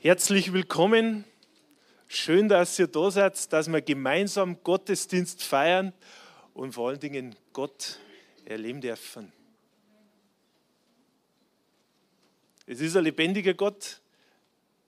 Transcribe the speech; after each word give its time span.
Herzlich 0.00 0.52
willkommen. 0.52 1.24
Schön, 2.06 2.48
dass 2.48 2.78
ihr 2.78 2.86
da 2.86 3.10
seid, 3.10 3.52
dass 3.52 3.66
wir 3.66 3.82
gemeinsam 3.82 4.62
Gottesdienst 4.62 5.42
feiern 5.42 5.92
und 6.54 6.70
vor 6.70 6.90
allen 6.90 7.00
Dingen 7.00 7.34
Gott 7.52 7.98
erleben 8.44 8.80
dürfen. 8.80 9.32
Es 12.64 12.80
ist 12.80 12.96
ein 12.96 13.02
lebendiger 13.02 13.54
Gott, 13.54 14.00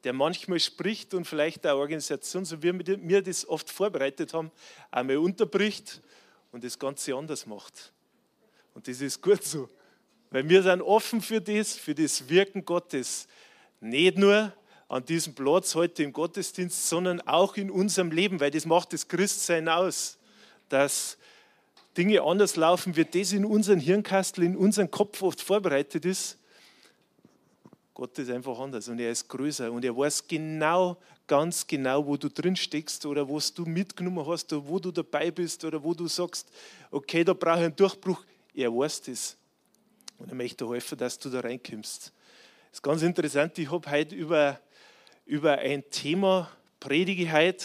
der 0.05 0.13
manchmal 0.13 0.61
spricht 0.61 1.13
und 1.13 1.25
vielleicht 1.25 1.67
eine 1.67 1.75
Organisation, 1.75 2.45
so 2.45 2.63
wie 2.63 2.73
wir 3.09 3.21
das 3.21 3.49
oft 3.49 3.69
vorbereitet 3.69 4.33
haben, 4.33 4.53
einmal 4.93 5.17
unterbricht 5.17 6.03
und 6.53 6.63
das 6.63 6.79
Ganze 6.79 7.17
anders 7.17 7.47
macht. 7.47 7.93
Und 8.75 8.87
das 8.87 9.01
ist 9.01 9.21
gut 9.21 9.43
so, 9.43 9.69
weil 10.31 10.49
wir 10.49 10.63
sind 10.63 10.83
offen 10.83 11.21
für 11.21 11.41
das, 11.41 11.75
für 11.75 11.97
das 11.97 12.29
Wirken 12.29 12.65
Gottes. 12.65 13.27
Nicht 13.81 14.17
nur 14.17 14.53
an 14.91 15.05
diesem 15.05 15.37
Platz 15.37 15.77
heute 15.77 16.03
im 16.03 16.13
Gottesdienst, 16.13 16.89
sondern 16.89 17.21
auch 17.21 17.57
in 17.57 17.71
unserem 17.71 18.11
Leben, 18.11 18.41
weil 18.41 18.51
das 18.51 18.67
macht 18.67 18.93
das 18.93 19.07
Christsein 19.07 19.69
aus, 19.69 20.19
dass 20.69 21.17
Dinge 21.97 22.23
anders 22.23 22.57
laufen, 22.57 22.97
wie 22.97 23.05
das 23.05 23.33
in 23.33 23.45
unseren 23.45 23.79
Hirnkastel, 23.79 24.43
in 24.43 24.57
unserem 24.57 24.91
Kopf 24.91 25.23
oft 25.23 25.41
vorbereitet 25.41 26.05
ist. 26.05 26.39
Gott 27.95 28.19
ist 28.19 28.31
einfach 28.31 28.59
anders 28.59 28.89
und 28.89 28.99
er 28.99 29.13
ist 29.13 29.29
größer 29.29 29.71
und 29.71 29.85
er 29.85 29.97
weiß 29.97 30.27
genau, 30.27 30.97
ganz 31.29 31.65
genau, 31.69 32.05
wo 32.05 32.17
du 32.17 32.29
drin 32.29 32.57
steckst 32.57 33.07
oder 33.07 33.29
was 33.29 33.55
du 33.55 33.65
mitgenommen 33.65 34.27
hast 34.27 34.53
oder 34.53 34.67
wo 34.67 34.81
du 34.81 34.91
dabei 34.91 35.31
bist 35.31 35.65
oder 35.65 35.85
wo 35.85 35.95
du 35.95 36.09
sagst, 36.09 36.49
okay, 36.91 37.23
da 37.23 37.33
brauche 37.33 37.59
ich 37.59 37.65
einen 37.67 37.77
Durchbruch. 37.77 38.25
Er 38.55 38.75
weiß 38.75 39.03
das 39.03 39.37
und 40.19 40.31
er 40.31 40.35
möchte 40.35 40.69
helfen, 40.69 40.99
dass 40.99 41.17
du 41.17 41.31
da 41.31 41.39
reinkommst. 41.39 42.13
Das 42.71 42.79
ist 42.79 42.83
ganz 42.83 43.03
interessant, 43.03 43.57
ich 43.57 43.71
habe 43.71 43.89
heute 43.89 44.17
über 44.17 44.59
über 45.31 45.59
ein 45.59 45.89
Thema 45.91 46.51
predige 46.81 47.33
heute, 47.33 47.65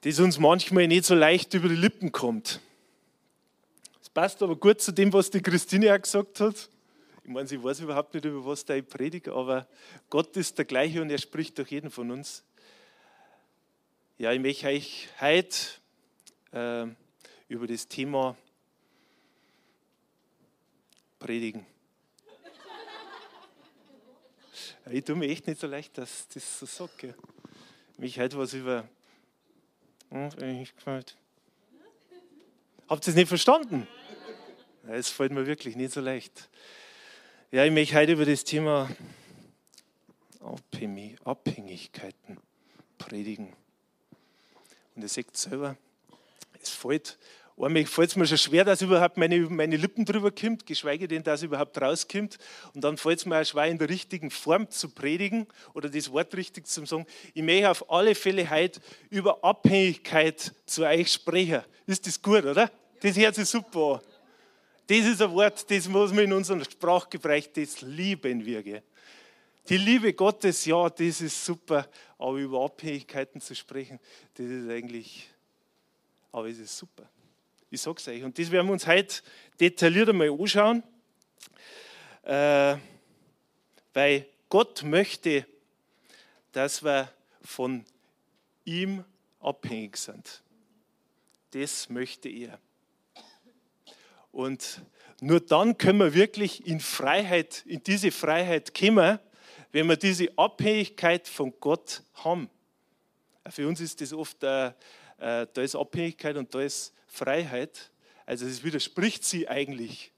das 0.00 0.18
uns 0.18 0.38
manchmal 0.38 0.88
nicht 0.88 1.04
so 1.04 1.14
leicht 1.14 1.52
über 1.52 1.68
die 1.68 1.74
Lippen 1.74 2.10
kommt. 2.10 2.58
Es 4.00 4.08
passt 4.08 4.42
aber 4.42 4.56
gut 4.56 4.80
zu 4.80 4.92
dem, 4.92 5.12
was 5.12 5.28
die 5.30 5.42
Christine 5.42 5.94
auch 5.94 6.00
gesagt 6.00 6.40
hat. 6.40 6.70
Ich 7.22 7.30
meine, 7.30 7.46
sie 7.46 7.62
weiß 7.62 7.80
überhaupt 7.80 8.14
nicht, 8.14 8.24
über 8.24 8.46
was 8.46 8.64
da 8.64 8.74
ich 8.74 8.88
predige, 8.88 9.34
aber 9.34 9.68
Gott 10.08 10.34
ist 10.38 10.56
der 10.56 10.64
gleiche 10.64 11.02
und 11.02 11.10
er 11.10 11.18
spricht 11.18 11.58
durch 11.58 11.70
jeden 11.70 11.90
von 11.90 12.10
uns. 12.10 12.42
Ja, 14.16 14.32
ich 14.32 14.40
möchte 14.40 14.68
euch 14.68 15.06
heute 15.20 15.54
äh, 16.52 16.86
über 17.52 17.66
das 17.66 17.86
Thema 17.86 18.38
predigen. 21.18 21.66
Ich 24.88 25.04
tue 25.04 25.14
mir 25.14 25.28
echt 25.28 25.46
nicht 25.46 25.60
so 25.60 25.66
leicht, 25.66 25.98
dass 25.98 26.26
das 26.28 26.58
so 26.58 26.66
sage. 26.66 27.14
Mich 27.98 28.18
heute 28.18 28.38
was 28.38 28.54
über. 28.54 28.88
Hm, 30.10 30.30
Habt 32.88 33.06
ihr 33.06 33.10
es 33.10 33.14
nicht 33.14 33.28
verstanden? 33.28 33.86
Es 34.88 35.10
fällt 35.10 35.32
mir 35.32 35.46
wirklich 35.46 35.76
nicht 35.76 35.92
so 35.92 36.00
leicht. 36.00 36.48
Ja, 37.52 37.64
ich 37.64 37.70
möchte 37.70 37.94
heute 37.94 38.12
über 38.12 38.24
das 38.24 38.42
Thema 38.42 38.88
Abhängigkeiten 41.24 42.38
predigen. 42.98 43.54
Und 44.96 45.02
ihr 45.02 45.08
seht 45.08 45.36
selber, 45.36 45.76
es 46.60 46.70
fällt 46.70 47.18
Einmal 47.62 47.84
fällt 47.84 48.10
es 48.10 48.16
mir 48.16 48.26
schon 48.26 48.38
schwer, 48.38 48.64
dass 48.64 48.80
überhaupt 48.80 49.18
meine, 49.18 49.38
meine 49.40 49.76
Lippen 49.76 50.04
drüber 50.04 50.30
kommt, 50.30 50.64
geschweige 50.64 51.06
denn, 51.06 51.22
dass 51.22 51.42
überhaupt 51.42 51.80
rauskommt. 51.80 52.38
Und 52.74 52.82
dann 52.82 52.96
fällt 52.96 53.18
es 53.18 53.26
mir 53.26 53.40
auch 53.40 53.44
schwer, 53.44 53.66
in 53.66 53.76
der 53.76 53.88
richtigen 53.88 54.30
Form 54.30 54.70
zu 54.70 54.88
predigen 54.88 55.46
oder 55.74 55.90
das 55.90 56.10
Wort 56.10 56.34
richtig 56.36 56.66
zu 56.66 56.86
sagen. 56.86 57.06
Ich 57.34 57.42
möchte 57.42 57.70
auf 57.70 57.90
alle 57.90 58.14
Fälle 58.14 58.48
heute 58.48 58.80
über 59.10 59.44
Abhängigkeit 59.44 60.52
zu 60.64 60.84
euch 60.84 61.12
sprechen. 61.12 61.62
Ist 61.86 62.06
das 62.06 62.20
gut, 62.20 62.44
oder? 62.44 62.70
Das 63.00 63.16
hört 63.16 63.34
sich 63.34 63.48
super 63.48 63.94
an. 63.94 64.00
Das 64.86 65.06
ist 65.06 65.22
ein 65.22 65.30
Wort, 65.32 65.70
das 65.70 65.86
muss 65.86 66.12
man 66.12 66.24
in 66.24 66.32
unserem 66.32 66.64
Sprachgebrauch, 66.64 67.46
das 67.54 67.80
lieben 67.82 68.44
wir. 68.44 68.62
Gell? 68.62 68.82
Die 69.68 69.76
Liebe 69.76 70.12
Gottes, 70.14 70.64
ja, 70.64 70.88
das 70.88 71.20
ist 71.20 71.44
super, 71.44 71.86
aber 72.18 72.38
über 72.38 72.64
Abhängigkeiten 72.64 73.40
zu 73.40 73.54
sprechen, 73.54 74.00
das 74.34 74.46
ist 74.46 74.68
eigentlich, 74.68 75.30
aber 76.32 76.48
es 76.48 76.58
ist 76.58 76.76
super. 76.76 77.08
Ich 77.72 77.80
sage 77.82 77.98
es 77.98 78.08
euch. 78.08 78.24
Und 78.24 78.36
das 78.36 78.50
werden 78.50 78.66
wir 78.66 78.72
uns 78.72 78.86
heute 78.88 79.22
detailliert 79.60 80.08
einmal 80.08 80.28
anschauen, 80.28 80.82
äh, 82.24 82.76
weil 83.94 84.26
Gott 84.48 84.82
möchte, 84.82 85.46
dass 86.50 86.82
wir 86.82 87.12
von 87.42 87.84
ihm 88.64 89.04
abhängig 89.38 89.96
sind. 89.98 90.42
Das 91.52 91.88
möchte 91.88 92.28
er. 92.28 92.58
Und 94.32 94.82
nur 95.20 95.38
dann 95.38 95.78
können 95.78 96.00
wir 96.00 96.14
wirklich 96.14 96.66
in 96.66 96.80
Freiheit, 96.80 97.62
in 97.66 97.84
diese 97.84 98.10
Freiheit 98.10 98.74
kommen, 98.74 99.20
wenn 99.70 99.86
wir 99.86 99.96
diese 99.96 100.26
Abhängigkeit 100.36 101.28
von 101.28 101.52
Gott 101.60 102.02
haben. 102.14 102.50
Für 103.48 103.68
uns 103.68 103.80
ist 103.80 104.00
das 104.00 104.12
oft, 104.12 104.42
äh, 104.42 104.68
äh, 104.68 104.72
da 105.20 105.62
ist 105.62 105.76
Abhängigkeit 105.76 106.36
und 106.36 106.54
da 106.54 106.62
ist 106.62 106.94
Freiheit. 107.06 107.90
Also 108.24 108.46
es 108.46 108.64
widerspricht 108.64 109.24
sie 109.24 109.48
eigentlich. 109.48 110.12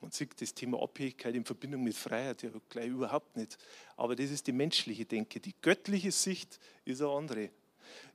Man 0.00 0.10
sieht 0.10 0.40
das 0.40 0.54
Thema 0.54 0.82
Abhängigkeit 0.82 1.34
in 1.34 1.44
Verbindung 1.44 1.84
mit 1.84 1.94
Freiheit 1.94 2.42
ja 2.42 2.50
gleich 2.70 2.88
überhaupt 2.88 3.36
nicht. 3.36 3.58
Aber 3.96 4.16
das 4.16 4.30
ist 4.30 4.46
die 4.46 4.52
menschliche 4.52 5.04
Denke. 5.04 5.40
Die 5.40 5.54
göttliche 5.60 6.10
Sicht 6.10 6.58
ist 6.86 7.02
eine 7.02 7.10
andere. 7.10 7.50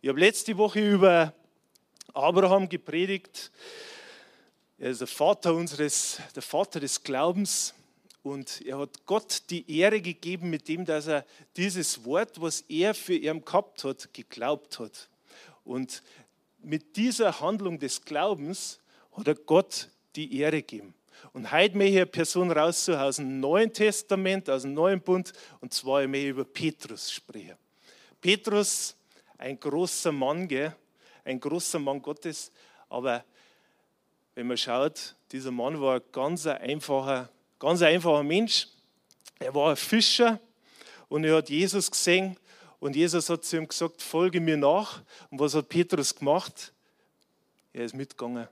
Ich 0.02 0.10
habe 0.10 0.20
letzte 0.20 0.58
Woche 0.58 0.80
über 0.80 1.34
Abraham 2.14 2.68
gepredigt. 2.70 3.52
Er 4.80 4.90
ist 4.90 5.02
der 5.02 5.08
Vater 5.08 5.54
unseres, 5.54 6.20
der 6.34 6.42
Vater 6.42 6.80
des 6.80 7.04
Glaubens. 7.04 7.76
Und 8.26 8.66
er 8.66 8.80
hat 8.80 9.06
Gott 9.06 9.44
die 9.52 9.72
Ehre 9.78 10.02
gegeben, 10.02 10.50
mit 10.50 10.68
dem, 10.68 10.84
dass 10.84 11.06
er 11.06 11.28
dieses 11.58 12.06
Wort, 12.06 12.42
was 12.42 12.62
er 12.62 12.96
für 12.96 13.14
ihn 13.14 13.46
gehabt 13.46 13.84
hat, 13.84 14.12
geglaubt 14.16 14.80
hat. 14.80 15.10
Und 15.64 16.02
mit 16.64 16.98
dieser 16.98 17.40
Handlung 17.40 17.78
des 17.78 18.04
Glaubens 18.04 18.80
hat 19.16 19.28
er 19.28 19.36
Gott 19.36 19.90
die 20.16 20.40
Ehre 20.40 20.64
gegeben. 20.64 20.96
Und 21.34 21.52
heute 21.52 21.78
möchte 21.78 21.92
ich 21.92 21.98
eine 21.98 22.06
Person 22.08 22.50
raussuchen 22.50 23.00
aus 23.00 23.18
dem 23.18 23.40
Neuen 23.40 23.72
Testament, 23.72 24.50
aus 24.50 24.64
dem 24.64 24.74
Neuen 24.74 25.02
Bund, 25.02 25.32
und 25.62 25.72
zwar 25.72 26.02
ich 26.02 26.10
möchte 26.10 26.30
über 26.30 26.46
Petrus 26.46 27.12
sprechen. 27.12 27.58
Petrus, 28.20 28.96
ein 29.38 29.60
großer 29.60 30.12
Mann, 30.12 30.48
gell? 30.48 30.76
ein 31.26 31.40
großer 31.40 31.78
Mann 31.78 32.02
Gottes, 32.02 32.52
aber 32.90 33.24
wenn 34.34 34.48
man 34.48 34.58
schaut, 34.58 35.16
dieser 35.32 35.52
Mann 35.52 35.80
war 35.80 35.98
ein 35.98 36.02
ganz 36.12 36.48
einfacher, 36.48 37.30
ganz 37.66 37.82
einfacher 37.82 38.22
Mensch. 38.22 38.68
Er 39.40 39.56
war 39.56 39.72
ein 39.72 39.76
Fischer 39.76 40.40
und 41.10 41.24
er 41.24 41.38
hat 41.38 41.50
Jesus 41.50 41.90
gesehen 41.90 42.38
und 42.80 42.96
Jesus 42.96 43.28
hat 43.28 43.44
zu 43.44 43.58
ihm 43.58 43.68
gesagt, 43.68 44.04
folge 44.04 44.40
mir 44.40 44.56
nach. 44.56 45.02
Und 45.32 45.40
was 45.40 45.56
hat 45.56 45.68
Petrus 45.68 46.14
gemacht? 46.14 46.72
Er 47.74 47.86
ist 47.86 47.96
mitgegangen. 47.96 48.48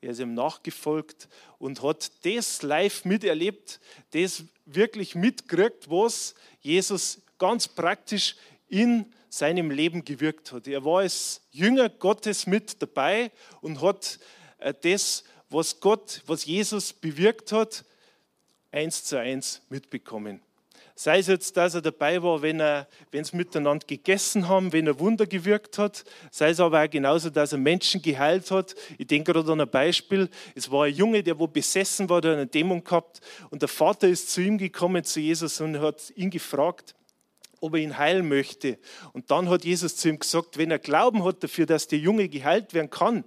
Er 0.00 0.10
ist 0.10 0.18
ihm 0.18 0.34
nachgefolgt 0.34 1.28
und 1.60 1.80
hat 1.84 2.10
das 2.24 2.62
live 2.62 3.04
miterlebt, 3.04 3.78
das 4.10 4.42
wirklich 4.64 5.14
mitgekriegt, 5.14 5.88
was 5.88 6.34
Jesus 6.60 7.22
ganz 7.38 7.68
praktisch 7.68 8.34
in 8.66 9.12
seinem 9.28 9.70
Leben 9.70 10.04
gewirkt 10.04 10.50
hat. 10.50 10.66
Er 10.66 10.84
war 10.84 11.02
als 11.02 11.40
Jünger 11.52 11.88
Gottes 11.88 12.48
mit 12.48 12.82
dabei 12.82 13.30
und 13.60 13.80
hat 13.80 14.18
äh, 14.58 14.74
das, 14.82 15.22
was 15.50 15.78
Gott, 15.78 16.24
was 16.26 16.46
Jesus 16.46 16.92
bewirkt 16.92 17.52
hat, 17.52 17.84
eins 18.76 19.04
zu 19.04 19.18
eins 19.18 19.62
mitbekommen. 19.70 20.40
Sei 20.98 21.18
es 21.18 21.26
jetzt, 21.26 21.56
dass 21.56 21.74
er 21.74 21.82
dabei 21.82 22.22
war, 22.22 22.40
wenn, 22.40 22.58
er, 22.58 22.88
sie 23.12 23.36
miteinander 23.36 23.86
gegessen 23.86 24.48
haben, 24.48 24.72
wenn 24.72 24.86
er 24.86 24.98
Wunder 24.98 25.26
gewirkt 25.26 25.76
hat. 25.76 26.04
Sei 26.30 26.50
es 26.50 26.60
aber 26.60 26.82
auch 26.82 26.88
genauso, 26.88 27.28
dass 27.28 27.52
er 27.52 27.58
Menschen 27.58 28.00
geheilt 28.00 28.50
hat. 28.50 28.74
Ich 28.96 29.06
denke 29.06 29.32
gerade 29.32 29.52
an 29.52 29.60
ein 29.60 29.68
Beispiel. 29.68 30.30
Es 30.54 30.70
war 30.70 30.84
ein 30.84 30.94
Junge, 30.94 31.22
der 31.22 31.38
wo 31.38 31.46
besessen 31.46 32.08
war, 32.08 32.22
der 32.22 32.32
eine 32.32 32.46
Dämon 32.46 32.82
gehabt. 32.82 33.20
Und 33.50 33.60
der 33.60 33.68
Vater 33.68 34.08
ist 34.08 34.30
zu 34.30 34.40
ihm 34.40 34.56
gekommen, 34.56 35.04
zu 35.04 35.20
Jesus, 35.20 35.60
und 35.60 35.80
hat 35.80 36.12
ihn 36.16 36.30
gefragt, 36.30 36.94
ob 37.60 37.74
er 37.74 37.80
ihn 37.80 37.98
heilen 37.98 38.26
möchte. 38.26 38.78
Und 39.12 39.30
dann 39.30 39.50
hat 39.50 39.64
Jesus 39.64 39.96
zu 39.96 40.08
ihm 40.08 40.18
gesagt, 40.18 40.56
wenn 40.56 40.70
er 40.70 40.78
Glauben 40.78 41.24
hat 41.24 41.42
dafür, 41.42 41.66
dass 41.66 41.88
der 41.88 41.98
Junge 41.98 42.28
geheilt 42.28 42.72
werden 42.72 42.90
kann, 42.90 43.24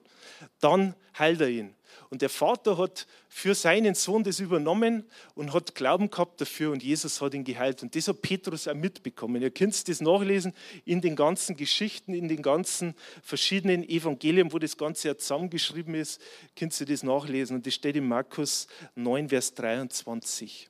dann 0.60 0.96
heilt 1.18 1.42
er 1.42 1.50
ihn. 1.50 1.76
Und 2.12 2.24
der 2.24 2.30
Vater 2.30 2.80
hat 2.80 3.06
für 3.28 3.54
seinen 3.54 3.94
Sohn 3.94 4.24
das 4.24 4.40
übernommen 4.40 5.04
und 5.36 5.54
hat 5.54 5.76
Glauben 5.76 6.10
gehabt 6.10 6.42
dafür 6.42 6.72
und 6.72 6.82
Jesus 6.82 7.22
hat 7.22 7.36
ihn 7.36 7.44
geheilt. 7.44 7.84
Und 7.84 7.96
das 7.96 8.08
hat 8.08 8.24
Petrus 8.24 8.68
auch 8.68 8.74
mitbekommen. 8.74 9.44
Ihr 9.44 9.52
könnt 9.52 9.88
das 9.88 10.02
nachlesen 10.02 10.54
in 10.86 11.02
den 11.02 11.16
ganzen 11.16 11.56
Geschichten, 11.56 12.16
in 12.16 12.28
den 12.28 12.42
ganzen 12.42 12.96
verschiedenen 13.22 13.88
Evangelien, 13.88 14.52
wo 14.52 14.58
das 14.58 14.76
Ganze 14.76 15.10
ja 15.10 15.18
zusammengeschrieben 15.18 15.94
ist, 15.94 16.20
könnt 16.56 16.80
ihr 16.80 16.88
das 16.88 17.04
nachlesen. 17.04 17.58
Und 17.58 17.68
das 17.68 17.76
steht 17.76 17.96
in 17.96 18.08
Markus 18.08 18.68
9, 18.96 19.30
Vers 19.30 19.54
23. 19.54 20.68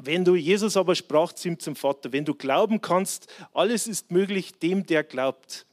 Wenn 0.00 0.24
du, 0.24 0.36
Jesus 0.36 0.76
aber 0.76 0.94
sprach 0.94 1.32
zu 1.32 1.48
ihm 1.48 1.58
zum 1.58 1.76
Vater, 1.76 2.12
wenn 2.12 2.26
du 2.26 2.34
glauben 2.34 2.82
kannst, 2.82 3.26
alles 3.54 3.86
ist 3.86 4.10
möglich 4.10 4.52
dem, 4.58 4.84
der 4.84 5.02
glaubt. 5.02 5.64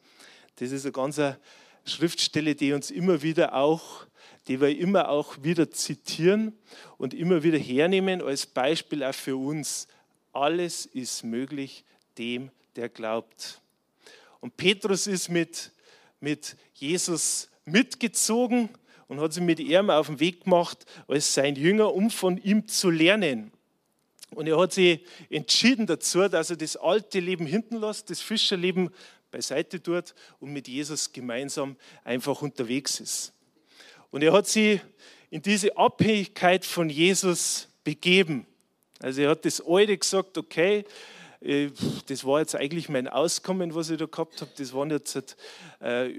Das 0.55 0.71
ist 0.71 0.85
eine 0.85 0.93
ganze 0.93 1.37
Schriftstelle, 1.83 2.55
die 2.55 2.71
uns 2.71 2.89
immer 2.89 3.21
wieder 3.21 3.53
auch, 3.53 4.04
die 4.47 4.61
wir 4.61 4.77
immer 4.77 5.09
auch 5.09 5.43
wieder 5.43 5.71
zitieren 5.71 6.53
und 6.97 7.13
immer 7.13 7.43
wieder 7.43 7.57
hernehmen 7.57 8.21
als 8.21 8.45
Beispiel 8.45 9.03
auch 9.03 9.13
für 9.13 9.37
uns. 9.37 9.87
Alles 10.33 10.85
ist 10.85 11.23
möglich 11.23 11.83
dem, 12.17 12.51
der 12.75 12.89
glaubt. 12.89 13.61
Und 14.39 14.57
Petrus 14.57 15.07
ist 15.07 15.29
mit, 15.29 15.71
mit 16.19 16.55
Jesus 16.73 17.49
mitgezogen 17.65 18.69
und 19.07 19.19
hat 19.19 19.33
sich 19.33 19.43
mit 19.43 19.59
ihm 19.59 19.89
auf 19.89 20.07
den 20.07 20.19
Weg 20.19 20.43
gemacht 20.43 20.85
als 21.07 21.33
sein 21.33 21.55
Jünger, 21.55 21.93
um 21.93 22.11
von 22.11 22.37
ihm 22.37 22.67
zu 22.67 22.89
lernen. 22.89 23.51
Und 24.31 24.47
er 24.47 24.59
hat 24.59 24.73
sich 24.73 25.05
entschieden 25.29 25.87
dazu, 25.87 26.27
dass 26.27 26.49
er 26.49 26.57
das 26.57 26.75
alte 26.75 27.19
Leben 27.19 27.45
hinten 27.45 27.77
lässt, 27.77 28.09
das 28.09 28.21
Fischerleben 28.21 28.89
beiseite 29.31 29.81
tut 29.81 30.13
und 30.39 30.51
mit 30.51 30.67
Jesus 30.67 31.11
gemeinsam 31.11 31.75
einfach 32.03 32.41
unterwegs 32.41 32.99
ist. 32.99 33.33
Und 34.15 34.21
er 34.21 34.31
hat 34.31 34.47
sich 34.47 34.79
in 35.29 35.41
diese 35.41 35.75
Abhängigkeit 35.75 36.63
von 36.63 36.89
Jesus 36.89 37.67
begeben. 37.83 38.47
Also 38.99 39.23
er 39.23 39.31
hat 39.31 39.43
das 39.43 39.59
Alte 39.59 39.97
gesagt, 39.97 40.37
okay, 40.37 40.85
äh, 41.41 41.69
das 42.05 42.23
war 42.23 42.39
jetzt 42.39 42.55
eigentlich 42.55 42.87
mein 42.87 43.09
Auskommen, 43.09 43.75
was 43.75 43.89
ich 43.89 43.97
da 43.97 44.05
gehabt 44.05 44.39
habe. 44.39 44.49
Das 44.57 44.73
waren 44.73 44.89
jetzt, 44.89 45.35
äh, 45.81 46.11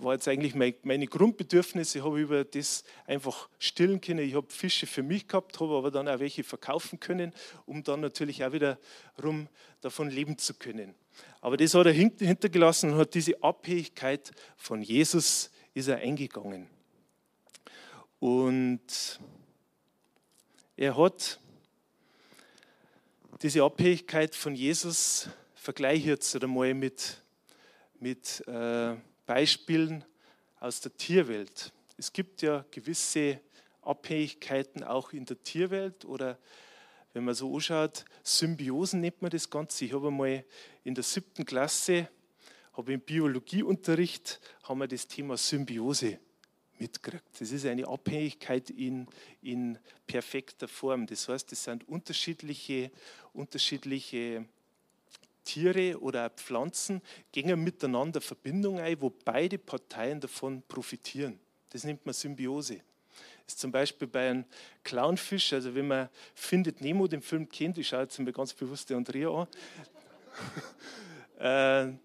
war 0.00 0.14
jetzt 0.14 0.28
eigentlich 0.28 0.54
meine 0.54 1.06
Grundbedürfnisse. 1.08 1.98
Ich 1.98 2.04
habe 2.04 2.20
über 2.20 2.44
das 2.44 2.84
einfach 3.04 3.48
stillen 3.58 4.00
können. 4.00 4.20
Ich 4.20 4.36
habe 4.36 4.46
Fische 4.48 4.86
für 4.86 5.02
mich 5.02 5.26
gehabt, 5.26 5.58
habe 5.58 5.76
aber 5.76 5.90
dann 5.90 6.06
auch 6.06 6.20
welche 6.20 6.44
verkaufen 6.44 7.00
können, 7.00 7.32
um 7.66 7.82
dann 7.82 8.00
natürlich 8.00 8.44
auch 8.44 8.52
wiederum 8.52 9.48
davon 9.80 10.08
leben 10.08 10.38
zu 10.38 10.54
können. 10.54 10.94
Aber 11.40 11.56
das 11.56 11.74
hat 11.74 11.86
er 11.86 11.92
hintergelassen 11.92 12.92
und 12.92 12.98
hat 12.98 13.12
diese 13.12 13.42
Abhängigkeit 13.42 14.30
von 14.56 14.82
Jesus 14.82 15.50
ist 15.74 15.88
er 15.88 15.96
eingegangen. 15.96 16.68
Und 18.24 19.20
er 20.78 20.96
hat 20.96 21.38
diese 23.42 23.62
Abhängigkeit 23.62 24.34
von 24.34 24.54
Jesus 24.54 25.28
vergleiche 25.54 26.08
jetzt 26.08 26.34
einmal 26.42 26.72
mit, 26.72 27.22
mit 28.00 28.42
äh, 28.48 28.96
Beispielen 29.26 30.06
aus 30.58 30.80
der 30.80 30.96
Tierwelt. 30.96 31.70
Es 31.98 32.14
gibt 32.14 32.40
ja 32.40 32.64
gewisse 32.70 33.40
Abhängigkeiten 33.82 34.84
auch 34.84 35.12
in 35.12 35.26
der 35.26 35.42
Tierwelt 35.42 36.06
oder 36.06 36.38
wenn 37.12 37.26
man 37.26 37.34
so 37.34 37.54
anschaut, 37.54 38.06
Symbiosen 38.22 39.02
nennt 39.02 39.20
man 39.20 39.32
das 39.32 39.50
Ganze. 39.50 39.84
Ich 39.84 39.92
habe 39.92 40.06
einmal 40.06 40.46
in 40.82 40.94
der 40.94 41.04
siebten 41.04 41.44
Klasse, 41.44 42.08
habe 42.72 42.94
im 42.94 43.02
Biologieunterricht, 43.02 44.40
haben 44.62 44.80
wir 44.80 44.88
das 44.88 45.08
Thema 45.08 45.36
Symbiose 45.36 46.20
mitkriegt. 46.78 47.24
Das 47.38 47.50
ist 47.50 47.66
eine 47.66 47.86
Abhängigkeit 47.86 48.70
in, 48.70 49.06
in 49.42 49.78
perfekter 50.06 50.68
Form. 50.68 51.06
Das 51.06 51.28
heißt, 51.28 51.52
es 51.52 51.64
sind 51.64 51.88
unterschiedliche, 51.88 52.90
unterschiedliche 53.32 54.44
Tiere 55.44 56.00
oder 56.00 56.30
Pflanzen 56.30 57.02
gehen 57.30 57.62
miteinander 57.62 58.20
Verbindung 58.20 58.80
ein, 58.80 59.00
wo 59.00 59.10
beide 59.10 59.58
Parteien 59.58 60.20
davon 60.20 60.62
profitieren. 60.66 61.38
Das 61.70 61.84
nennt 61.84 62.04
man 62.04 62.14
Symbiose. 62.14 62.80
Das 63.44 63.54
ist 63.54 63.60
zum 63.60 63.70
Beispiel 63.70 64.08
bei 64.08 64.30
einem 64.30 64.44
Clownfisch, 64.82 65.52
also 65.52 65.74
wenn 65.74 65.86
man 65.86 66.08
Findet 66.34 66.80
Nemo, 66.80 67.06
den 67.06 67.20
Film 67.20 67.48
kennt, 67.48 67.76
ich 67.76 67.88
schaue 67.88 68.02
jetzt 68.02 68.18
mal 68.18 68.32
ganz 68.32 68.54
bewusst 68.54 68.88
den 68.88 68.96
Andrea 68.96 69.28
an, 69.28 69.48
äh, 71.38 71.98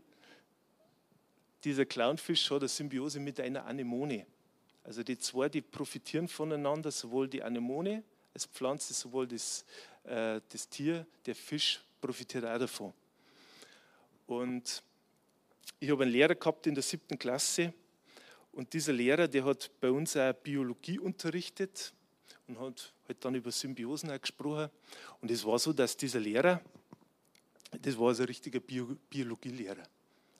dieser 1.64 1.86
Clownfisch 1.86 2.52
hat 2.52 2.60
eine 2.62 2.68
Symbiose 2.68 3.20
mit 3.20 3.40
einer 3.40 3.66
Anemone. 3.66 4.26
Also 4.90 5.04
die 5.04 5.20
zwei, 5.20 5.50
die 5.50 5.62
profitieren 5.62 6.28
voneinander, 6.28 6.90
sowohl 6.90 7.28
die 7.28 7.44
Anemone 7.44 8.04
als 8.34 8.48
Pflanze, 8.48 8.96
sowohl 8.96 9.28
das, 9.28 9.64
äh, 10.04 10.42
das 10.50 10.68
Tier, 10.68 11.06
der 11.28 11.36
Fisch 11.36 11.80
profitiert 12.02 12.44
auch 12.44 12.58
davon. 12.58 12.92
Und 14.26 14.82
ich 15.80 15.92
habe 15.92 16.02
einen 16.02 16.12
Lehrer 16.12 16.34
gehabt 16.34 16.66
in 16.66 16.74
der 16.74 16.82
siebten 16.82 17.20
Klasse 17.20 17.72
und 18.52 18.74
dieser 18.74 18.92
Lehrer, 18.92 19.28
der 19.28 19.46
hat 19.46 19.70
bei 19.80 19.92
uns 19.92 20.18
auch 20.18 20.34
Biologie 20.34 20.98
unterrichtet 20.98 21.94
und 22.48 22.60
hat 22.60 22.92
halt 23.08 23.24
dann 23.24 23.36
über 23.36 23.52
Symbiosen 23.52 24.10
auch 24.10 24.20
gesprochen. 24.20 24.72
Und 25.22 25.30
es 25.30 25.46
war 25.46 25.60
so, 25.60 25.72
dass 25.72 25.96
dieser 25.96 26.20
Lehrer, 26.20 26.64
das 27.80 27.96
war 27.96 28.08
also 28.08 28.24
ein 28.24 28.28
richtiger 28.28 28.60
Bio 28.60 28.98
Biologielehrer. 29.08 29.84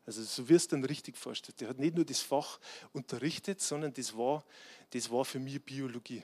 Also 0.10 0.24
so 0.24 0.50
wirst 0.50 0.72
du 0.72 0.76
dann 0.76 0.86
richtig 0.86 1.16
vorstellt. 1.16 1.62
Der 1.62 1.70
hat 1.70 1.78
nicht 1.78 1.94
nur 1.96 2.04
das 2.04 2.20
Fach 2.20 2.60
unterrichtet, 2.94 3.62
sondern 3.62 3.94
das 3.94 4.18
war, 4.18 4.44
das 4.90 5.12
war 5.12 5.24
für 5.24 5.38
mich 5.38 5.62
Biologie. 5.62 6.24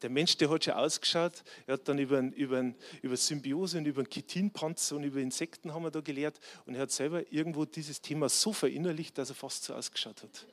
Der 0.00 0.08
Mensch, 0.08 0.38
der 0.38 0.48
hat 0.48 0.64
schon 0.64 0.72
ausgeschaut, 0.72 1.44
er 1.66 1.74
hat 1.74 1.86
dann 1.86 1.98
über, 1.98 2.20
über, 2.20 2.72
über 3.02 3.14
Symbiose 3.14 3.76
und 3.76 3.84
über 3.84 4.04
Chitinpanzer 4.04 4.96
und 4.96 5.04
über 5.04 5.20
Insekten 5.20 5.74
haben 5.74 5.82
wir 5.82 5.90
da 5.90 6.00
gelehrt 6.00 6.40
und 6.64 6.76
er 6.76 6.80
hat 6.80 6.90
selber 6.90 7.30
irgendwo 7.30 7.66
dieses 7.66 8.00
Thema 8.00 8.30
so 8.30 8.54
verinnerlicht, 8.54 9.18
dass 9.18 9.28
er 9.28 9.34
fast 9.34 9.64
so 9.64 9.74
ausgeschaut 9.74 10.22
hat. 10.22 10.46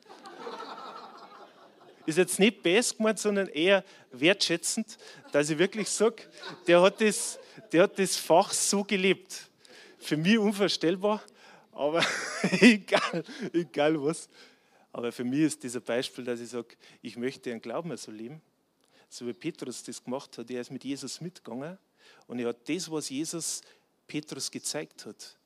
Ist 2.05 2.17
jetzt 2.17 2.37
nicht 2.37 2.61
best 2.61 2.97
gemeint, 2.97 3.17
sondern 3.17 3.47
eher 3.47 3.85
wertschätzend, 4.11 4.97
dass 5.31 5.49
ich 5.49 5.57
wirklich 5.57 5.87
sage, 5.87 6.23
der 6.67 6.81
hat 6.81 6.99
das, 6.99 7.39
der 7.71 7.83
hat 7.83 7.97
das 7.97 8.17
Fach 8.17 8.51
so 8.51 8.83
gelebt. 8.83 9.49
Für 9.99 10.17
mich 10.17 10.37
unvorstellbar, 10.37 11.23
aber 11.75 12.03
egal, 12.61 13.23
egal 13.53 14.01
was. 14.01 14.29
Aber 14.91 15.11
für 15.11 15.25
mich 15.25 15.41
ist 15.41 15.63
dieser 15.63 15.81
Beispiel, 15.81 16.23
dass 16.23 16.39
ich 16.39 16.49
sage, 16.49 16.75
ich 17.01 17.17
möchte 17.17 17.51
einen 17.51 17.61
Glauben 17.61 17.95
so 17.97 18.11
leben, 18.11 18.41
so 19.09 19.27
wie 19.27 19.33
Petrus 19.33 19.83
das 19.83 20.03
gemacht 20.03 20.37
hat. 20.37 20.49
Er 20.49 20.61
ist 20.61 20.71
mit 20.71 20.83
Jesus 20.85 21.19
mitgegangen 21.19 21.77
und 22.27 22.39
er 22.39 22.49
hat 22.49 22.67
das, 22.69 22.89
was 22.89 23.09
Jesus 23.09 23.61
Petrus 24.07 24.49
gezeigt 24.49 25.05
hat, 25.05 25.37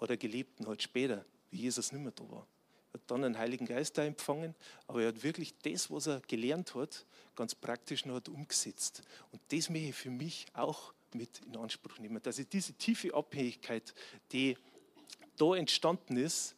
hat 0.00 0.10
er 0.10 0.16
gelebt 0.16 0.58
und 0.60 0.68
hat 0.68 0.82
später, 0.82 1.24
wie 1.50 1.58
Jesus 1.58 1.92
nicht 1.92 2.02
mehr 2.02 2.12
da 2.12 2.28
war. 2.30 2.46
Er 2.92 2.94
hat 2.94 3.10
dann 3.10 3.24
einen 3.24 3.36
Heiligen 3.36 3.66
Geist 3.66 3.98
empfangen, 3.98 4.54
aber 4.86 5.02
er 5.02 5.08
hat 5.08 5.22
wirklich 5.22 5.54
das, 5.62 5.90
was 5.90 6.06
er 6.06 6.20
gelernt 6.20 6.74
hat, 6.74 7.04
ganz 7.36 7.54
praktisch 7.54 8.06
noch 8.06 8.26
umgesetzt. 8.28 9.02
Und 9.30 9.42
das 9.48 9.68
möchte 9.68 9.88
ich 9.88 9.94
für 9.94 10.10
mich 10.10 10.46
auch 10.54 10.94
mit 11.12 11.40
in 11.40 11.56
Anspruch 11.56 11.98
nehmen, 11.98 12.22
dass 12.22 12.38
ich 12.38 12.48
diese 12.48 12.72
tiefe 12.72 13.14
Abhängigkeit, 13.14 13.94
die 14.32 14.56
da 15.36 15.54
entstanden 15.54 16.16
ist, 16.16 16.54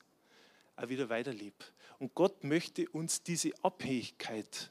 auch 0.76 0.88
wieder 0.88 1.08
weiterlebe. 1.08 1.56
Und 1.98 2.14
Gott 2.14 2.44
möchte 2.44 2.88
uns 2.90 3.22
diese 3.22 3.52
Abhängigkeit, 3.62 4.70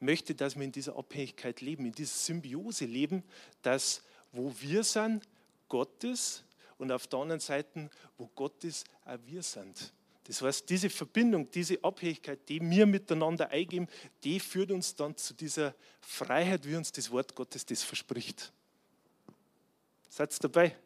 möchte, 0.00 0.34
dass 0.34 0.56
wir 0.56 0.64
in 0.64 0.72
dieser 0.72 0.96
Abhängigkeit 0.96 1.60
leben, 1.60 1.86
in 1.86 1.92
dieser 1.92 2.14
Symbiose 2.14 2.84
leben, 2.84 3.22
dass 3.62 4.02
wo 4.32 4.52
wir 4.60 4.82
sind, 4.82 5.22
Gott 5.68 6.04
ist 6.04 6.44
und 6.78 6.90
auf 6.90 7.06
der 7.06 7.18
anderen 7.20 7.40
Seite, 7.40 7.90
wo 8.18 8.26
Gott 8.34 8.64
ist, 8.64 8.86
auch 9.04 9.18
wir 9.26 9.42
sind. 9.42 9.92
Das 10.24 10.40
heißt, 10.40 10.68
diese 10.70 10.88
Verbindung, 10.88 11.50
diese 11.50 11.82
Abhängigkeit, 11.82 12.48
die 12.48 12.60
wir 12.60 12.86
miteinander 12.86 13.50
eingeben, 13.50 13.88
die 14.22 14.38
führt 14.38 14.70
uns 14.70 14.94
dann 14.94 15.16
zu 15.16 15.34
dieser 15.34 15.74
Freiheit, 16.00 16.66
wie 16.66 16.76
uns 16.76 16.92
das 16.92 17.10
Wort 17.10 17.34
Gottes 17.34 17.66
das 17.66 17.82
verspricht. 17.82 18.52
Seid 20.08 20.32
ihr 20.32 20.48
dabei? 20.48 20.76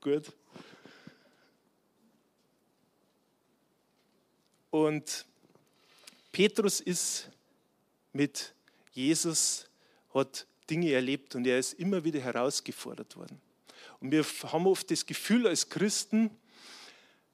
Gut. 0.00 0.32
Und 4.74 5.24
Petrus 6.32 6.80
ist 6.80 7.28
mit 8.12 8.52
Jesus, 8.90 9.68
hat 10.12 10.48
Dinge 10.68 10.90
erlebt 10.90 11.36
und 11.36 11.46
er 11.46 11.60
ist 11.60 11.74
immer 11.74 12.02
wieder 12.02 12.18
herausgefordert 12.18 13.14
worden. 13.14 13.40
Und 14.00 14.10
wir 14.10 14.24
haben 14.50 14.66
oft 14.66 14.90
das 14.90 15.06
Gefühl 15.06 15.46
als 15.46 15.68
Christen, 15.68 16.28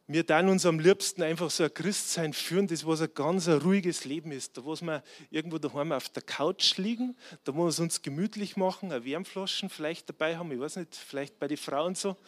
wir 0.06 0.22
dann 0.22 0.50
uns 0.50 0.66
am 0.66 0.80
liebsten 0.80 1.22
einfach 1.22 1.50
so 1.50 1.64
ein 1.64 1.72
Christsein 1.72 2.34
führen, 2.34 2.66
das 2.66 2.84
was 2.84 3.00
ein 3.00 3.14
ganz 3.14 3.48
ein 3.48 3.56
ruhiges 3.56 4.04
Leben 4.04 4.32
ist. 4.32 4.58
Da 4.58 4.64
wo 4.66 4.76
wir 4.78 5.02
irgendwo 5.30 5.56
daheim 5.56 5.92
auf 5.92 6.10
der 6.10 6.22
Couch 6.22 6.76
liegen, 6.76 7.16
da 7.44 7.54
wo 7.54 7.64
wir 7.66 7.80
uns 7.80 8.02
gemütlich 8.02 8.58
machen, 8.58 8.92
eine 8.92 9.06
Wärmflaschen 9.06 9.70
vielleicht 9.70 10.10
dabei 10.10 10.36
haben, 10.36 10.52
ich 10.52 10.60
weiß 10.60 10.76
nicht, 10.76 10.94
vielleicht 10.94 11.38
bei 11.38 11.48
den 11.48 11.56
Frauen 11.56 11.94
so. 11.94 12.18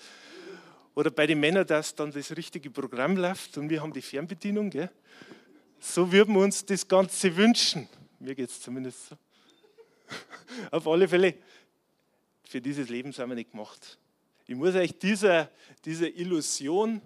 Oder 0.95 1.11
bei 1.11 1.27
den 1.27 1.41
Männern, 1.41 1.67
dass 1.67 1.95
dann 1.95 2.13
das 2.13 2.37
richtige 2.37 2.71
Programm 2.71 3.17
läuft 3.17 3.57
und 3.57 3.71
wir 3.71 3.81
haben 3.81 3.93
die 3.93 4.03
Fernbedienung. 4.03 4.71
Gell? 4.71 4.91
So 5.81 6.11
würden 6.13 6.35
wir 6.35 6.43
uns 6.43 6.65
das 6.65 6.87
Ganze 6.87 7.35
wünschen. 7.35 7.89
Mir 8.19 8.35
geht 8.35 8.51
es 8.51 8.61
zumindest 8.61 9.09
so. 9.09 9.17
Auf 10.71 10.87
alle 10.87 11.09
Fälle, 11.09 11.35
für 12.45 12.61
dieses 12.61 12.89
Leben 12.89 13.13
sind 13.13 13.29
wir 13.29 13.35
nicht 13.35 13.53
gemacht. 13.53 13.99
Ich 14.47 14.55
muss 14.55 14.75
euch 14.75 14.99
diese, 14.99 15.49
diese 15.85 16.09
Illusion, 16.09 17.01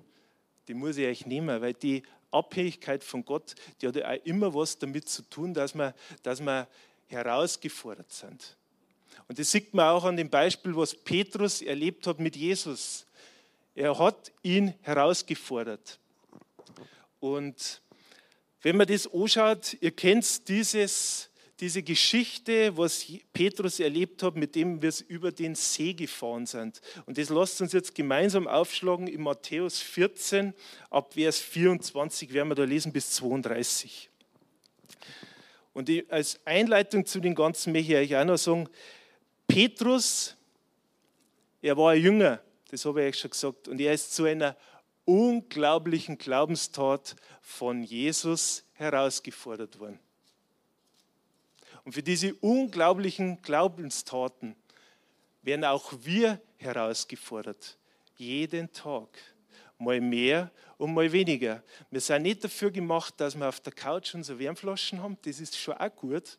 die 0.66 0.74
muss 0.74 0.96
ich 0.96 1.06
euch 1.06 1.26
nehmen, 1.26 1.60
weil 1.60 1.74
die 1.74 2.02
Abhängigkeit 2.32 3.04
von 3.04 3.24
Gott, 3.24 3.54
die 3.80 3.86
hat 3.86 3.96
ja 3.96 4.10
auch 4.10 4.24
immer 4.24 4.52
was 4.52 4.76
damit 4.78 5.08
zu 5.08 5.22
tun, 5.22 5.54
dass 5.54 5.74
wir, 5.74 5.94
dass 6.22 6.40
wir 6.40 6.66
herausgefordert 7.06 8.10
sind. 8.10 8.56
Und 9.28 9.38
das 9.38 9.50
sieht 9.50 9.72
man 9.74 9.86
auch 9.86 10.04
an 10.04 10.16
dem 10.16 10.28
Beispiel, 10.28 10.74
was 10.76 10.94
Petrus 10.94 11.62
erlebt 11.62 12.06
hat 12.06 12.18
mit 12.18 12.36
Jesus. 12.36 13.05
Er 13.76 13.98
hat 13.98 14.32
ihn 14.42 14.72
herausgefordert. 14.80 16.00
Und 17.20 17.82
wenn 18.62 18.78
man 18.78 18.86
das 18.86 19.06
anschaut, 19.12 19.76
ihr 19.82 19.90
kennt 19.90 20.48
dieses, 20.48 21.28
diese 21.60 21.82
Geschichte, 21.82 22.74
was 22.74 23.04
Petrus 23.34 23.78
erlebt 23.78 24.22
hat, 24.22 24.34
mit 24.34 24.54
dem 24.54 24.80
wir 24.80 24.94
über 25.08 25.30
den 25.30 25.54
See 25.54 25.92
gefahren 25.92 26.46
sind. 26.46 26.80
Und 27.04 27.18
das 27.18 27.28
lasst 27.28 27.60
uns 27.60 27.74
jetzt 27.74 27.94
gemeinsam 27.94 28.48
aufschlagen 28.48 29.08
in 29.08 29.20
Matthäus 29.20 29.78
14, 29.82 30.54
ab 30.88 31.12
Vers 31.12 31.38
24 31.38 32.32
werden 32.32 32.48
wir 32.48 32.54
da 32.54 32.64
lesen 32.64 32.94
bis 32.94 33.10
32. 33.10 34.08
Und 35.74 35.90
als 36.08 36.40
Einleitung 36.46 37.04
zu 37.04 37.20
den 37.20 37.34
Ganzen 37.34 37.74
möchte 37.74 37.92
ich 37.92 38.10
euch 38.10 38.16
auch 38.16 38.24
noch 38.24 38.38
sagen, 38.38 38.70
Petrus, 39.46 40.34
er 41.60 41.76
war 41.76 41.90
ein 41.90 42.00
Jünger, 42.00 42.40
das 42.76 42.84
habe 42.84 43.02
ich 43.02 43.08
euch 43.08 43.20
schon 43.20 43.30
gesagt, 43.30 43.68
und 43.68 43.80
er 43.80 43.94
ist 43.94 44.14
zu 44.14 44.24
einer 44.24 44.54
unglaublichen 45.06 46.18
Glaubenstat 46.18 47.16
von 47.40 47.82
Jesus 47.82 48.64
herausgefordert 48.74 49.78
worden. 49.80 49.98
Und 51.84 51.92
für 51.92 52.02
diese 52.02 52.34
unglaublichen 52.34 53.40
Glaubenstaten 53.40 54.56
werden 55.40 55.64
auch 55.64 55.90
wir 56.02 56.38
herausgefordert, 56.58 57.78
jeden 58.16 58.70
Tag. 58.72 59.08
Mal 59.78 60.02
mehr 60.02 60.50
und 60.76 60.92
mal 60.92 61.10
weniger. 61.10 61.62
Wir 61.90 62.02
sind 62.02 62.24
nicht 62.24 62.44
dafür 62.44 62.70
gemacht, 62.70 63.14
dass 63.16 63.34
wir 63.34 63.48
auf 63.48 63.60
der 63.60 63.72
Couch 63.72 64.14
unsere 64.14 64.38
Wärmflaschen 64.38 65.02
haben, 65.02 65.16
das 65.22 65.40
ist 65.40 65.56
schon 65.56 65.74
auch 65.74 65.96
gut, 65.96 66.38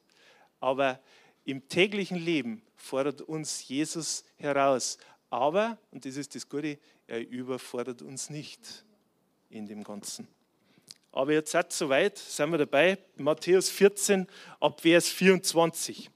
aber 0.59 0.99
im 1.45 1.67
täglichen 1.67 2.17
Leben 2.17 2.61
fordert 2.75 3.21
uns 3.21 3.67
Jesus 3.67 4.23
heraus. 4.35 4.97
Aber, 5.29 5.77
und 5.91 6.05
das 6.05 6.15
ist 6.15 6.35
das 6.35 6.47
Gute, 6.47 6.77
er 7.07 7.27
überfordert 7.27 8.01
uns 8.01 8.29
nicht 8.29 8.85
in 9.49 9.67
dem 9.67 9.83
Ganzen. 9.83 10.27
Aber 11.11 11.33
jetzt 11.33 11.51
seid 11.51 11.73
soweit, 11.73 12.17
sind 12.17 12.51
wir 12.51 12.59
dabei. 12.59 12.97
Matthäus 13.17 13.69
14 13.69 14.27
ab 14.59 14.81
Vers 14.81 15.09
24. 15.09 16.09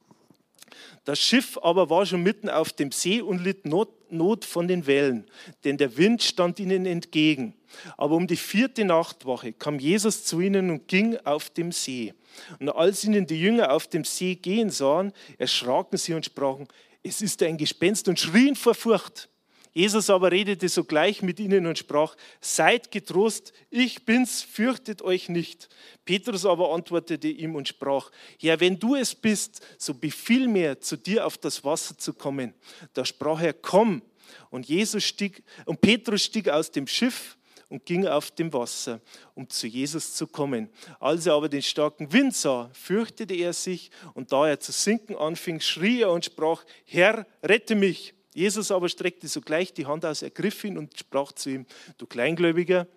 Das 1.03 1.19
Schiff 1.19 1.57
aber 1.61 1.89
war 1.89 2.05
schon 2.05 2.21
mitten 2.21 2.49
auf 2.49 2.71
dem 2.73 2.91
See 2.91 3.21
und 3.21 3.43
litt 3.43 3.65
Not, 3.65 3.89
Not, 4.11 4.45
von 4.45 4.67
den 4.67 4.85
Wellen, 4.85 5.25
denn 5.63 5.77
der 5.77 5.97
Wind 5.97 6.21
stand 6.21 6.59
ihnen 6.59 6.85
entgegen. 6.85 7.55
Aber 7.97 8.15
um 8.15 8.27
die 8.27 8.37
vierte 8.37 8.85
Nachtwache 8.85 9.53
kam 9.53 9.79
Jesus 9.79 10.25
zu 10.25 10.39
ihnen 10.41 10.69
und 10.69 10.87
ging 10.87 11.17
auf 11.23 11.49
dem 11.49 11.71
See. 11.71 12.13
Und 12.59 12.69
als 12.69 13.03
ihnen 13.03 13.25
die 13.25 13.39
Jünger 13.39 13.71
auf 13.71 13.87
dem 13.87 14.03
See 14.03 14.35
gehen 14.35 14.69
sahen, 14.69 15.11
erschraken 15.37 15.97
sie 15.97 16.13
und 16.13 16.25
sprachen, 16.25 16.67
es 17.03 17.21
ist 17.21 17.41
ein 17.43 17.57
Gespenst 17.57 18.07
und 18.07 18.19
schrien 18.19 18.55
vor 18.55 18.75
Furcht. 18.75 19.29
Jesus 19.73 20.09
aber 20.09 20.31
redete 20.31 20.67
sogleich 20.67 21.21
mit 21.21 21.39
ihnen 21.39 21.65
und 21.65 21.77
sprach, 21.77 22.17
seid 22.41 22.91
getrost, 22.91 23.53
ich 23.69 24.03
bin's, 24.03 24.41
fürchtet 24.41 25.01
euch 25.01 25.29
nicht. 25.29 25.69
Petrus 26.03 26.45
aber 26.45 26.73
antwortete 26.73 27.29
ihm 27.29 27.55
und 27.55 27.69
sprach, 27.69 28.11
Herr, 28.39 28.59
wenn 28.59 28.77
du 28.77 28.95
es 28.95 29.15
bist, 29.15 29.65
so 29.77 29.93
befiehl 29.93 30.49
mir, 30.49 30.81
zu 30.81 30.97
dir 30.97 31.25
auf 31.25 31.37
das 31.37 31.63
Wasser 31.63 31.97
zu 31.97 32.13
kommen. 32.13 32.53
Da 32.93 33.05
sprach 33.05 33.41
er, 33.41 33.53
komm. 33.53 34.01
Und, 34.49 34.67
Jesus 34.67 35.05
stieg, 35.05 35.43
und 35.65 35.79
Petrus 35.79 36.23
stieg 36.23 36.49
aus 36.49 36.71
dem 36.71 36.87
Schiff 36.87 37.37
und 37.71 37.85
ging 37.85 38.05
auf 38.05 38.31
dem 38.31 38.51
Wasser, 38.51 38.99
um 39.33 39.49
zu 39.49 39.65
Jesus 39.65 40.13
zu 40.13 40.27
kommen. 40.27 40.69
Als 40.99 41.25
er 41.25 41.35
aber 41.35 41.47
den 41.47 41.61
starken 41.61 42.11
Wind 42.11 42.35
sah, 42.35 42.69
fürchtete 42.73 43.33
er 43.33 43.53
sich 43.53 43.91
und 44.13 44.33
da 44.33 44.49
er 44.49 44.59
zu 44.59 44.73
sinken 44.73 45.15
anfing, 45.15 45.61
schrie 45.61 46.01
er 46.01 46.11
und 46.11 46.25
sprach, 46.25 46.65
Herr, 46.83 47.25
rette 47.41 47.75
mich. 47.75 48.13
Jesus 48.33 48.71
aber 48.71 48.89
streckte 48.89 49.29
sogleich 49.29 49.73
die 49.73 49.85
Hand 49.85 50.05
aus, 50.05 50.21
ergriff 50.21 50.65
ihn 50.65 50.77
und 50.77 50.99
sprach 50.99 51.31
zu 51.31 51.49
ihm, 51.49 51.65
du 51.97 52.05
Kleingläubiger, 52.05 52.87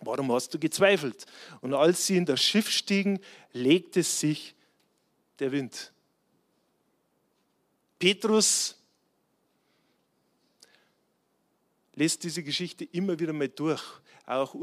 warum 0.00 0.30
hast 0.30 0.54
du 0.54 0.58
gezweifelt? 0.60 1.26
Und 1.60 1.74
als 1.74 2.06
sie 2.06 2.16
in 2.16 2.24
das 2.24 2.40
Schiff 2.40 2.70
stiegen, 2.70 3.18
legte 3.52 4.04
sich 4.04 4.54
der 5.40 5.50
Wind. 5.50 5.92
Petrus 7.98 8.76
lässt 11.96 12.22
diese 12.22 12.44
Geschichte 12.44 12.84
immer 12.84 13.18
wieder 13.18 13.32
mal 13.32 13.48
durch 13.48 13.82
auch 14.24 14.54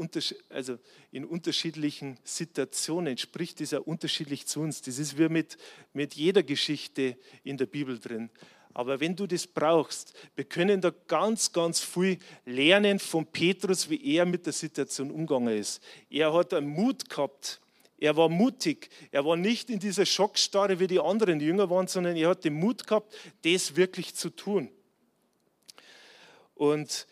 also 0.48 0.78
in 1.12 1.24
unterschiedlichen 1.24 2.18
Situationen 2.24 3.18
spricht 3.18 3.60
dieser 3.60 3.86
unterschiedlich 3.86 4.46
zu 4.46 4.60
uns. 4.60 4.80
Das 4.82 4.98
ist 4.98 5.18
wie 5.18 5.28
mit, 5.28 5.58
mit 5.92 6.14
jeder 6.14 6.42
Geschichte 6.42 7.16
in 7.44 7.56
der 7.56 7.66
Bibel 7.66 7.98
drin. 7.98 8.30
Aber 8.72 9.00
wenn 9.00 9.16
du 9.16 9.26
das 9.26 9.46
brauchst, 9.46 10.14
wir 10.36 10.44
können 10.44 10.80
da 10.80 10.92
ganz, 11.08 11.52
ganz 11.52 11.80
viel 11.80 12.18
lernen 12.46 12.98
von 12.98 13.26
Petrus, 13.26 13.90
wie 13.90 14.14
er 14.14 14.24
mit 14.24 14.46
der 14.46 14.52
Situation 14.52 15.10
umgegangen 15.10 15.58
ist. 15.58 15.82
Er 16.08 16.32
hat 16.32 16.54
einen 16.54 16.68
Mut 16.68 17.08
gehabt. 17.08 17.60
Er 17.98 18.16
war 18.16 18.28
mutig. 18.28 18.88
Er 19.10 19.24
war 19.26 19.36
nicht 19.36 19.68
in 19.68 19.78
dieser 19.78 20.06
Schockstarre, 20.06 20.80
wie 20.80 20.86
die 20.86 21.00
anderen 21.00 21.40
Jünger 21.40 21.68
waren, 21.68 21.86
sondern 21.86 22.16
er 22.16 22.30
hat 22.30 22.44
den 22.44 22.54
Mut 22.54 22.86
gehabt, 22.86 23.14
das 23.42 23.76
wirklich 23.76 24.14
zu 24.14 24.30
tun. 24.30 24.70
Und 26.54 27.06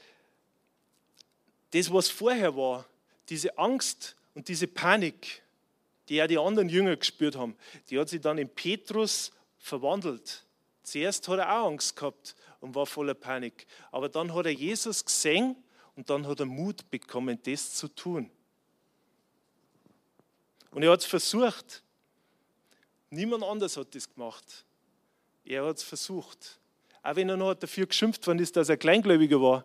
das, 1.70 1.92
was 1.92 2.08
vorher 2.08 2.56
war, 2.56 2.86
diese 3.28 3.56
Angst 3.58 4.16
und 4.34 4.48
diese 4.48 4.66
Panik, 4.66 5.42
die 6.08 6.16
ja 6.16 6.26
die 6.26 6.38
anderen 6.38 6.68
Jünger 6.68 6.96
gespürt 6.96 7.36
haben, 7.36 7.56
die 7.90 7.98
hat 7.98 8.08
sich 8.08 8.20
dann 8.20 8.38
in 8.38 8.48
Petrus 8.48 9.30
verwandelt. 9.58 10.44
Zuerst 10.82 11.28
hat 11.28 11.38
er 11.38 11.60
auch 11.60 11.66
Angst 11.66 11.96
gehabt 11.96 12.34
und 12.60 12.74
war 12.74 12.86
voller 12.86 13.14
Panik. 13.14 13.66
Aber 13.90 14.08
dann 14.08 14.34
hat 14.34 14.46
er 14.46 14.52
Jesus 14.52 15.04
gesehen 15.04 15.56
und 15.96 16.08
dann 16.08 16.26
hat 16.26 16.40
er 16.40 16.46
Mut 16.46 16.88
bekommen, 16.90 17.38
das 17.42 17.74
zu 17.74 17.88
tun. 17.88 18.30
Und 20.70 20.82
er 20.82 20.92
hat 20.92 21.00
es 21.00 21.06
versucht. 21.06 21.82
Niemand 23.10 23.42
anders 23.42 23.76
hat 23.76 23.94
das 23.94 24.08
gemacht. 24.08 24.64
Er 25.44 25.64
hat 25.64 25.78
es 25.78 25.82
versucht. 25.82 26.58
Auch 27.02 27.16
wenn 27.16 27.28
er 27.28 27.36
noch 27.36 27.54
dafür 27.54 27.86
geschimpft 27.86 28.26
worden 28.26 28.38
ist, 28.38 28.56
dass 28.56 28.68
er 28.68 28.76
Kleingläubiger 28.76 29.40
war. 29.40 29.64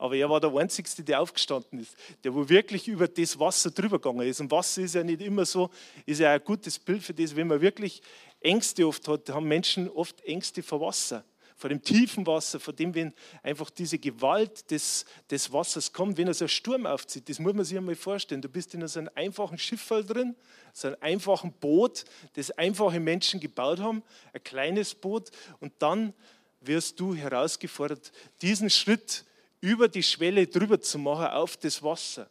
Aber 0.00 0.16
er 0.16 0.30
war 0.30 0.40
der 0.40 0.50
Einzige, 0.54 1.02
der 1.02 1.20
aufgestanden 1.20 1.78
ist, 1.78 1.94
der 2.24 2.34
wo 2.34 2.48
wirklich 2.48 2.88
über 2.88 3.06
das 3.06 3.38
Wasser 3.38 3.70
drüber 3.70 3.98
gegangen 3.98 4.26
ist. 4.26 4.40
Und 4.40 4.50
Wasser 4.50 4.80
ist 4.80 4.94
ja 4.94 5.04
nicht 5.04 5.20
immer 5.20 5.44
so, 5.44 5.68
ist 6.06 6.20
ja 6.20 6.32
ein 6.32 6.42
gutes 6.42 6.78
Bild 6.78 7.02
für 7.02 7.12
das, 7.12 7.36
wenn 7.36 7.48
man 7.48 7.60
wirklich 7.60 8.00
Ängste 8.40 8.86
oft 8.86 9.06
hat, 9.08 9.28
haben 9.28 9.46
Menschen 9.46 9.90
oft 9.90 10.18
Ängste 10.22 10.62
vor 10.62 10.80
Wasser, 10.80 11.22
vor 11.54 11.68
dem 11.68 11.82
tiefen 11.82 12.26
Wasser, 12.26 12.58
vor 12.58 12.72
dem, 12.72 12.94
wenn 12.94 13.12
einfach 13.42 13.68
diese 13.68 13.98
Gewalt 13.98 14.70
des, 14.70 15.04
des 15.30 15.52
Wassers 15.52 15.92
kommt, 15.92 16.16
wenn 16.16 16.28
er 16.28 16.32
so 16.32 16.44
einen 16.44 16.48
Sturm 16.48 16.86
aufzieht. 16.86 17.28
Das 17.28 17.38
muss 17.38 17.52
man 17.52 17.66
sich 17.66 17.76
einmal 17.76 17.94
vorstellen. 17.94 18.40
Du 18.40 18.48
bist 18.48 18.72
in 18.72 18.88
so 18.88 19.00
einem 19.00 19.10
einfachen 19.14 19.58
Schifffall 19.58 20.02
drin, 20.02 20.34
so 20.72 20.88
einem 20.88 20.96
einfachen 21.00 21.52
Boot, 21.52 22.06
das 22.36 22.50
einfache 22.52 23.00
Menschen 23.00 23.38
gebaut 23.38 23.80
haben, 23.80 24.02
ein 24.32 24.42
kleines 24.42 24.94
Boot, 24.94 25.30
und 25.58 25.74
dann 25.78 26.14
wirst 26.62 26.98
du 27.00 27.14
herausgefordert, 27.14 28.12
diesen 28.40 28.70
Schritt 28.70 29.26
über 29.60 29.88
die 29.88 30.02
Schwelle 30.02 30.46
drüber 30.46 30.80
zu 30.80 30.98
machen 30.98 31.26
auf 31.26 31.56
das 31.56 31.82
Wasser. 31.82 32.28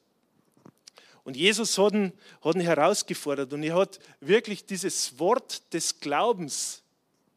Und 1.24 1.38
Jesus 1.38 1.78
hat 1.78 1.94
ihn, 1.94 2.14
hat 2.42 2.56
ihn 2.56 2.62
herausgefordert 2.62 3.54
und 3.54 3.64
er 3.64 3.76
hat 3.76 4.00
wirklich 4.20 4.66
dieses 4.66 5.18
Wort 5.20 5.74
des 5.74 6.00
Glaubens, 6.00 6.82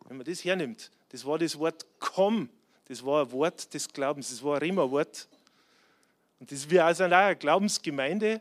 wenn 0.07 0.17
man 0.17 0.27
das 0.27 0.45
hernimmt, 0.45 0.91
das 1.11 1.25
war 1.27 1.39
das 1.39 1.59
Wort 1.59 1.85
komm, 1.99 2.49
das 2.87 3.05
war 3.05 3.25
ein 3.25 3.33
Wort 3.33 3.73
des 3.75 3.89
Glaubens, 3.89 4.31
das 4.31 4.43
war 4.43 4.55
ein 4.55 4.61
Rema-Wort. 4.61 5.29
Und 6.41 6.51
das 6.51 6.69
wie 6.71 6.81
also 6.81 7.05
eine 7.05 7.37
Glaubensgemeinde, 7.37 8.41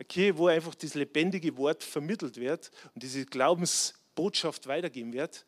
okay, 0.00 0.36
wo 0.36 0.46
einfach 0.46 0.74
das 0.74 0.94
lebendige 0.94 1.56
Wort 1.56 1.84
vermittelt 1.84 2.36
wird 2.36 2.70
und 2.94 3.02
diese 3.02 3.26
Glaubensbotschaft 3.26 4.66
weitergeben 4.66 5.12
wird. 5.12 5.44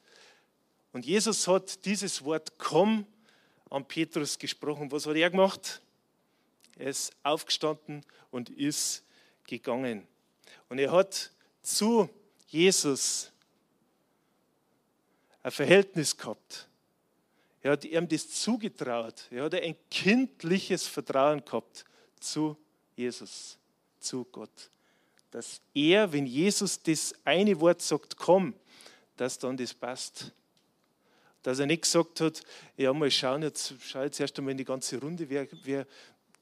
Und 0.92 1.06
Jesus 1.06 1.46
hat 1.48 1.84
dieses 1.84 2.24
Wort 2.24 2.58
komm 2.58 3.06
an 3.70 3.86
Petrus 3.86 4.38
gesprochen. 4.38 4.90
Was 4.90 5.06
hat 5.06 5.16
er 5.16 5.30
gemacht? 5.30 5.80
Er 6.76 6.90
ist 6.90 7.12
aufgestanden 7.22 8.04
und 8.30 8.50
ist 8.50 9.04
gegangen. 9.44 10.06
Und 10.68 10.78
er 10.78 10.92
hat 10.92 11.30
zu 11.62 12.08
Jesus 12.48 13.30
ein 15.42 15.50
Verhältnis 15.50 16.16
gehabt. 16.16 16.68
Er 17.62 17.72
hat 17.72 17.84
ihm 17.84 18.08
das 18.08 18.28
zugetraut. 18.30 19.26
Er 19.30 19.44
hat 19.44 19.54
ein 19.54 19.76
kindliches 19.90 20.86
Vertrauen 20.86 21.44
gehabt 21.44 21.84
zu 22.18 22.56
Jesus, 22.96 23.58
zu 23.98 24.24
Gott. 24.24 24.70
Dass 25.30 25.60
er, 25.74 26.10
wenn 26.12 26.26
Jesus 26.26 26.82
das 26.82 27.14
eine 27.24 27.58
Wort 27.60 27.82
sagt, 27.82 28.16
komm, 28.16 28.54
dass 29.16 29.38
dann 29.38 29.56
das 29.56 29.74
passt. 29.74 30.32
Dass 31.42 31.58
er 31.58 31.66
nicht 31.66 31.82
gesagt 31.82 32.20
hat, 32.20 32.42
ja, 32.76 32.92
mal 32.92 33.10
schauen, 33.10 33.42
jetzt 33.42 33.74
schau 33.80 34.02
jetzt 34.02 34.20
erst 34.20 34.38
einmal 34.38 34.52
in 34.52 34.58
die 34.58 34.64
ganze 34.64 35.00
Runde, 35.00 35.28
wer, 35.28 35.46
wer, 35.64 35.86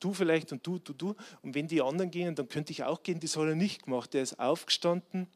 du 0.00 0.12
vielleicht 0.12 0.52
und 0.52 0.64
du, 0.66 0.78
du, 0.78 0.92
du. 0.92 1.14
Und 1.42 1.54
wenn 1.54 1.66
die 1.66 1.82
anderen 1.82 2.10
gehen, 2.10 2.34
dann 2.34 2.48
könnte 2.48 2.72
ich 2.72 2.84
auch 2.84 3.02
gehen. 3.02 3.18
Das 3.20 3.36
hat 3.36 3.46
er 3.46 3.54
nicht 3.54 3.84
gemacht. 3.84 4.14
Er 4.14 4.22
ist 4.22 4.38
aufgestanden 4.38 5.28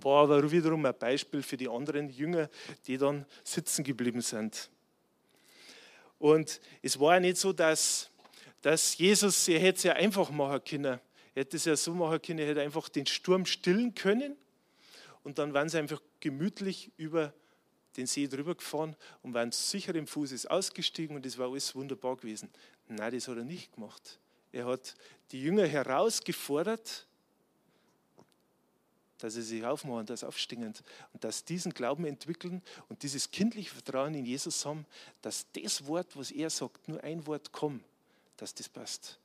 war 0.00 0.22
aber 0.22 0.50
wiederum 0.50 0.86
ein 0.86 0.98
Beispiel 0.98 1.42
für 1.42 1.56
die 1.56 1.68
anderen 1.68 2.08
Jünger, 2.08 2.48
die 2.86 2.96
dann 2.96 3.26
sitzen 3.44 3.84
geblieben 3.84 4.20
sind. 4.20 4.70
Und 6.18 6.60
es 6.80 6.98
war 6.98 7.14
ja 7.14 7.20
nicht 7.20 7.36
so, 7.36 7.52
dass, 7.52 8.10
dass 8.60 8.96
Jesus, 8.96 9.48
er 9.48 9.58
hätte 9.58 9.78
es 9.78 9.82
ja 9.82 9.92
einfach 9.94 10.30
machen 10.30 10.62
können. 10.64 10.84
Er 10.84 11.00
hätte 11.34 11.56
es 11.56 11.64
ja 11.64 11.76
so 11.76 11.94
machen 11.94 12.22
können, 12.22 12.38
er 12.38 12.46
hätte 12.46 12.60
einfach 12.60 12.88
den 12.88 13.06
Sturm 13.06 13.44
stillen 13.46 13.94
können 13.94 14.36
und 15.24 15.38
dann 15.38 15.54
waren 15.54 15.68
sie 15.68 15.78
einfach 15.78 16.00
gemütlich 16.20 16.90
über 16.96 17.32
den 17.96 18.06
See 18.06 18.26
drüber 18.26 18.54
gefahren 18.54 18.96
und 19.22 19.34
waren 19.34 19.52
sicher 19.52 19.94
im 19.94 20.06
Fußes 20.06 20.46
ausgestiegen 20.46 21.16
und 21.16 21.26
es 21.26 21.38
war 21.38 21.50
alles 21.50 21.74
wunderbar 21.74 22.16
gewesen. 22.16 22.50
Nein, 22.88 23.12
das 23.12 23.28
hat 23.28 23.36
er 23.36 23.44
nicht 23.44 23.74
gemacht. 23.74 24.18
Er 24.52 24.66
hat 24.66 24.94
die 25.30 25.42
Jünger 25.42 25.66
herausgefordert, 25.66 27.06
dass 29.18 29.34
sie 29.34 29.42
sich 29.42 29.64
aufmachen, 29.64 30.06
dass 30.06 30.24
aufstehen 30.24 30.74
und 31.12 31.24
dass 31.24 31.44
diesen 31.44 31.72
Glauben 31.72 32.04
entwickeln 32.04 32.60
und 32.88 33.02
dieses 33.02 33.30
kindliche 33.30 33.70
Vertrauen 33.70 34.14
in 34.14 34.26
Jesus 34.26 34.66
haben, 34.66 34.84
dass 35.22 35.46
das 35.52 35.86
Wort, 35.86 36.16
was 36.16 36.32
er 36.32 36.50
sagt, 36.50 36.88
nur 36.88 37.02
ein 37.04 37.24
Wort 37.26 37.52
komm, 37.52 37.82
dass 38.36 38.52
das 38.52 38.68
passt. 38.68 39.18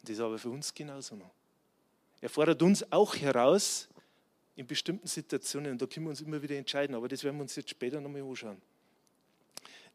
Und 0.00 0.08
das 0.08 0.16
ist 0.16 0.20
aber 0.20 0.38
für 0.38 0.50
uns 0.50 0.74
genauso 0.74 1.14
noch. 1.14 1.30
Er 2.20 2.28
fordert 2.28 2.60
uns 2.62 2.90
auch 2.92 3.14
heraus 3.16 3.88
in 4.56 4.66
bestimmten 4.66 5.06
Situationen, 5.06 5.72
und 5.72 5.82
da 5.82 5.86
können 5.86 6.06
wir 6.06 6.10
uns 6.10 6.20
immer 6.20 6.42
wieder 6.42 6.56
entscheiden, 6.56 6.94
aber 6.94 7.08
das 7.08 7.24
werden 7.24 7.36
wir 7.36 7.42
uns 7.42 7.56
jetzt 7.56 7.70
später 7.70 8.00
nochmal 8.00 8.22
anschauen. 8.22 8.60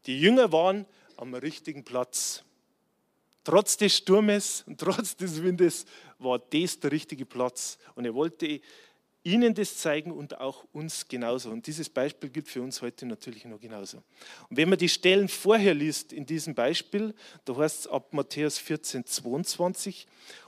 Die 0.05 0.19
Jünger 0.19 0.51
waren 0.51 0.85
am 1.17 1.33
richtigen 1.33 1.83
Platz. 1.83 2.43
Trotz 3.43 3.77
des 3.77 3.97
Sturmes 3.97 4.63
und 4.67 4.79
trotz 4.79 5.15
des 5.15 5.41
Windes 5.41 5.85
war 6.19 6.39
das 6.39 6.79
der 6.79 6.91
richtige 6.91 7.25
Platz. 7.25 7.77
Und 7.95 8.05
er 8.05 8.13
wollte 8.13 8.61
ihnen 9.23 9.53
das 9.53 9.77
zeigen 9.77 10.11
und 10.11 10.39
auch 10.39 10.65
uns 10.71 11.07
genauso. 11.07 11.49
Und 11.49 11.67
dieses 11.67 11.89
Beispiel 11.89 12.29
gilt 12.29 12.47
für 12.47 12.61
uns 12.61 12.81
heute 12.81 13.05
natürlich 13.05 13.43
noch 13.45 13.59
genauso. 13.59 13.97
Und 14.49 14.57
wenn 14.57 14.69
man 14.69 14.77
die 14.77 14.87
Stellen 14.87 15.27
vorher 15.27 15.73
liest 15.73 16.13
in 16.13 16.25
diesem 16.25 16.55
Beispiel, 16.55 17.13
da 17.43 17.55
heißt 17.57 17.81
es 17.81 17.87
ab 17.87 18.13
Matthäus 18.13 18.57
14, 18.57 19.05
22, 19.05 20.07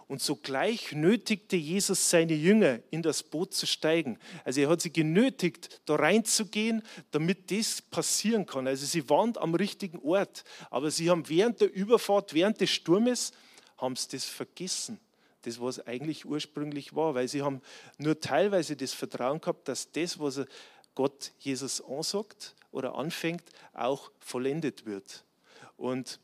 und 0.09 0.21
sogleich 0.21 0.91
nötigte 0.91 1.55
Jesus 1.55 2.09
seine 2.09 2.33
Jünger, 2.33 2.79
in 2.89 3.03
das 3.03 3.23
Boot 3.23 3.53
zu 3.53 3.65
steigen. 3.65 4.17
Also 4.43 4.59
er 4.59 4.69
hat 4.69 4.81
sie 4.81 4.91
genötigt, 4.91 5.81
da 5.85 5.95
reinzugehen, 5.95 6.81
damit 7.11 7.51
das 7.51 7.81
passieren 7.81 8.45
kann. 8.45 8.67
Also 8.67 8.85
sie 8.85 9.07
waren 9.07 9.37
am 9.37 9.53
richtigen 9.55 9.99
Ort, 9.99 10.43
aber 10.71 10.89
sie 10.91 11.11
haben 11.11 11.29
während 11.29 11.61
der 11.61 11.71
Überfahrt, 11.71 12.33
während 12.33 12.59
des 12.59 12.71
Sturmes, 12.71 13.31
haben 13.77 13.95
sie 13.95 14.09
das 14.09 14.25
vergessen 14.25 14.99
das, 15.43 15.61
was 15.61 15.85
eigentlich 15.87 16.25
ursprünglich 16.25 16.95
war, 16.95 17.15
weil 17.15 17.29
sie 17.29 17.43
haben 17.43 17.61
nur 17.97 18.19
teilweise 18.19 18.75
das 18.75 18.93
Vertrauen 18.93 19.39
gehabt, 19.39 19.69
dass 19.69 19.89
das, 19.91 20.19
was 20.19 20.41
Gott 20.95 21.31
Jesus 21.39 21.81
ansagt 21.81 22.55
oder 22.71 22.95
anfängt, 22.95 23.43
auch 23.73 24.11
vollendet 24.19 24.85
wird. 24.85 25.23
Und 25.77 26.19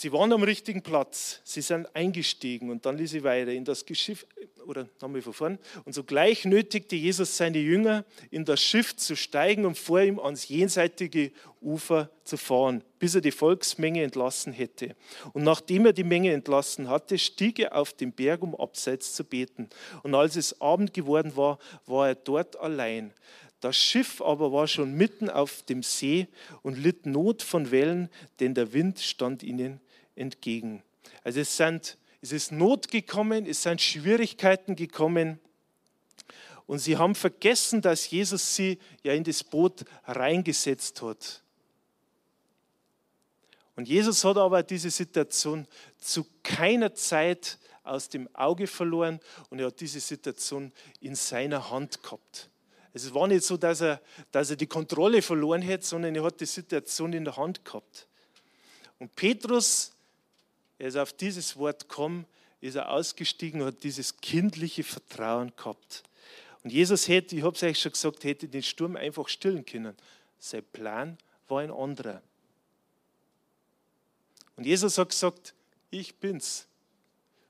Sie 0.00 0.12
waren 0.12 0.32
am 0.32 0.44
richtigen 0.44 0.80
Platz, 0.80 1.40
sie 1.42 1.60
sind 1.60 1.92
eingestiegen 1.96 2.70
und 2.70 2.86
dann 2.86 2.96
ließ 2.96 3.10
sie 3.10 3.24
weiter 3.24 3.50
in 3.50 3.64
das 3.64 3.84
Schiff, 3.94 4.24
oder 4.64 4.88
nochmal 5.02 5.22
von 5.22 5.32
vorn, 5.32 5.58
und 5.84 5.92
sogleich 5.92 6.44
nötigte 6.44 6.94
Jesus 6.94 7.36
seine 7.36 7.58
Jünger, 7.58 8.04
in 8.30 8.44
das 8.44 8.62
Schiff 8.62 8.94
zu 8.94 9.16
steigen 9.16 9.66
und 9.66 9.76
vor 9.76 10.00
ihm 10.00 10.20
ans 10.20 10.46
jenseitige 10.46 11.32
Ufer 11.60 12.10
zu 12.22 12.36
fahren, 12.36 12.84
bis 13.00 13.16
er 13.16 13.22
die 13.22 13.32
Volksmenge 13.32 14.04
entlassen 14.04 14.52
hätte. 14.52 14.94
Und 15.32 15.42
nachdem 15.42 15.86
er 15.86 15.92
die 15.92 16.04
Menge 16.04 16.32
entlassen 16.32 16.88
hatte, 16.88 17.18
stieg 17.18 17.58
er 17.58 17.74
auf 17.74 17.92
den 17.92 18.12
Berg, 18.12 18.44
um 18.44 18.54
abseits 18.54 19.14
zu 19.14 19.24
beten. 19.24 19.68
Und 20.04 20.14
als 20.14 20.36
es 20.36 20.60
Abend 20.60 20.94
geworden 20.94 21.34
war, 21.34 21.58
war 21.86 22.06
er 22.06 22.14
dort 22.14 22.56
allein. 22.60 23.12
Das 23.60 23.76
Schiff 23.76 24.22
aber 24.22 24.52
war 24.52 24.68
schon 24.68 24.94
mitten 24.94 25.28
auf 25.28 25.62
dem 25.62 25.82
See 25.82 26.28
und 26.62 26.78
litt 26.78 27.04
Not 27.04 27.42
von 27.42 27.72
Wellen, 27.72 28.08
denn 28.38 28.54
der 28.54 28.72
Wind 28.72 29.00
stand 29.00 29.42
ihnen 29.42 29.80
entgegen. 30.18 30.82
Also 31.24 31.40
es, 31.40 31.56
sind, 31.56 31.96
es 32.20 32.32
ist 32.32 32.52
Not 32.52 32.90
gekommen, 32.90 33.46
es 33.46 33.62
sind 33.62 33.80
Schwierigkeiten 33.80 34.76
gekommen. 34.76 35.38
Und 36.66 36.80
sie 36.80 36.98
haben 36.98 37.14
vergessen, 37.14 37.80
dass 37.80 38.10
Jesus 38.10 38.54
sie 38.54 38.78
ja 39.02 39.14
in 39.14 39.24
das 39.24 39.42
Boot 39.42 39.84
reingesetzt 40.04 41.00
hat. 41.00 41.42
Und 43.74 43.88
Jesus 43.88 44.24
hat 44.24 44.36
aber 44.36 44.62
diese 44.62 44.90
Situation 44.90 45.66
zu 45.98 46.26
keiner 46.42 46.94
Zeit 46.94 47.58
aus 47.84 48.08
dem 48.08 48.28
Auge 48.34 48.66
verloren 48.66 49.20
und 49.50 49.60
er 49.60 49.68
hat 49.68 49.80
diese 49.80 50.00
Situation 50.00 50.72
in 51.00 51.14
seiner 51.14 51.70
Hand 51.70 52.02
gehabt. 52.02 52.50
Es 52.92 53.14
war 53.14 53.28
nicht 53.28 53.44
so, 53.44 53.56
dass 53.56 53.80
er, 53.80 54.02
dass 54.32 54.50
er 54.50 54.56
die 54.56 54.66
Kontrolle 54.66 55.22
verloren 55.22 55.62
hätte, 55.62 55.86
sondern 55.86 56.14
er 56.16 56.24
hat 56.24 56.40
die 56.40 56.46
Situation 56.46 57.12
in 57.12 57.24
der 57.24 57.36
Hand 57.36 57.64
gehabt. 57.64 58.08
Und 58.98 59.14
Petrus 59.14 59.92
er 60.78 60.88
ist 60.88 60.96
auf 60.96 61.12
dieses 61.12 61.56
Wort 61.56 61.88
gekommen, 61.88 62.26
ist 62.60 62.76
er 62.76 62.90
ausgestiegen 62.90 63.60
und 63.60 63.68
hat 63.68 63.82
dieses 63.82 64.16
kindliche 64.20 64.84
Vertrauen 64.84 65.52
gehabt. 65.56 66.02
Und 66.62 66.72
Jesus 66.72 67.08
hätte, 67.08 67.36
ich 67.36 67.42
habe 67.42 67.56
es 67.56 67.62
euch 67.62 67.80
schon 67.80 67.92
gesagt, 67.92 68.24
hätte 68.24 68.48
den 68.48 68.62
Sturm 68.62 68.96
einfach 68.96 69.28
stillen 69.28 69.64
können. 69.64 69.96
Sein 70.38 70.64
Plan 70.72 71.18
war 71.46 71.60
ein 71.60 71.70
anderer. 71.70 72.22
Und 74.56 74.66
Jesus 74.66 74.98
hat 74.98 75.10
gesagt, 75.10 75.54
ich 75.90 76.14
bin's. 76.16 76.66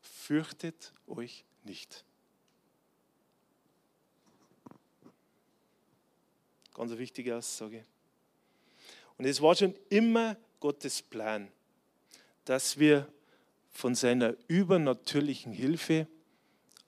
Fürchtet 0.01 0.93
euch 1.07 1.45
nicht. 1.65 2.05
Ganz 6.75 6.91
eine 6.91 7.01
wichtige 7.01 7.37
Aussage. 7.37 7.85
Und 9.17 9.25
es 9.25 9.41
war 9.41 9.55
schon 9.57 9.75
immer 9.89 10.37
Gottes 10.61 11.03
Plan, 11.03 11.51
dass 12.45 12.79
wir 12.79 13.11
von 13.79 13.95
seiner 13.95 14.35
übernatürlichen 14.49 15.53
Hilfe 15.53 16.09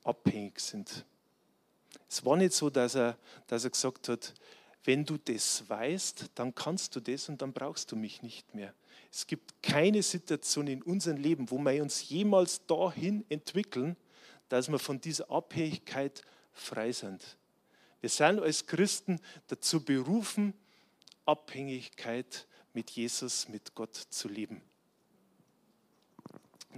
abhängig 0.03 0.59
sind. 0.59 1.07
Es 2.09 2.24
war 2.24 2.37
nicht 2.37 2.53
so, 2.53 2.68
dass 2.68 2.96
er, 2.96 3.16
dass 3.46 3.62
er 3.62 3.70
gesagt 3.70 4.09
hat, 4.09 4.35
wenn 4.83 5.05
du 5.05 5.16
das 5.16 5.68
weißt, 5.70 6.33
dann 6.35 6.53
kannst 6.53 6.96
du 6.96 7.00
das 7.00 7.29
und 7.29 7.42
dann 7.42 7.53
brauchst 7.53 7.92
du 7.92 7.96
mich 7.96 8.22
nicht 8.22 8.57
mehr. 8.57 8.74
Es 9.12 9.24
gibt 9.24 9.62
keine 9.62 10.03
Situation 10.03 10.66
in 10.66 10.83
unserem 10.83 11.18
Leben, 11.18 11.48
wo 11.48 11.59
wir 11.59 11.81
uns 11.81 12.09
jemals 12.09 12.66
dahin 12.66 13.24
entwickeln, 13.29 13.96
dass 14.48 14.68
wir 14.68 14.81
von 14.81 15.00
dieser 15.00 15.31
Abhängigkeit 15.31 16.22
frei 16.53 16.90
sind. 16.90 17.37
Wir 18.00 18.11
sind 18.11 18.40
als 18.40 18.66
Christen 18.66 19.20
dazu 19.46 19.85
berufen, 19.85 20.55
Abhängigkeit 21.24 22.48
mit 22.74 22.90
Jesus, 22.90 23.48
mit 23.48 23.76
Gott 23.76 23.94
zu 23.94 24.26
leben. 24.26 24.61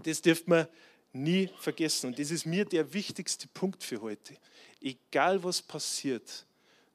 Das 0.03 0.23
dürfen 0.23 0.51
wir 0.51 0.69
nie 1.13 1.49
vergessen. 1.59 2.09
Und 2.09 2.19
das 2.19 2.31
ist 2.31 2.47
mir 2.47 2.65
der 2.65 2.93
wichtigste 2.93 3.49
Punkt 3.49 3.83
für 3.83 4.01
heute. 4.01 4.37
Egal 4.81 5.43
was 5.43 5.61
passiert, 5.61 6.47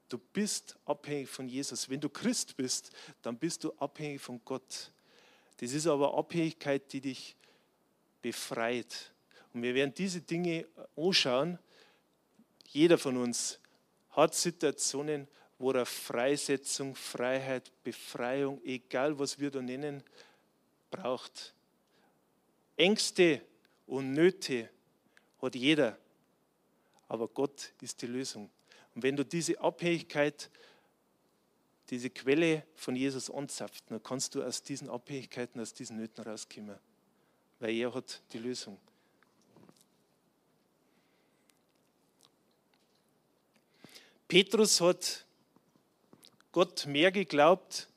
du 0.09 0.17
bist 0.17 0.75
abhängig 0.85 1.29
von 1.29 1.47
Jesus. 1.47 1.89
Wenn 1.89 1.99
du 1.99 2.09
Christ 2.09 2.55
bist, 2.57 2.91
dann 3.21 3.37
bist 3.37 3.63
du 3.63 3.73
abhängig 3.73 4.21
von 4.21 4.41
Gott. 4.43 4.91
Das 5.57 5.71
ist 5.71 5.87
aber 5.87 6.17
Abhängigkeit, 6.17 6.91
die 6.91 7.01
dich 7.01 7.35
befreit. 8.21 9.11
Und 9.53 9.63
wir 9.63 9.73
werden 9.73 9.93
diese 9.93 10.21
Dinge 10.21 10.67
anschauen. 10.95 11.57
Jeder 12.67 12.97
von 12.97 13.17
uns 13.17 13.59
hat 14.11 14.35
Situationen, 14.35 15.27
wo 15.57 15.71
er 15.71 15.85
Freisetzung, 15.85 16.95
Freiheit, 16.95 17.71
Befreiung, 17.83 18.61
egal 18.63 19.17
was 19.17 19.39
wir 19.39 19.49
da 19.49 19.61
nennen, 19.61 20.03
braucht. 20.91 21.55
Ängste 22.77 23.41
und 23.87 24.13
Nöte 24.13 24.69
hat 25.41 25.55
jeder, 25.55 25.97
aber 27.07 27.27
Gott 27.27 27.73
ist 27.81 28.01
die 28.01 28.07
Lösung. 28.07 28.49
Und 28.93 29.03
wenn 29.03 29.15
du 29.15 29.25
diese 29.25 29.59
Abhängigkeit, 29.59 30.49
diese 31.89 32.09
Quelle 32.09 32.63
von 32.75 32.95
Jesus 32.95 33.29
anzapft, 33.31 33.85
dann 33.89 34.01
kannst 34.03 34.35
du 34.35 34.43
aus 34.43 34.61
diesen 34.61 34.89
Abhängigkeiten, 34.89 35.59
aus 35.59 35.73
diesen 35.73 35.97
Nöten 35.97 36.23
rauskommen, 36.23 36.77
weil 37.59 37.75
er 37.75 37.93
hat 37.93 38.21
die 38.31 38.39
Lösung. 38.39 38.77
Petrus 44.27 44.81
hat 44.81 45.25
Gott 46.51 46.85
mehr 46.85 47.11
geglaubt 47.11 47.87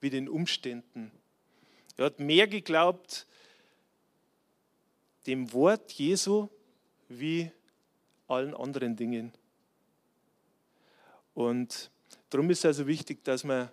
wie 0.00 0.10
den 0.10 0.28
Umständen. 0.28 1.10
Er 1.96 2.06
hat 2.06 2.20
mehr 2.20 2.46
geglaubt 2.46 3.26
dem 5.30 5.52
Wort 5.52 5.92
Jesu 5.92 6.48
wie 7.08 7.48
allen 8.26 8.52
anderen 8.52 8.96
Dingen. 8.96 9.32
Und 11.34 11.88
darum 12.30 12.50
ist 12.50 12.58
es 12.58 12.64
also 12.64 12.86
wichtig, 12.88 13.22
dass 13.22 13.44
man, 13.44 13.70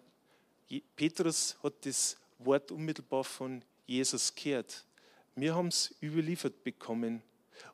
Petrus 0.95 1.57
hat 1.63 1.73
das 1.83 2.15
Wort 2.37 2.71
unmittelbar 2.71 3.23
von 3.23 3.63
Jesus 3.87 4.35
gehört. 4.35 4.85
Wir 5.33 5.55
haben 5.55 5.69
es 5.69 5.95
überliefert 5.99 6.63
bekommen. 6.63 7.23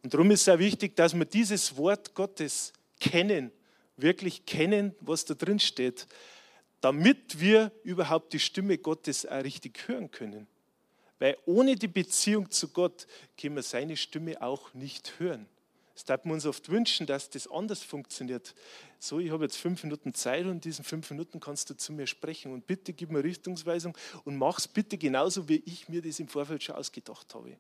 Und 0.01 0.13
darum 0.13 0.31
ist 0.31 0.43
es 0.43 0.49
auch 0.49 0.59
wichtig, 0.59 0.95
dass 0.95 1.13
wir 1.13 1.25
dieses 1.25 1.75
Wort 1.75 2.13
Gottes 2.13 2.71
kennen, 3.01 3.51
wirklich 3.97 4.45
kennen, 4.45 4.95
was 5.01 5.25
da 5.25 5.33
drin 5.33 5.59
steht, 5.59 6.07
damit 6.79 7.37
wir 7.37 7.69
überhaupt 7.83 8.31
die 8.31 8.39
Stimme 8.39 8.77
Gottes 8.77 9.25
auch 9.25 9.43
richtig 9.43 9.89
hören 9.89 10.09
können. 10.09 10.47
Weil 11.19 11.37
ohne 11.45 11.75
die 11.75 11.87
Beziehung 11.87 12.49
zu 12.51 12.69
Gott 12.69 13.07
können 13.39 13.55
wir 13.55 13.63
seine 13.63 13.95
Stimme 13.97 14.41
auch 14.41 14.73
nicht 14.73 15.19
hören. 15.19 15.47
Das 15.93 16.05
darf 16.05 16.25
man 16.25 16.35
uns 16.35 16.45
oft 16.45 16.69
wünschen, 16.69 17.05
dass 17.05 17.29
das 17.29 17.47
anders 17.47 17.83
funktioniert. 17.83 18.55
So, 18.97 19.19
ich 19.19 19.29
habe 19.29 19.43
jetzt 19.43 19.57
fünf 19.57 19.83
Minuten 19.83 20.13
Zeit 20.13 20.45
und 20.45 20.53
in 20.53 20.61
diesen 20.61 20.83
fünf 20.83 21.09
Minuten 21.11 21.39
kannst 21.39 21.69
du 21.69 21.75
zu 21.75 21.93
mir 21.93 22.07
sprechen 22.07 22.51
und 22.51 22.65
bitte 22.65 22.93
gib 22.93 23.11
mir 23.11 23.23
Richtungsweisung 23.23 23.95
und 24.23 24.37
mach 24.37 24.57
es 24.57 24.67
bitte 24.67 24.97
genauso, 24.97 25.47
wie 25.47 25.61
ich 25.65 25.89
mir 25.89 26.01
das 26.01 26.19
im 26.19 26.27
Vorfeld 26.27 26.63
schon 26.63 26.75
ausgedacht 26.75 27.35
habe. 27.35 27.57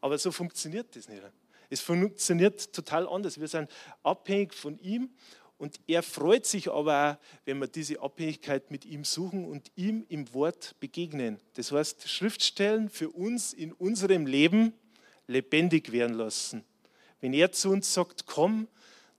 Aber 0.00 0.16
so 0.18 0.32
funktioniert 0.32 0.96
das 0.96 1.08
nicht. 1.08 1.22
Es 1.68 1.80
funktioniert 1.80 2.72
total 2.72 3.08
anders. 3.08 3.38
Wir 3.38 3.48
sind 3.48 3.70
abhängig 4.02 4.54
von 4.54 4.78
ihm 4.78 5.10
und 5.58 5.80
er 5.86 6.02
freut 6.02 6.44
sich 6.44 6.70
aber 6.70 7.12
auch, 7.12 7.44
wenn 7.46 7.58
wir 7.58 7.66
diese 7.66 8.00
Abhängigkeit 8.00 8.70
mit 8.70 8.84
ihm 8.84 9.04
suchen 9.04 9.46
und 9.46 9.70
ihm 9.74 10.04
im 10.08 10.32
Wort 10.34 10.74
begegnen. 10.80 11.40
Das 11.54 11.72
heißt, 11.72 12.08
Schriftstellen 12.08 12.90
für 12.90 13.08
uns 13.08 13.54
in 13.54 13.72
unserem 13.72 14.26
Leben 14.26 14.74
lebendig 15.26 15.92
werden 15.92 16.14
lassen. 16.16 16.62
Wenn 17.20 17.32
er 17.32 17.52
zu 17.52 17.70
uns 17.70 17.92
sagt, 17.92 18.26
komm, 18.26 18.68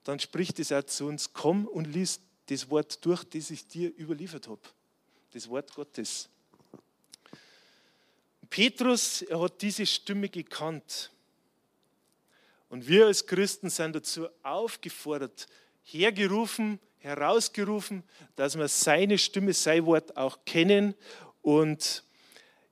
dann 0.04 0.20
spricht 0.20 0.60
es 0.60 0.72
auch 0.72 0.84
zu 0.84 1.08
uns, 1.08 1.34
komm 1.34 1.66
und 1.66 1.86
liest 1.86 2.22
das 2.46 2.70
Wort 2.70 3.04
durch, 3.04 3.24
das 3.24 3.50
ich 3.50 3.68
dir 3.68 3.92
überliefert 3.98 4.48
habe. 4.48 4.62
Das 5.34 5.50
Wort 5.50 5.74
Gottes. 5.74 6.30
Petrus, 8.50 9.24
er 9.24 9.42
hat 9.42 9.62
diese 9.62 9.86
Stimme 9.86 10.30
gekannt. 10.30 11.12
Und 12.70 12.88
wir 12.88 13.08
als 13.08 13.26
Christen 13.26 13.70
sind 13.70 13.96
dazu 13.96 14.28
aufgefordert, 14.44 15.48
hergerufen, 15.92 16.80
herausgerufen, 17.00 18.04
dass 18.36 18.58
wir 18.58 18.68
seine 18.68 19.18
Stimme, 19.18 19.54
sein 19.54 19.86
Wort 19.86 20.18
auch 20.18 20.40
kennen. 20.46 20.96
Und 21.42 22.04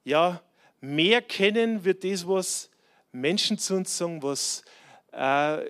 ja, 0.03 0.41
mehr 0.81 1.21
kennen 1.21 1.83
wird 1.85 2.03
das, 2.03 2.27
was 2.27 2.69
Menschen 3.11 3.57
zu 3.57 3.75
uns 3.75 3.97
sagen, 3.97 4.21
was 4.21 4.63
äh, 5.11 5.63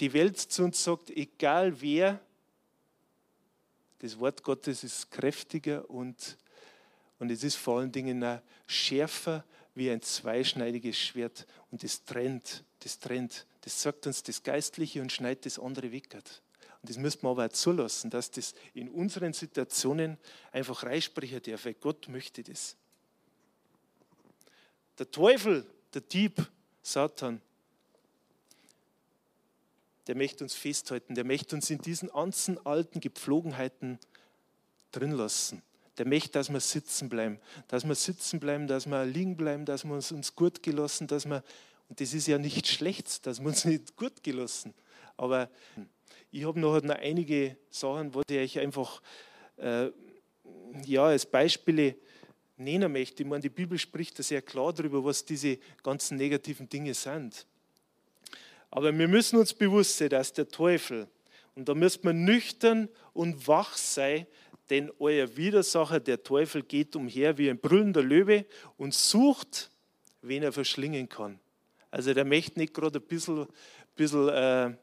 die 0.00 0.12
Welt 0.12 0.38
zu 0.38 0.64
uns 0.64 0.82
sagt, 0.82 1.10
egal 1.10 1.80
wer, 1.80 2.18
das 3.98 4.18
Wort 4.18 4.42
Gottes 4.42 4.82
ist 4.82 5.10
kräftiger 5.10 5.88
und, 5.90 6.38
und 7.18 7.30
es 7.30 7.44
ist 7.44 7.56
vor 7.56 7.80
allen 7.80 7.92
Dingen 7.92 8.24
auch 8.24 8.40
schärfer 8.66 9.44
wie 9.74 9.90
ein 9.90 10.00
zweischneidiges 10.00 10.96
Schwert. 10.96 11.46
Und 11.70 11.82
das 11.82 12.04
trennt, 12.04 12.64
das 12.78 12.98
trennt, 12.98 13.46
das 13.60 13.82
sagt 13.82 14.06
uns 14.06 14.22
das 14.22 14.42
Geistliche 14.42 15.02
und 15.02 15.12
schneidet 15.12 15.44
das 15.44 15.58
andere 15.58 15.92
weg. 15.92 16.08
Und 16.82 16.88
das 16.88 16.96
müssen 16.96 17.22
wir 17.22 17.30
aber 17.30 17.46
auch 17.46 17.52
zulassen, 17.52 18.10
dass 18.10 18.30
das 18.30 18.54
in 18.72 18.88
unseren 18.88 19.32
Situationen 19.32 20.16
einfach 20.50 20.82
reinsprechen 20.82 21.42
darf, 21.42 21.64
weil 21.66 21.74
Gott 21.74 22.08
möchte 22.08 22.42
das. 22.42 22.76
Der 24.98 25.10
Teufel, 25.10 25.66
der 25.92 26.00
Dieb, 26.02 26.46
Satan, 26.82 27.40
der 30.06 30.16
möchte 30.16 30.42
uns 30.42 30.54
festhalten, 30.54 31.14
der 31.14 31.24
möchte 31.24 31.54
uns 31.54 31.70
in 31.70 31.78
diesen 31.78 32.08
ganzen 32.08 32.64
alten 32.66 33.00
Gepflogenheiten 33.00 33.98
drin 34.90 35.12
lassen. 35.12 35.62
Der 35.98 36.06
möchte, 36.06 36.30
dass 36.30 36.50
wir 36.50 36.60
sitzen 36.60 37.08
bleiben, 37.08 37.38
dass 37.68 37.84
wir 37.84 37.94
sitzen 37.94 38.40
bleiben, 38.40 38.66
dass 38.66 38.86
wir 38.86 39.04
liegen 39.04 39.36
bleiben, 39.36 39.66
dass 39.66 39.84
wir 39.84 39.92
uns, 39.92 40.10
uns 40.12 40.34
gut 40.34 40.62
gelassen, 40.62 41.06
dass 41.06 41.26
wir, 41.26 41.44
und 41.88 42.00
das 42.00 42.14
ist 42.14 42.26
ja 42.26 42.38
nicht 42.38 42.66
schlecht, 42.66 43.26
dass 43.26 43.40
wir 43.40 43.48
uns 43.48 43.64
nicht 43.66 43.96
gut 43.96 44.22
gelassen. 44.22 44.72
Aber 45.16 45.50
ich 46.30 46.44
habe 46.44 46.60
noch 46.60 46.82
einige 46.82 47.56
Sachen, 47.70 48.14
wo 48.14 48.22
ich 48.28 48.36
euch 48.36 48.58
einfach 48.58 49.02
äh, 49.56 49.90
ja, 50.86 51.04
als 51.04 51.26
Beispiele 51.26 51.96
nennen 52.56 52.92
möchte. 52.92 53.22
Ich 53.22 53.28
meine, 53.28 53.40
die 53.40 53.48
Bibel 53.48 53.78
spricht 53.78 54.18
da 54.18 54.22
sehr 54.22 54.42
klar 54.42 54.72
darüber, 54.72 55.04
was 55.04 55.24
diese 55.24 55.58
ganzen 55.82 56.16
negativen 56.16 56.68
Dinge 56.68 56.94
sind. 56.94 57.46
Aber 58.70 58.96
wir 58.96 59.08
müssen 59.08 59.38
uns 59.38 59.52
bewusst 59.52 59.96
sein, 59.96 60.10
dass 60.10 60.32
der 60.32 60.48
Teufel, 60.48 61.08
und 61.56 61.68
da 61.68 61.74
müssen 61.74 62.04
wir 62.04 62.12
nüchtern 62.12 62.88
und 63.12 63.48
wach 63.48 63.76
sein, 63.76 64.26
denn 64.68 64.92
euer 65.00 65.36
Widersacher, 65.36 65.98
der 65.98 66.22
Teufel, 66.22 66.62
geht 66.62 66.94
umher 66.94 67.36
wie 67.38 67.50
ein 67.50 67.58
brüllender 67.58 68.02
Löwe 68.02 68.46
und 68.76 68.94
sucht, 68.94 69.70
wen 70.22 70.44
er 70.44 70.52
verschlingen 70.52 71.08
kann. 71.08 71.40
Also 71.90 72.14
der 72.14 72.24
möchte 72.24 72.60
nicht 72.60 72.72
gerade 72.72 73.00
ein 73.00 73.06
bisschen, 73.06 73.46
bisschen 73.96 74.28
äh, 74.28 74.76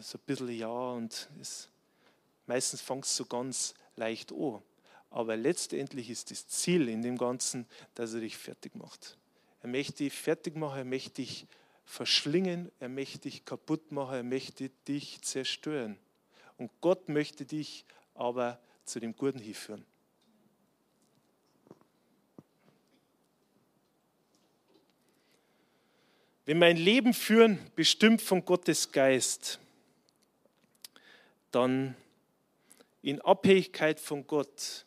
so 0.00 0.18
ein 0.18 0.22
bisschen 0.26 0.50
ja 0.50 0.68
und 0.68 1.28
es, 1.40 1.68
meistens 2.46 2.80
fängt 2.80 3.04
es 3.04 3.16
so 3.16 3.24
ganz 3.24 3.74
leicht 3.96 4.32
an. 4.32 4.62
Aber 5.10 5.36
letztendlich 5.36 6.10
ist 6.10 6.30
das 6.30 6.46
Ziel 6.48 6.88
in 6.88 7.02
dem 7.02 7.16
Ganzen, 7.16 7.66
dass 7.94 8.14
er 8.14 8.20
dich 8.20 8.36
fertig 8.36 8.74
macht. 8.74 9.16
Er 9.62 9.68
möchte 9.68 10.04
dich 10.04 10.12
fertig 10.12 10.56
machen, 10.56 10.78
er 10.78 10.84
möchte 10.84 11.22
dich 11.22 11.46
verschlingen, 11.84 12.70
er 12.78 12.90
möchte 12.90 13.20
dich 13.20 13.44
kaputt 13.44 13.90
machen, 13.90 14.14
er 14.14 14.22
möchte 14.22 14.70
dich 14.86 15.22
zerstören. 15.22 15.98
Und 16.58 16.70
Gott 16.80 17.08
möchte 17.08 17.44
dich 17.44 17.84
aber 18.14 18.60
zu 18.84 19.00
dem 19.00 19.16
Guten 19.16 19.38
hinführen. 19.38 19.84
Wenn 26.44 26.58
mein 26.58 26.76
Leben 26.76 27.12
führen 27.12 27.58
bestimmt 27.76 28.22
von 28.22 28.44
Gottes 28.44 28.90
Geist, 28.90 29.60
dann 31.50 31.94
in 33.02 33.20
Abhängigkeit 33.20 34.00
von 34.00 34.26
Gott 34.26 34.84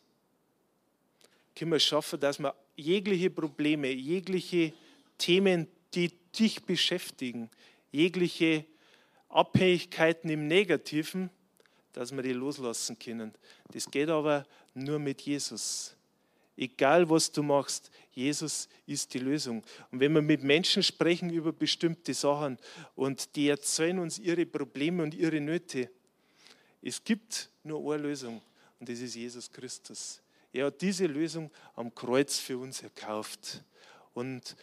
können 1.54 1.72
wir 1.72 1.80
schaffen, 1.80 2.20
dass 2.20 2.38
wir 2.38 2.54
jegliche 2.76 3.30
Probleme, 3.30 3.90
jegliche 3.90 4.72
Themen, 5.18 5.68
die 5.94 6.10
dich 6.38 6.62
beschäftigen, 6.62 7.50
jegliche 7.90 8.64
Abhängigkeiten 9.28 10.30
im 10.30 10.46
Negativen, 10.46 11.30
dass 11.92 12.14
wir 12.14 12.22
die 12.22 12.32
loslassen 12.32 12.98
können. 12.98 13.32
Das 13.70 13.90
geht 13.90 14.08
aber 14.08 14.46
nur 14.74 14.98
mit 14.98 15.20
Jesus. 15.22 15.94
Egal 16.56 17.08
was 17.08 17.32
du 17.32 17.42
machst, 17.42 17.90
Jesus 18.12 18.68
ist 18.86 19.12
die 19.14 19.18
Lösung. 19.18 19.62
Und 19.90 20.00
wenn 20.00 20.12
wir 20.12 20.22
mit 20.22 20.42
Menschen 20.42 20.82
sprechen 20.82 21.30
über 21.30 21.52
bestimmte 21.52 22.12
Sachen 22.12 22.58
und 22.94 23.34
die 23.36 23.48
erzählen 23.48 23.98
uns 23.98 24.18
ihre 24.18 24.44
Probleme 24.44 25.02
und 25.02 25.14
ihre 25.14 25.40
Nöte, 25.40 25.90
es 26.82 27.02
gibt 27.02 27.48
nur 27.62 27.94
eine 27.94 28.02
Lösung 28.02 28.42
und 28.80 28.88
das 28.88 28.98
ist 28.98 29.14
Jesus 29.14 29.50
Christus. 29.50 30.20
Er 30.52 30.66
hat 30.66 30.82
diese 30.82 31.06
Lösung 31.06 31.50
am 31.76 31.94
Kreuz 31.94 32.38
für 32.38 32.58
uns 32.58 32.82
erkauft. 32.82 33.62
Und 34.12 34.56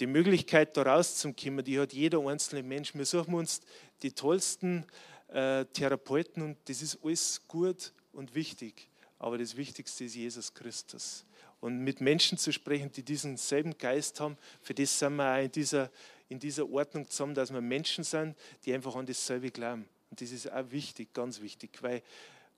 die 0.00 0.06
Möglichkeit, 0.06 0.76
da 0.76 0.82
rauszukommen, 0.82 1.64
die 1.64 1.78
hat 1.78 1.92
jeder 1.92 2.20
einzelne 2.26 2.62
Mensch. 2.62 2.94
Wir 2.94 3.06
suchen 3.06 3.34
uns 3.34 3.60
die 4.02 4.12
tollsten 4.12 4.84
äh, 5.28 5.64
Therapeuten 5.66 6.42
und 6.42 6.56
das 6.66 6.82
ist 6.82 6.98
alles 7.02 7.40
gut 7.46 7.92
und 8.12 8.34
wichtig. 8.34 8.88
Aber 9.18 9.38
das 9.38 9.56
Wichtigste 9.56 10.04
ist 10.04 10.14
Jesus 10.14 10.52
Christus. 10.52 11.24
Und 11.60 11.78
mit 11.78 12.00
Menschen 12.00 12.38
zu 12.38 12.52
sprechen, 12.52 12.90
die 12.92 13.02
diesen 13.02 13.36
selben 13.36 13.76
Geist 13.76 14.20
haben, 14.20 14.36
für 14.62 14.74
das 14.74 14.98
sind 14.98 15.16
wir 15.16 15.34
auch 15.34 15.42
in 15.42 15.52
dieser, 15.52 15.90
in 16.28 16.38
dieser 16.38 16.68
Ordnung 16.70 17.08
zusammen, 17.08 17.34
dass 17.34 17.52
wir 17.52 17.60
Menschen 17.60 18.02
sind, 18.02 18.36
die 18.64 18.72
einfach 18.72 18.96
an 18.96 19.06
dasselbe 19.06 19.50
glauben. 19.50 19.86
Und 20.10 20.20
das 20.20 20.32
ist 20.32 20.50
auch 20.50 20.70
wichtig, 20.70 21.12
ganz 21.12 21.40
wichtig, 21.40 21.82
weil 21.82 22.02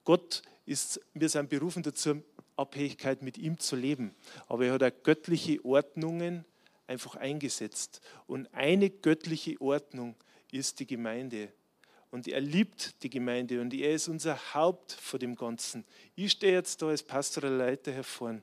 Gott 0.03 0.41
ist, 0.65 0.99
wir 1.13 1.29
sind 1.29 1.49
berufen 1.49 1.83
dazu, 1.83 2.21
Abhängigkeit 2.55 3.21
mit 3.21 3.37
ihm 3.37 3.57
zu 3.57 3.75
leben. 3.75 4.15
Aber 4.47 4.65
er 4.65 4.73
hat 4.73 4.83
auch 4.83 5.03
göttliche 5.03 5.63
Ordnungen 5.63 6.45
einfach 6.87 7.15
eingesetzt. 7.15 8.01
Und 8.27 8.53
eine 8.53 8.89
göttliche 8.89 9.59
Ordnung 9.61 10.15
ist 10.51 10.79
die 10.79 10.87
Gemeinde. 10.87 11.51
Und 12.11 12.27
er 12.27 12.41
liebt 12.41 13.01
die 13.01 13.09
Gemeinde 13.09 13.59
und 13.59 13.73
er 13.73 13.93
ist 13.95 14.07
unser 14.07 14.53
Haupt 14.53 14.91
vor 14.91 15.17
dem 15.17 15.35
Ganzen. 15.35 15.83
Ich 16.15 16.33
stehe 16.33 16.53
jetzt 16.53 16.79
da 16.81 16.89
als 16.89 17.01
pastoraler 17.01 17.57
Leiter 17.57 17.91
hervor, 17.91 18.39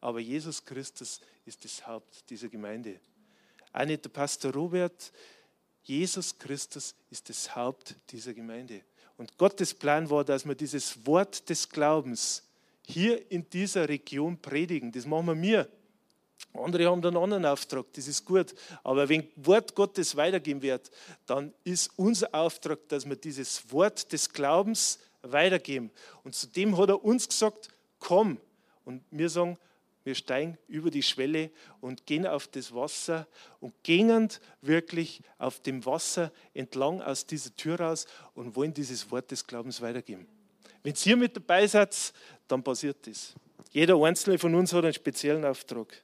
aber 0.00 0.18
Jesus 0.18 0.64
Christus 0.64 1.20
ist 1.44 1.64
das 1.64 1.86
Haupt 1.86 2.28
dieser 2.28 2.48
Gemeinde. 2.48 2.98
Auch 3.72 3.84
nicht 3.84 4.04
der 4.04 4.10
Pastor 4.10 4.52
Robert, 4.52 5.12
Jesus 5.84 6.38
Christus 6.38 6.94
ist 7.10 7.28
das 7.28 7.54
Haupt 7.54 7.94
dieser 8.10 8.34
Gemeinde. 8.34 8.80
Und 9.16 9.38
Gottes 9.38 9.74
Plan 9.74 10.10
war, 10.10 10.24
dass 10.24 10.46
wir 10.46 10.54
dieses 10.54 11.06
Wort 11.06 11.48
des 11.48 11.68
Glaubens 11.68 12.42
hier 12.86 13.30
in 13.30 13.48
dieser 13.48 13.88
Region 13.88 14.38
predigen. 14.38 14.90
Das 14.90 15.06
machen 15.06 15.26
wir 15.26 15.34
mir. 15.34 15.68
Andere 16.54 16.86
haben 16.86 17.02
dann 17.02 17.14
einen 17.16 17.24
anderen 17.24 17.46
Auftrag, 17.46 17.86
das 17.94 18.08
ist 18.08 18.24
gut. 18.24 18.54
Aber 18.82 19.08
wenn 19.08 19.28
Wort 19.36 19.74
Gottes 19.74 20.16
weitergehen 20.16 20.62
wird, 20.62 20.90
dann 21.26 21.52
ist 21.64 21.90
unser 21.96 22.34
Auftrag, 22.34 22.88
dass 22.88 23.08
wir 23.08 23.16
dieses 23.16 23.70
Wort 23.72 24.12
des 24.12 24.32
Glaubens 24.32 24.98
weitergeben. 25.22 25.90
Und 26.22 26.34
zudem 26.34 26.76
hat 26.76 26.88
er 26.90 27.04
uns 27.04 27.28
gesagt, 27.28 27.68
komm. 27.98 28.38
Und 28.84 29.02
wir 29.10 29.28
sagen, 29.28 29.58
Wir 30.04 30.14
steigen 30.14 30.58
über 30.68 30.90
die 30.90 31.02
Schwelle 31.02 31.50
und 31.80 32.04
gehen 32.04 32.26
auf 32.26 32.46
das 32.46 32.74
Wasser 32.74 33.26
und 33.60 33.72
gehen 33.82 34.28
wirklich 34.60 35.22
auf 35.38 35.60
dem 35.60 35.84
Wasser 35.86 36.30
entlang 36.52 37.00
aus 37.00 37.26
dieser 37.26 37.54
Tür 37.56 37.80
raus 37.80 38.06
und 38.34 38.54
wollen 38.54 38.74
dieses 38.74 39.10
Wort 39.10 39.30
des 39.30 39.46
Glaubens 39.46 39.80
weitergeben. 39.80 40.26
Wenn 40.82 40.94
ihr 41.06 41.16
mit 41.16 41.34
dabei 41.34 41.66
seid, 41.66 42.12
dann 42.46 42.62
passiert 42.62 43.06
das. 43.06 43.32
Jeder 43.70 43.96
einzelne 43.96 44.38
von 44.38 44.54
uns 44.54 44.74
hat 44.74 44.84
einen 44.84 44.92
speziellen 44.92 45.44
Auftrag. 45.44 46.02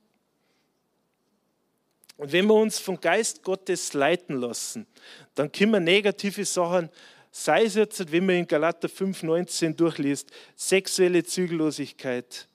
Und 2.17 2.33
wenn 2.33 2.47
wir 2.47 2.55
uns 2.55 2.79
vom 2.79 3.01
Geist 3.01 3.43
Gottes 3.43 3.93
leiten 3.93 4.37
lassen, 4.41 4.87
dann 5.35 5.53
können 5.53 5.73
wir 5.73 5.81
negative 5.81 6.45
Sachen, 6.45 6.91
sei 7.31 7.65
es 7.65 7.75
jetzt, 7.77 8.11
wenn 8.11 8.27
man 8.27 8.37
in 8.37 8.47
Galater 8.47 8.89
5,19 8.89 9.75
durchliest, 9.75 10.31
sexuelle 10.57 11.23
Zügellosigkeit, 11.23 12.49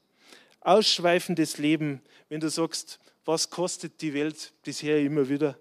ausschweifendes 0.65 1.57
Leben, 1.57 2.01
wenn 2.29 2.39
du 2.39 2.49
sagst, 2.49 2.99
was 3.25 3.49
kostet 3.49 4.01
die 4.01 4.13
Welt 4.13 4.53
bisher 4.63 4.99
immer 4.99 5.27
wieder? 5.29 5.57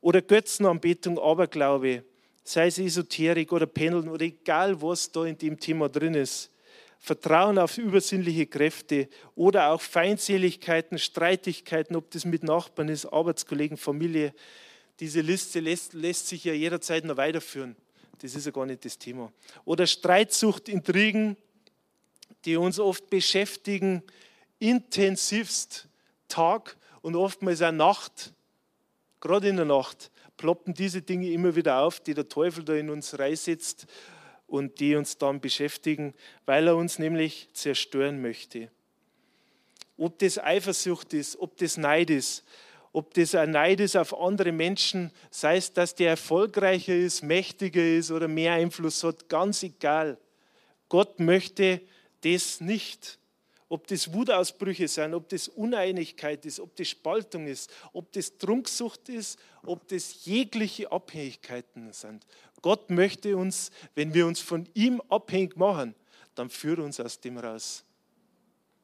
Oder 0.00 0.22
Götzenanbetung, 0.22 1.18
Aberglaube, 1.18 2.04
sei 2.44 2.66
es 2.66 2.78
Esoterik 2.78 3.52
oder 3.52 3.66
Pendeln 3.66 4.08
oder 4.08 4.24
egal 4.24 4.80
was 4.82 5.10
da 5.12 5.24
in 5.24 5.38
dem 5.38 5.58
Thema 5.58 5.88
drin 5.88 6.14
ist. 6.14 6.50
Vertrauen 6.98 7.58
auf 7.58 7.78
übersinnliche 7.78 8.46
Kräfte 8.46 9.08
oder 9.34 9.70
auch 9.70 9.80
Feindseligkeiten, 9.80 10.98
Streitigkeiten, 10.98 11.96
ob 11.96 12.10
das 12.12 12.24
mit 12.24 12.44
Nachbarn 12.44 12.88
ist, 12.88 13.06
Arbeitskollegen, 13.06 13.76
Familie. 13.76 14.32
Diese 15.00 15.20
Liste 15.20 15.58
lässt, 15.58 15.94
lässt 15.94 16.28
sich 16.28 16.44
ja 16.44 16.52
jederzeit 16.52 17.04
noch 17.04 17.16
weiterführen. 17.16 17.74
Das 18.20 18.36
ist 18.36 18.46
ja 18.46 18.52
gar 18.52 18.66
nicht 18.66 18.84
das 18.84 18.98
Thema. 18.98 19.32
Oder 19.64 19.88
Streitsucht, 19.88 20.68
Intrigen, 20.68 21.36
die 22.44 22.56
uns 22.56 22.78
oft 22.78 23.10
beschäftigen, 23.10 24.02
intensivst 24.58 25.88
Tag 26.28 26.76
und 27.02 27.16
oftmals 27.16 27.62
auch 27.62 27.72
Nacht, 27.72 28.32
gerade 29.20 29.48
in 29.48 29.56
der 29.56 29.64
Nacht, 29.64 30.10
ploppen 30.36 30.74
diese 30.74 31.02
Dinge 31.02 31.30
immer 31.30 31.54
wieder 31.54 31.80
auf, 31.80 32.00
die 32.00 32.14
der 32.14 32.28
Teufel 32.28 32.64
da 32.64 32.74
in 32.74 32.90
uns 32.90 33.18
reinsetzt 33.18 33.86
und 34.46 34.80
die 34.80 34.96
uns 34.96 35.18
dann 35.18 35.40
beschäftigen, 35.40 36.14
weil 36.46 36.66
er 36.66 36.76
uns 36.76 36.98
nämlich 36.98 37.48
zerstören 37.52 38.20
möchte. 38.20 38.70
Ob 39.96 40.18
das 40.18 40.38
Eifersucht 40.38 41.14
ist, 41.14 41.38
ob 41.38 41.56
das 41.58 41.76
Neid 41.76 42.10
ist, 42.10 42.44
ob 42.92 43.14
das 43.14 43.34
ein 43.34 43.50
Neid 43.50 43.80
ist 43.80 43.96
auf 43.96 44.18
andere 44.18 44.52
Menschen, 44.52 45.10
sei 45.30 45.56
es, 45.56 45.72
dass 45.72 45.94
der 45.94 46.10
erfolgreicher 46.10 46.94
ist, 46.94 47.22
mächtiger 47.22 47.82
ist 47.82 48.10
oder 48.10 48.28
mehr 48.28 48.52
Einfluss 48.52 49.02
hat, 49.02 49.28
ganz 49.28 49.62
egal. 49.62 50.18
Gott 50.88 51.18
möchte 51.18 51.80
das 52.22 52.60
nicht. 52.60 53.18
Ob 53.68 53.86
das 53.86 54.12
Wutausbrüche 54.12 54.86
sind, 54.86 55.14
ob 55.14 55.28
das 55.30 55.48
Uneinigkeit 55.48 56.44
ist, 56.44 56.60
ob 56.60 56.76
das 56.76 56.88
Spaltung 56.88 57.46
ist, 57.46 57.70
ob 57.92 58.12
das 58.12 58.36
Trunksucht 58.36 59.08
ist, 59.08 59.38
ob 59.64 59.88
das 59.88 60.26
jegliche 60.26 60.92
Abhängigkeiten 60.92 61.92
sind. 61.92 62.26
Gott 62.60 62.90
möchte 62.90 63.36
uns, 63.36 63.70
wenn 63.94 64.12
wir 64.12 64.26
uns 64.26 64.40
von 64.40 64.68
ihm 64.74 65.00
abhängig 65.08 65.56
machen, 65.56 65.94
dann 66.34 66.50
führe 66.50 66.82
uns 66.82 67.00
aus 67.00 67.18
dem 67.20 67.38
raus. 67.38 67.84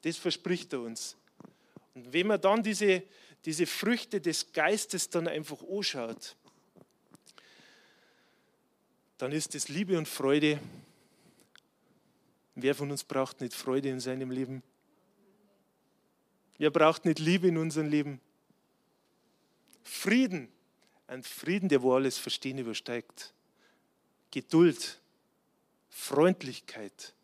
Das 0.02 0.16
verspricht 0.16 0.72
er 0.72 0.80
uns. 0.80 1.16
Und 1.94 2.12
wenn 2.12 2.26
man 2.26 2.40
dann 2.40 2.62
diese, 2.62 3.02
diese 3.44 3.66
Früchte 3.66 4.20
des 4.20 4.52
Geistes 4.52 5.10
dann 5.10 5.28
einfach 5.28 5.58
anschaut, 5.62 6.34
dann 9.18 9.32
ist 9.32 9.54
es 9.54 9.68
Liebe 9.68 9.98
und 9.98 10.08
Freude, 10.08 10.60
Wer 12.60 12.74
von 12.74 12.90
uns 12.90 13.04
braucht 13.04 13.40
nicht 13.40 13.54
Freude 13.54 13.88
in 13.88 14.00
seinem 14.00 14.32
Leben? 14.32 14.64
Wer 16.58 16.70
braucht 16.70 17.04
nicht 17.04 17.20
Liebe 17.20 17.46
in 17.46 17.56
unserem 17.56 17.88
Leben? 17.88 18.20
Frieden, 19.84 20.48
ein 21.06 21.22
Frieden, 21.22 21.68
der 21.68 21.82
wo 21.82 21.94
alles 21.94 22.18
Verstehen 22.18 22.58
übersteigt. 22.58 23.32
Geduld, 24.32 25.00
Freundlichkeit, 25.88 27.14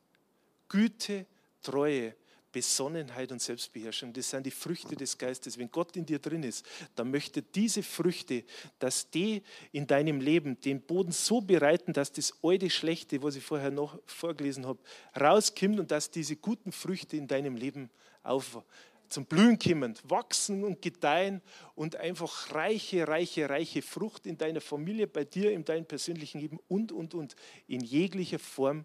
Güte, 0.68 1.26
Treue, 1.62 2.14
Besonnenheit 2.54 3.32
und 3.32 3.42
Selbstbeherrschung. 3.42 4.12
Das 4.12 4.30
sind 4.30 4.46
die 4.46 4.52
Früchte 4.52 4.94
des 4.94 5.18
Geistes. 5.18 5.58
Wenn 5.58 5.72
Gott 5.72 5.96
in 5.96 6.06
dir 6.06 6.20
drin 6.20 6.44
ist, 6.44 6.64
dann 6.94 7.10
möchte 7.10 7.42
diese 7.42 7.82
Früchte, 7.82 8.44
dass 8.78 9.10
die 9.10 9.42
in 9.72 9.88
deinem 9.88 10.20
Leben 10.20 10.60
den 10.60 10.80
Boden 10.80 11.10
so 11.10 11.40
bereiten, 11.40 11.92
dass 11.92 12.12
das 12.12 12.32
alte 12.44 12.70
Schlechte, 12.70 13.20
was 13.24 13.34
ich 13.34 13.42
vorher 13.42 13.72
noch 13.72 13.98
vorgelesen 14.06 14.66
habe, 14.66 14.78
rauskommt 15.20 15.80
und 15.80 15.90
dass 15.90 16.12
diese 16.12 16.36
guten 16.36 16.70
Früchte 16.70 17.16
in 17.16 17.26
deinem 17.26 17.56
Leben 17.56 17.90
auf, 18.22 18.62
zum 19.08 19.26
Blühen 19.26 19.58
kommen, 19.58 19.96
wachsen 20.04 20.62
und 20.62 20.80
gedeihen 20.80 21.42
und 21.74 21.96
einfach 21.96 22.54
reiche, 22.54 23.08
reiche, 23.08 23.50
reiche 23.50 23.82
Frucht 23.82 24.28
in 24.28 24.38
deiner 24.38 24.60
Familie, 24.60 25.08
bei 25.08 25.24
dir, 25.24 25.50
in 25.50 25.64
deinem 25.64 25.86
persönlichen 25.86 26.40
Leben 26.40 26.60
und, 26.68 26.92
und, 26.92 27.14
und 27.14 27.34
in 27.66 27.80
jeglicher 27.80 28.38
Form 28.38 28.84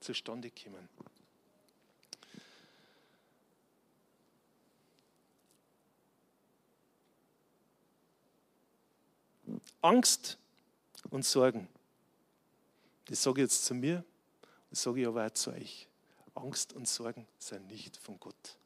zustande 0.00 0.50
kommen. 0.50 0.88
Angst 9.84 10.38
und 11.10 11.24
Sorgen. 11.24 11.68
Das 13.04 13.22
sage 13.22 13.42
ich 13.42 13.44
jetzt 13.44 13.66
zu 13.66 13.74
mir, 13.74 14.02
das 14.70 14.82
sage 14.82 15.02
ich 15.02 15.06
aber 15.06 15.26
auch 15.26 15.30
zu 15.30 15.52
euch. 15.52 15.86
Angst 16.34 16.72
und 16.72 16.88
Sorgen 16.88 17.26
sind 17.38 17.66
nicht 17.66 17.98
von 17.98 18.18
Gott. 18.18 18.56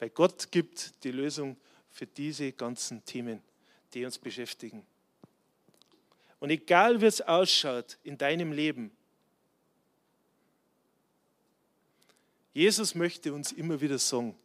Weil 0.00 0.10
Gott 0.10 0.50
gibt 0.50 1.04
die 1.04 1.12
Lösung 1.12 1.56
für 1.92 2.06
diese 2.06 2.52
ganzen 2.52 3.04
Themen, 3.04 3.40
die 3.94 4.04
uns 4.04 4.18
beschäftigen. 4.18 4.84
Und 6.40 6.50
egal 6.50 7.00
wie 7.00 7.06
es 7.06 7.20
ausschaut 7.20 7.96
in 8.02 8.18
deinem 8.18 8.50
Leben, 8.50 8.90
Jesus 12.52 12.96
möchte 12.96 13.32
uns 13.32 13.52
immer 13.52 13.80
wieder 13.80 13.98
sagen, 13.98 14.36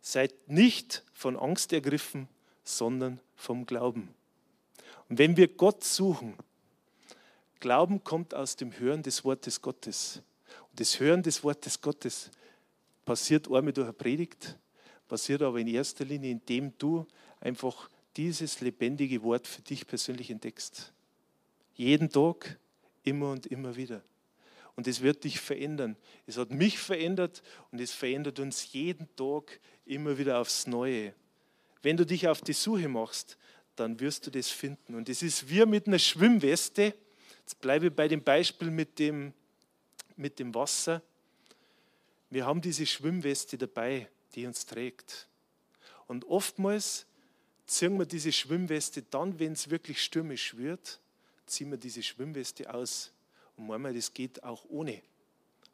seid 0.00 0.48
nicht 0.48 1.04
von 1.12 1.36
Angst 1.36 1.74
ergriffen, 1.74 2.26
sondern 2.76 3.20
vom 3.34 3.66
Glauben. 3.66 4.14
Und 5.08 5.18
wenn 5.18 5.36
wir 5.36 5.48
Gott 5.48 5.84
suchen, 5.84 6.34
Glauben 7.60 8.04
kommt 8.04 8.34
aus 8.34 8.56
dem 8.56 8.78
Hören 8.78 9.02
des 9.02 9.24
Wortes 9.24 9.62
Gottes. 9.62 10.22
Und 10.70 10.80
das 10.80 11.00
Hören 11.00 11.22
des 11.22 11.42
Wortes 11.42 11.80
Gottes 11.80 12.30
passiert 13.04 13.50
einmal 13.50 13.72
durch 13.72 13.86
eine 13.86 13.94
Predigt, 13.94 14.56
passiert 15.08 15.42
aber 15.42 15.58
in 15.58 15.66
erster 15.66 16.04
Linie, 16.04 16.30
indem 16.30 16.76
du 16.78 17.06
einfach 17.40 17.88
dieses 18.16 18.60
lebendige 18.60 19.22
Wort 19.22 19.46
für 19.46 19.62
dich 19.62 19.86
persönlich 19.86 20.30
entdeckst. 20.30 20.92
Jeden 21.74 22.10
Tag, 22.10 22.58
immer 23.02 23.30
und 23.32 23.46
immer 23.46 23.76
wieder. 23.76 24.02
Und 24.76 24.86
es 24.86 25.00
wird 25.00 25.24
dich 25.24 25.40
verändern. 25.40 25.96
Es 26.26 26.36
hat 26.36 26.50
mich 26.50 26.78
verändert 26.78 27.42
und 27.72 27.80
es 27.80 27.92
verändert 27.92 28.38
uns 28.38 28.72
jeden 28.72 29.08
Tag 29.16 29.58
immer 29.86 30.18
wieder 30.18 30.38
aufs 30.38 30.66
Neue. 30.66 31.14
Wenn 31.82 31.96
du 31.96 32.04
dich 32.04 32.26
auf 32.28 32.40
die 32.40 32.52
Suche 32.52 32.88
machst, 32.88 33.38
dann 33.76 34.00
wirst 34.00 34.26
du 34.26 34.30
das 34.30 34.48
finden. 34.48 34.94
Und 34.94 35.08
es 35.08 35.22
ist 35.22 35.48
wie 35.48 35.64
mit 35.64 35.86
einer 35.86 35.98
Schwimmweste. 35.98 36.94
Jetzt 37.40 37.60
bleibe 37.60 37.86
ich 37.86 37.92
bei 37.92 38.08
dem 38.08 38.22
Beispiel 38.22 38.70
mit 38.70 38.98
dem, 38.98 39.32
mit 40.16 40.38
dem 40.38 40.54
Wasser. 40.54 41.02
Wir 42.30 42.44
haben 42.44 42.60
diese 42.60 42.84
Schwimmweste 42.84 43.56
dabei, 43.56 44.08
die 44.34 44.46
uns 44.46 44.66
trägt. 44.66 45.28
Und 46.06 46.24
oftmals 46.24 47.06
ziehen 47.66 47.98
wir 47.98 48.06
diese 48.06 48.32
Schwimmweste 48.32 49.02
dann, 49.02 49.38
wenn 49.38 49.52
es 49.52 49.70
wirklich 49.70 50.02
stürmisch 50.02 50.56
wird, 50.56 51.00
ziehen 51.46 51.70
wir 51.70 51.78
diese 51.78 52.02
Schwimmweste 52.02 52.72
aus. 52.72 53.12
Und 53.56 53.66
manchmal, 53.66 53.94
das 53.94 54.12
geht 54.12 54.42
auch 54.42 54.64
ohne. 54.68 55.02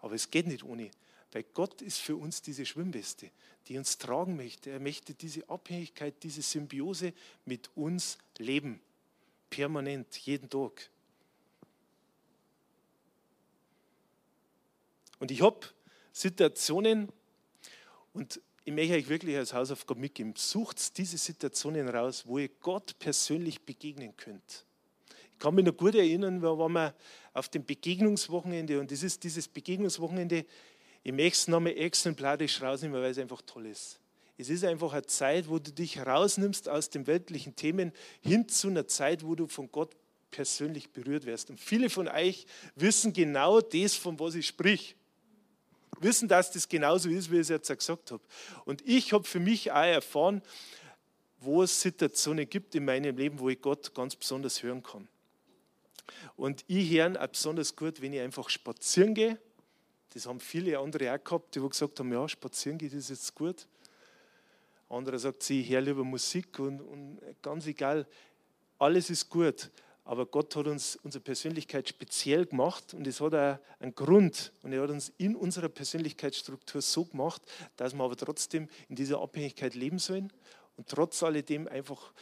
Aber 0.01 0.15
es 0.15 0.31
geht 0.31 0.47
nicht 0.47 0.65
ohne. 0.65 0.91
Weil 1.35 1.45
Gott 1.53 1.83
ist 1.83 1.99
für 1.99 2.15
uns 2.15 2.43
diese 2.43 2.65
Schwimmweste, 2.65 3.29
die 3.67 3.77
uns 3.77 3.99
tragen 3.99 4.37
möchte. 4.37 4.71
Er 4.71 4.79
möchte 4.79 5.15
diese 5.15 5.47
Abhängigkeit, 5.51 6.15
diese 6.23 6.43
Symbiose 6.43 7.13
mit 7.45 7.69
uns 7.75 8.19
leben. 8.39 8.81
Permanent, 9.51 10.17
jeden 10.17 10.49
Tag. 10.49 10.89
Und 15.19 15.33
ich 15.33 15.43
habe 15.43 15.59
Situationen, 16.13 17.09
und 18.13 18.41
ich 18.65 18.73
möchte 18.73 18.95
euch 18.95 19.09
wirklich 19.09 19.37
als 19.37 19.53
Hausaufgabe 19.53 19.99
mitgeben, 19.99 20.35
sucht 20.37 20.97
diese 20.99 21.19
Situationen 21.19 21.89
raus, 21.89 22.29
wo 22.29 22.39
ihr 22.39 22.51
Gott 22.61 22.97
persönlich 23.01 23.61
begegnen 23.61 24.17
könnt. 24.17 24.65
Ich 25.33 25.41
kann 25.41 25.57
mich 25.57 25.65
noch 25.65 25.77
gut 25.77 25.97
erinnern, 25.97 26.43
wir 26.43 26.57
waren 26.57 26.95
auf 27.33 27.49
dem 27.49 27.65
Begegnungswochenende 27.65 28.79
und 28.79 28.93
das 28.93 29.03
ist 29.03 29.25
dieses 29.25 29.49
Begegnungswochenende 29.49 30.47
ich 31.05 31.13
möchte 31.13 31.39
es 31.39 31.49
nochmal 31.49 31.77
exemplarisch 31.77 32.61
rausnehmen, 32.63 33.01
weil 33.01 33.11
es 33.11 33.19
einfach 33.19 33.43
toll 33.43 33.67
ist. 33.67 34.01
Es 34.37 34.49
ist 34.49 34.65
einfach 34.65 34.93
eine 34.95 35.07
Zeit, 35.07 35.49
wo 35.49 35.59
du 35.59 35.71
dich 35.71 35.99
rausnimmst 35.99 36.69
aus 36.69 36.91
den 36.91 37.07
weltlichen 37.07 37.55
Themen 37.55 37.93
hin 38.21 38.49
zu 38.49 38.69
einer 38.69 38.89
Zeit, 38.89 39.25
wo 39.25 39.35
du 39.35 39.47
von 39.47 39.71
Gott 39.71 39.95
persönlich 40.31 40.91
berührt 40.91 41.27
wirst. 41.27 41.51
Und 41.51 41.61
viele 41.61 41.91
von 41.91 42.09
euch 42.09 42.47
wissen 42.75 43.13
genau 43.13 43.61
das, 43.61 43.95
von 43.95 44.19
was 44.19 44.35
ich 44.35 44.47
sprich. 44.47 44.97
wissen, 46.01 46.27
dass 46.27 46.51
das 46.51 46.69
genauso 46.69 47.09
ist, 47.09 47.31
wie 47.31 47.37
ich 47.37 47.43
es 47.43 47.49
jetzt 47.51 47.69
gesagt 47.69 48.11
habe. 48.11 48.23
Und 48.65 48.83
ich 48.87 49.13
habe 49.13 49.25
für 49.25 49.39
mich 49.39 49.71
auch 49.71 49.85
erfahren, 49.85 50.43
wo 51.39 51.63
es 51.63 51.81
Situationen 51.81 52.49
gibt 52.49 52.75
in 52.75 52.87
meinem 52.87 53.17
Leben, 53.17 53.39
wo 53.39 53.49
ich 53.51 53.61
Gott 53.61 53.95
ganz 53.95 54.17
besonders 54.17 54.63
hören 54.63 54.83
kann. 54.83 55.07
Und 56.37 56.65
ich 56.67 56.91
höre 56.91 57.21
auch 57.23 57.27
besonders 57.29 57.77
gut, 57.77 58.01
wenn 58.01 58.13
ich 58.13 58.21
einfach 58.21 58.49
spazieren 58.49 59.15
gehe. 59.15 59.39
Das 60.15 60.27
haben 60.27 60.39
viele 60.39 60.79
andere 60.79 61.13
auch 61.13 61.23
gehabt, 61.23 61.55
die 61.55 61.61
gesagt 61.61 61.99
haben, 61.99 62.13
ja, 62.13 62.29
spazieren 62.29 62.79
geht 62.79 62.93
ist 62.93 63.11
jetzt 63.11 63.35
gut. 63.35 63.67
Andere 64.89 65.19
sagt, 65.19 65.43
sie, 65.43 65.61
ich 65.61 65.71
höre 65.71 65.81
lieber 65.81 66.05
Musik 66.05 66.59
und, 66.61 66.81
und 66.81 67.19
ganz 67.43 67.67
egal, 67.67 68.07
alles 68.79 69.11
ist 69.11 69.29
gut. 69.29 69.71
Aber 70.05 70.27
Gott 70.27 70.55
hat 70.55 70.67
uns 70.67 70.97
unsere 71.03 71.25
Persönlichkeit 71.25 71.89
speziell 71.89 72.47
gemacht 72.47 72.95
und 72.95 73.07
es 73.07 73.21
hat 73.21 73.35
auch 73.35 73.59
einen 73.81 73.95
Grund. 73.95 74.53
Und 74.63 74.73
er 74.73 74.83
hat 74.83 74.91
uns 74.91 75.13
in 75.17 75.35
unserer 75.35 75.69
Persönlichkeitsstruktur 75.69 76.81
so 76.83 77.07
gemacht, 77.07 77.43
dass 77.77 77.95
wir 77.95 78.05
aber 78.05 78.17
trotzdem 78.17 78.69
in 78.89 78.97
dieser 78.97 79.21
Abhängigkeit 79.21 79.75
leben 79.75 79.99
sollen 79.99 80.33
und 80.77 80.89
trotz 80.89 81.23
alledem 81.23 81.67
einfach 81.67 82.13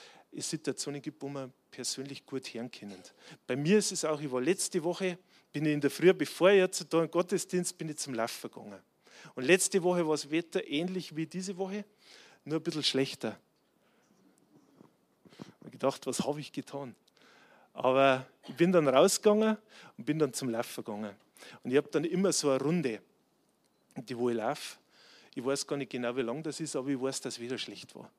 Situationen 0.41 1.03
gibt, 1.03 1.21
wo 1.23 1.29
man 1.29 1.53
persönlich 1.71 2.25
gut 2.25 2.47
hören 2.55 2.71
können. 2.71 3.03
Bei 3.47 3.57
mir 3.57 3.79
ist 3.79 3.93
es 3.93 4.05
auch, 4.05 4.21
ich 4.21 4.31
war 4.31 4.41
letzte 4.41 4.83
Woche, 4.83 5.19
bin 5.53 5.67
ich 5.67 5.73
in 5.73 5.81
der 5.81 5.91
Früh, 5.91 6.13
bevor 6.15 6.51
ich 6.51 6.59
jetzt 6.59 6.87
da 6.89 7.03
im 7.03 7.11
Gottesdienst 7.11 7.77
bin, 7.77 7.91
ich 7.91 7.99
zum 7.99 8.15
Laufen 8.15 8.51
gegangen. 8.51 8.81
Und 9.35 9.45
letzte 9.45 9.83
Woche 9.83 10.07
war 10.07 10.15
das 10.15 10.31
Wetter 10.31 10.67
ähnlich 10.67 11.15
wie 11.15 11.27
diese 11.27 11.57
Woche, 11.57 11.85
nur 12.45 12.59
ein 12.59 12.63
bisschen 12.63 12.83
schlechter. 12.83 13.39
Ich 15.31 15.61
habe 15.61 15.71
gedacht, 15.71 16.07
was 16.07 16.21
habe 16.21 16.41
ich 16.41 16.53
getan? 16.53 16.95
Aber 17.75 18.27
ich 18.49 18.55
bin 18.55 18.73
dann 18.73 18.89
rausgegangen 18.89 19.57
und 19.97 20.05
bin 20.05 20.19
dann 20.19 20.33
zum 20.33 20.49
Laufen 20.49 20.85
gegangen. 20.85 21.15
Und 21.63 21.71
ich 21.71 21.77
habe 21.77 21.89
dann 21.91 22.05
immer 22.05 22.33
so 22.33 22.51
eine 22.51 22.61
Runde, 22.61 23.01
die 23.97 24.17
wo 24.17 24.31
ich 24.31 24.37
laufe. 24.37 24.79
Ich 25.35 25.45
weiß 25.45 25.67
gar 25.67 25.77
nicht 25.77 25.91
genau, 25.91 26.15
wie 26.17 26.23
lang 26.23 26.43
das 26.43 26.61
ist, 26.61 26.77
aber 26.77 26.89
ich 26.89 27.01
weiß, 27.01 27.21
dass 27.23 27.35
es 27.35 27.41
wieder 27.41 27.59
schlecht 27.59 27.95
war. 27.95 28.11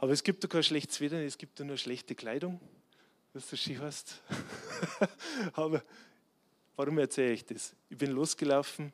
Aber 0.00 0.12
es 0.12 0.22
gibt 0.22 0.44
da 0.44 0.48
kein 0.48 0.62
schlechtes 0.62 1.00
Wetter, 1.00 1.20
es 1.20 1.38
gibt 1.38 1.58
nur 1.58 1.76
schlechte 1.76 2.14
Kleidung, 2.14 2.60
was 3.32 3.50
das 3.50 3.58
Ski 3.58 3.74
heißt. 3.74 4.22
aber 5.54 5.82
warum 6.76 6.98
erzähle 6.98 7.32
ich 7.32 7.44
das? 7.44 7.74
Ich 7.90 7.98
bin 7.98 8.12
losgelaufen 8.12 8.92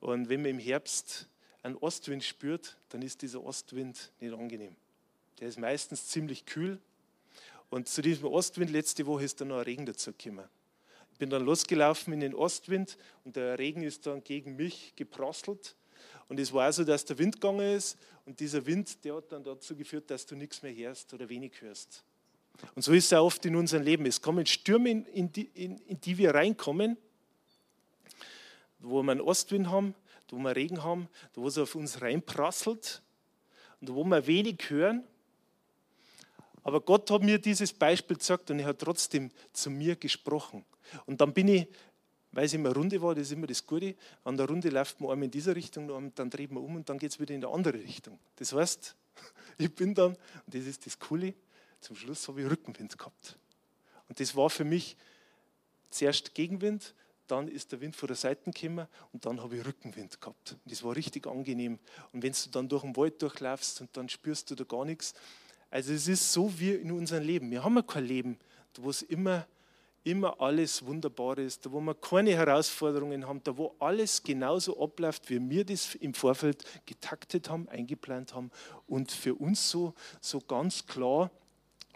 und 0.00 0.30
wenn 0.30 0.40
man 0.40 0.52
im 0.52 0.58
Herbst 0.58 1.28
einen 1.62 1.76
Ostwind 1.76 2.24
spürt, 2.24 2.78
dann 2.88 3.02
ist 3.02 3.20
dieser 3.20 3.44
Ostwind 3.44 4.12
nicht 4.18 4.32
angenehm. 4.32 4.76
Der 5.40 5.48
ist 5.48 5.58
meistens 5.58 6.06
ziemlich 6.06 6.46
kühl 6.46 6.78
und 7.68 7.86
zu 7.86 8.00
diesem 8.00 8.24
Ostwind 8.24 8.70
letzte 8.70 9.04
Woche 9.04 9.24
ist 9.24 9.42
dann 9.42 9.48
noch 9.48 9.58
ein 9.58 9.64
Regen 9.64 9.84
dazu 9.84 10.10
gekommen. 10.10 10.48
Ich 11.12 11.18
bin 11.18 11.28
dann 11.28 11.44
losgelaufen 11.44 12.14
in 12.14 12.20
den 12.20 12.34
Ostwind 12.34 12.96
und 13.24 13.36
der 13.36 13.58
Regen 13.58 13.82
ist 13.82 14.06
dann 14.06 14.24
gegen 14.24 14.56
mich 14.56 14.94
geprasselt. 14.96 15.76
Und 16.30 16.38
es 16.38 16.52
war 16.52 16.72
so, 16.72 16.84
dass 16.84 17.04
der 17.04 17.18
Wind 17.18 17.34
gegangen 17.34 17.76
ist 17.76 17.98
und 18.24 18.38
dieser 18.38 18.64
Wind, 18.64 19.04
der 19.04 19.16
hat 19.16 19.32
dann 19.32 19.42
dazu 19.42 19.74
geführt, 19.74 20.10
dass 20.10 20.24
du 20.24 20.36
nichts 20.36 20.62
mehr 20.62 20.74
hörst 20.74 21.12
oder 21.12 21.28
wenig 21.28 21.60
hörst. 21.60 22.04
Und 22.74 22.82
so 22.82 22.92
ist 22.92 23.06
es 23.06 23.12
auch 23.12 23.26
oft 23.26 23.44
in 23.44 23.56
unserem 23.56 23.82
Leben. 23.82 24.06
Es 24.06 24.22
kommen 24.22 24.46
Stürme, 24.46 24.90
in 24.90 25.32
die, 25.32 25.50
in, 25.54 25.78
in 25.78 26.00
die 26.00 26.16
wir 26.18 26.34
reinkommen, 26.34 26.96
wo 28.78 29.02
wir 29.02 29.10
einen 29.12 29.20
Ostwind 29.20 29.68
haben, 29.68 29.94
wo 30.30 30.38
wir 30.38 30.54
Regen 30.54 30.84
haben, 30.84 31.08
wo 31.34 31.48
es 31.48 31.58
auf 31.58 31.74
uns 31.74 32.00
reinprasselt 32.00 33.02
und 33.80 33.92
wo 33.92 34.04
wir 34.04 34.26
wenig 34.26 34.58
hören 34.68 35.04
aber 36.62 36.80
Gott 36.80 37.10
hat 37.10 37.22
mir 37.22 37.38
dieses 37.38 37.72
Beispiel 37.72 38.16
gesagt 38.16 38.50
und 38.50 38.58
er 38.58 38.66
hat 38.66 38.80
trotzdem 38.80 39.30
zu 39.52 39.70
mir 39.70 39.96
gesprochen. 39.96 40.64
Und 41.06 41.20
dann 41.20 41.32
bin 41.32 41.48
ich, 41.48 41.68
weil 42.32 42.46
es 42.46 42.54
immer 42.54 42.72
Runde 42.72 43.00
war, 43.02 43.14
das 43.14 43.24
ist 43.24 43.32
immer 43.32 43.46
das 43.46 43.66
Gute, 43.66 43.94
an 44.24 44.36
der 44.36 44.46
Runde 44.46 44.68
läuft 44.70 45.00
man 45.00 45.10
einmal 45.10 45.24
in 45.24 45.30
dieser 45.30 45.56
Richtung, 45.56 46.12
dann 46.14 46.30
dreht 46.30 46.52
man 46.52 46.62
um 46.62 46.76
und 46.76 46.88
dann 46.88 46.98
geht 46.98 47.10
es 47.12 47.20
wieder 47.20 47.34
in 47.34 47.40
die 47.40 47.46
andere 47.46 47.74
Richtung. 47.74 48.18
Das 48.36 48.52
heißt, 48.52 48.94
ich 49.58 49.74
bin 49.74 49.94
dann, 49.94 50.12
und 50.12 50.54
das 50.54 50.64
ist 50.64 50.86
das 50.86 50.98
Coole, 50.98 51.34
zum 51.80 51.96
Schluss 51.96 52.28
habe 52.28 52.42
ich 52.42 52.50
Rückenwind 52.50 52.98
gehabt. 52.98 53.38
Und 54.08 54.20
das 54.20 54.36
war 54.36 54.50
für 54.50 54.64
mich 54.64 54.96
zuerst 55.90 56.34
Gegenwind, 56.34 56.94
dann 57.26 57.48
ist 57.48 57.72
der 57.72 57.80
Wind 57.80 57.94
von 57.94 58.08
der 58.08 58.16
Seite 58.16 58.50
gekommen 58.50 58.88
und 59.12 59.24
dann 59.24 59.40
habe 59.40 59.56
ich 59.56 59.64
Rückenwind 59.64 60.20
gehabt. 60.20 60.52
Und 60.52 60.72
das 60.72 60.82
war 60.82 60.96
richtig 60.96 61.26
angenehm. 61.26 61.78
Und 62.12 62.22
wenn 62.22 62.32
du 62.32 62.50
dann 62.50 62.68
durch 62.68 62.82
den 62.82 62.96
Wald 62.96 63.22
durchlaufst 63.22 63.80
und 63.80 63.96
dann 63.96 64.08
spürst 64.08 64.50
du 64.50 64.54
da 64.54 64.64
gar 64.64 64.84
nichts, 64.84 65.14
also 65.70 65.92
es 65.92 66.08
ist 66.08 66.32
so 66.32 66.58
wie 66.58 66.72
in 66.72 66.90
unserem 66.90 67.22
Leben. 67.22 67.50
Wir 67.50 67.62
haben 67.62 67.76
ja 67.76 67.82
kein 67.82 68.04
Leben, 68.04 68.38
wo 68.76 68.90
es 68.90 69.02
immer, 69.02 69.46
immer 70.04 70.40
alles 70.40 70.84
wunderbar 70.84 71.38
ist, 71.38 71.66
da 71.66 71.72
wo 71.72 71.80
wir 71.80 71.94
keine 71.94 72.30
Herausforderungen 72.34 73.26
haben, 73.26 73.42
da 73.44 73.56
wo 73.56 73.74
alles 73.78 74.22
genauso 74.22 74.82
abläuft, 74.82 75.28
wie 75.28 75.40
wir 75.50 75.64
das 75.64 75.94
im 75.96 76.14
Vorfeld 76.14 76.64
getaktet 76.86 77.50
haben, 77.50 77.68
eingeplant 77.68 78.34
haben 78.34 78.50
und 78.86 79.12
für 79.12 79.34
uns 79.34 79.70
so, 79.70 79.94
so 80.20 80.40
ganz 80.40 80.86
klar 80.86 81.30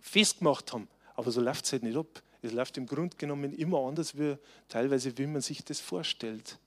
festgemacht 0.00 0.72
haben. 0.72 0.88
Aber 1.14 1.30
so 1.30 1.40
läuft 1.40 1.64
es 1.64 1.72
halt 1.72 1.82
nicht 1.82 1.96
ab. 1.96 2.22
Es 2.42 2.52
läuft 2.52 2.76
im 2.76 2.86
Grunde 2.86 3.16
genommen 3.16 3.54
immer 3.54 3.78
anders, 3.86 4.18
wie 4.18 4.36
teilweise, 4.68 5.16
wie 5.16 5.26
man 5.26 5.40
sich 5.40 5.64
das 5.64 5.80
vorstellt. 5.80 6.58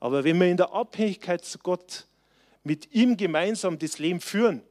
Aber 0.00 0.24
wenn 0.24 0.40
wir 0.40 0.46
in 0.46 0.56
der 0.56 0.72
Abhängigkeit 0.72 1.44
zu 1.44 1.58
Gott 1.58 2.06
mit 2.64 2.92
ihm 2.94 3.16
gemeinsam 3.16 3.78
das 3.78 3.98
Leben 3.98 4.20
führen, 4.20 4.62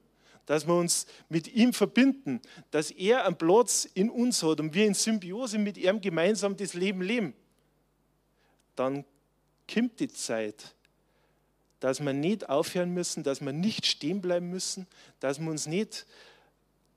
dass 0.45 0.67
wir 0.67 0.75
uns 0.75 1.07
mit 1.29 1.47
ihm 1.47 1.73
verbinden, 1.73 2.41
dass 2.71 2.91
er 2.91 3.25
einen 3.25 3.37
Platz 3.37 3.85
in 3.93 4.09
uns 4.09 4.43
hat 4.43 4.59
und 4.59 4.73
wir 4.73 4.85
in 4.85 4.93
Symbiose 4.93 5.57
mit 5.57 5.77
ihm 5.77 6.01
gemeinsam 6.01 6.55
das 6.55 6.73
Leben 6.73 7.01
leben, 7.01 7.33
dann 8.75 9.05
kommt 9.71 9.99
die 9.99 10.09
Zeit, 10.09 10.75
dass 11.79 11.99
wir 11.99 12.13
nicht 12.13 12.49
aufhören 12.49 12.93
müssen, 12.93 13.23
dass 13.23 13.41
wir 13.41 13.53
nicht 13.53 13.85
stehen 13.85 14.21
bleiben 14.21 14.49
müssen, 14.49 14.87
dass 15.19 15.39
wir 15.39 15.49
uns 15.49 15.67
nicht 15.67 16.05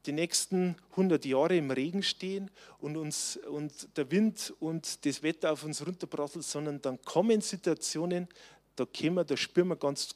die 0.06 0.12
nächsten 0.12 0.76
100 0.92 1.24
Jahre 1.24 1.56
im 1.56 1.70
Regen 1.70 2.02
stehen 2.02 2.50
und, 2.78 2.96
uns, 2.96 3.37
und 3.37 3.96
der 3.96 4.11
Wind 4.11 4.54
und 4.61 5.04
das 5.04 5.22
Wetter 5.22 5.52
auf 5.52 5.64
uns 5.64 5.87
runterprasselt, 5.87 6.44
sondern 6.44 6.80
dann 6.80 7.02
kommen 7.02 7.40
Situationen, 7.40 8.28
da, 8.76 8.87
wir, 8.87 9.24
da 9.24 9.37
spüren 9.37 9.68
wir 9.68 9.76
ganz, 9.76 10.14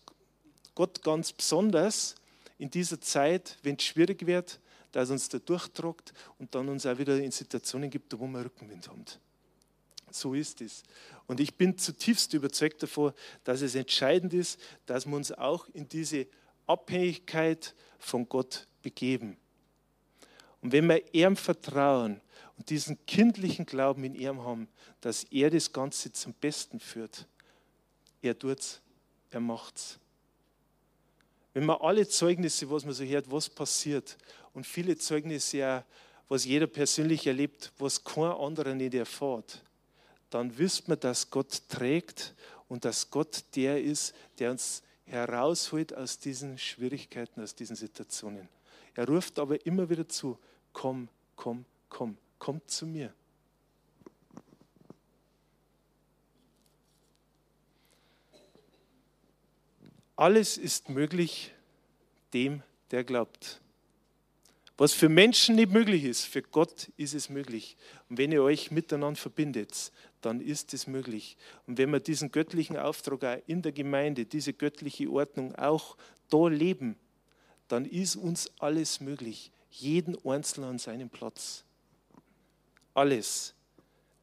Gott 0.75 1.03
ganz 1.03 1.33
besonders 1.33 2.15
in 2.63 2.71
dieser 2.71 3.01
Zeit, 3.01 3.59
wenn 3.65 3.75
es 3.75 3.83
schwierig 3.83 4.25
wird, 4.25 4.61
dass 4.93 5.11
uns 5.11 5.29
da 5.29 5.41
durchdruckt 5.41 6.13
und 6.39 6.55
dann 6.55 6.69
uns 6.69 6.87
auch 6.87 6.97
wieder 6.97 7.19
in 7.19 7.33
Situationen 7.33 7.91
gibt, 7.91 8.17
wo 8.17 8.25
wir 8.29 8.45
Rückenwind 8.45 8.87
haben. 8.89 9.05
So 10.13 10.33
ist 10.33 10.61
es. 10.61 10.85
Und 11.27 11.41
ich 11.41 11.57
bin 11.57 11.77
zutiefst 11.77 12.33
überzeugt 12.35 12.81
davon, 12.81 13.15
dass 13.43 13.63
es 13.63 13.75
entscheidend 13.75 14.33
ist, 14.33 14.61
dass 14.87 15.07
wir 15.07 15.17
uns 15.17 15.33
auch 15.33 15.67
in 15.71 15.89
diese 15.89 16.29
Abhängigkeit 16.69 17.75
von 17.99 18.29
Gott 18.29 18.69
begeben. 18.81 19.37
Und 20.61 20.71
wenn 20.71 20.87
wir 20.87 21.03
ihm 21.13 21.35
vertrauen 21.35 22.21
und 22.57 22.71
diesen 22.71 23.05
kindlichen 23.07 23.67
Glauben 23.67 24.05
in 24.05 24.15
ihm 24.15 24.41
haben, 24.41 24.69
dass 25.01 25.25
er 25.25 25.51
das 25.51 25.73
Ganze 25.73 26.13
zum 26.13 26.33
Besten 26.35 26.79
führt, 26.79 27.27
er 28.21 28.39
tut's, 28.39 28.81
er 29.33 29.41
macht's. 29.41 29.99
Wenn 31.55 31.67
man 31.67 31.79
alle 31.81 32.09
Zeugnisse, 32.09 32.71
was 32.71 32.85
man 32.85 32.95
so 32.95 33.05
hört, 33.05 33.31
was 33.31 33.49
passiert, 33.49 34.17
und 34.55 34.67
viele 34.67 34.97
Zeugnisse, 34.97 35.85
was 36.29 36.45
jeder 36.45 36.67
persönlich 36.67 37.27
erlebt, 37.27 37.73
was 37.79 38.03
kein 38.03 38.25
anderer 38.25 38.75
nicht 38.75 38.95
erfährt, 38.95 39.63
dann 40.31 40.57
wisst 40.57 40.89
man, 40.89 40.99
dass 41.01 41.31
Gott 41.31 41.63
trägt 41.69 42.35
und 42.69 42.85
dass 42.85 43.11
Gott 43.11 43.45
der 43.55 43.83
ist, 43.83 44.15
der 44.39 44.51
uns 44.51 44.83
herausholt 45.05 45.95
aus 45.95 46.19
diesen 46.19 46.57
Schwierigkeiten, 46.57 47.43
aus 47.43 47.55
diesen 47.55 47.77
Situationen. 47.77 48.49
Er 48.95 49.07
ruft 49.07 49.39
aber 49.39 49.65
immer 49.67 49.89
wieder 49.89 50.09
zu, 50.09 50.39
komm, 50.73 51.09
komm, 51.37 51.65
komm, 51.89 52.17
komm 52.39 52.61
zu 52.67 52.87
mir. 52.87 53.13
Alles 60.23 60.57
ist 60.57 60.89
möglich 60.89 61.53
dem, 62.33 62.63
der 62.93 63.03
glaubt. 63.03 63.61
Was 64.79 64.93
für 64.93 65.09
Menschen 65.09 65.57
nicht 65.57 65.73
möglich 65.73 66.05
ist, 66.05 66.27
für 66.27 66.43
Gott 66.43 66.93
ist 66.97 67.13
es 67.13 67.29
möglich. 67.29 67.77
Und 68.09 68.19
wenn 68.19 68.31
ihr 68.31 68.45
euch 68.45 68.71
miteinander 68.71 69.19
verbindet, 69.19 69.91
dann 70.21 70.41
ist 70.41 70.75
es 70.75 70.87
möglich. 70.87 71.37
Und 71.67 71.77
wenn 71.77 71.91
wir 71.91 71.99
diesen 71.99 72.31
göttlichen 72.31 72.77
Auftrag 72.77 73.25
auch 73.25 73.43
in 73.49 73.63
der 73.63 73.73
Gemeinde, 73.73 74.25
diese 74.25 74.53
göttliche 74.53 75.11
Ordnung 75.11 75.57
auch 75.57 75.97
da 76.31 76.47
leben, 76.47 76.95
dann 77.67 77.85
ist 77.85 78.15
uns 78.15 78.49
alles 78.61 79.01
möglich. 79.01 79.51
Jeden 79.73 80.17
Einzelnen 80.25 80.71
an 80.71 80.79
seinem 80.79 81.11
Platz. 81.11 81.65
Alles. 82.95 83.55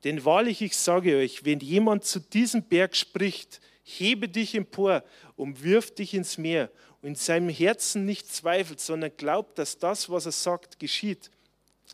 Denn 0.06 0.24
wahrlich, 0.24 0.62
ich 0.62 0.78
sage 0.78 1.18
euch, 1.18 1.44
wenn 1.44 1.60
jemand 1.60 2.06
zu 2.06 2.22
diesem 2.22 2.64
Berg 2.64 2.96
spricht, 2.96 3.60
hebe 3.90 4.30
dich 4.30 4.56
empor 4.56 5.04
und 5.36 5.64
wirf 5.64 5.94
dich 5.94 6.14
ins 6.14 6.38
Meer 6.38 6.70
und 7.02 7.10
in 7.10 7.16
seinem 7.16 7.50
Herzen 7.50 8.06
nicht 8.06 8.32
zweifelt, 8.32 8.80
sondern 8.80 9.12
glaubt, 9.16 9.58
dass 9.58 9.78
das, 9.78 10.10
was 10.10 10.26
er 10.26 10.32
sagt, 10.32 10.80
geschieht, 10.80 11.32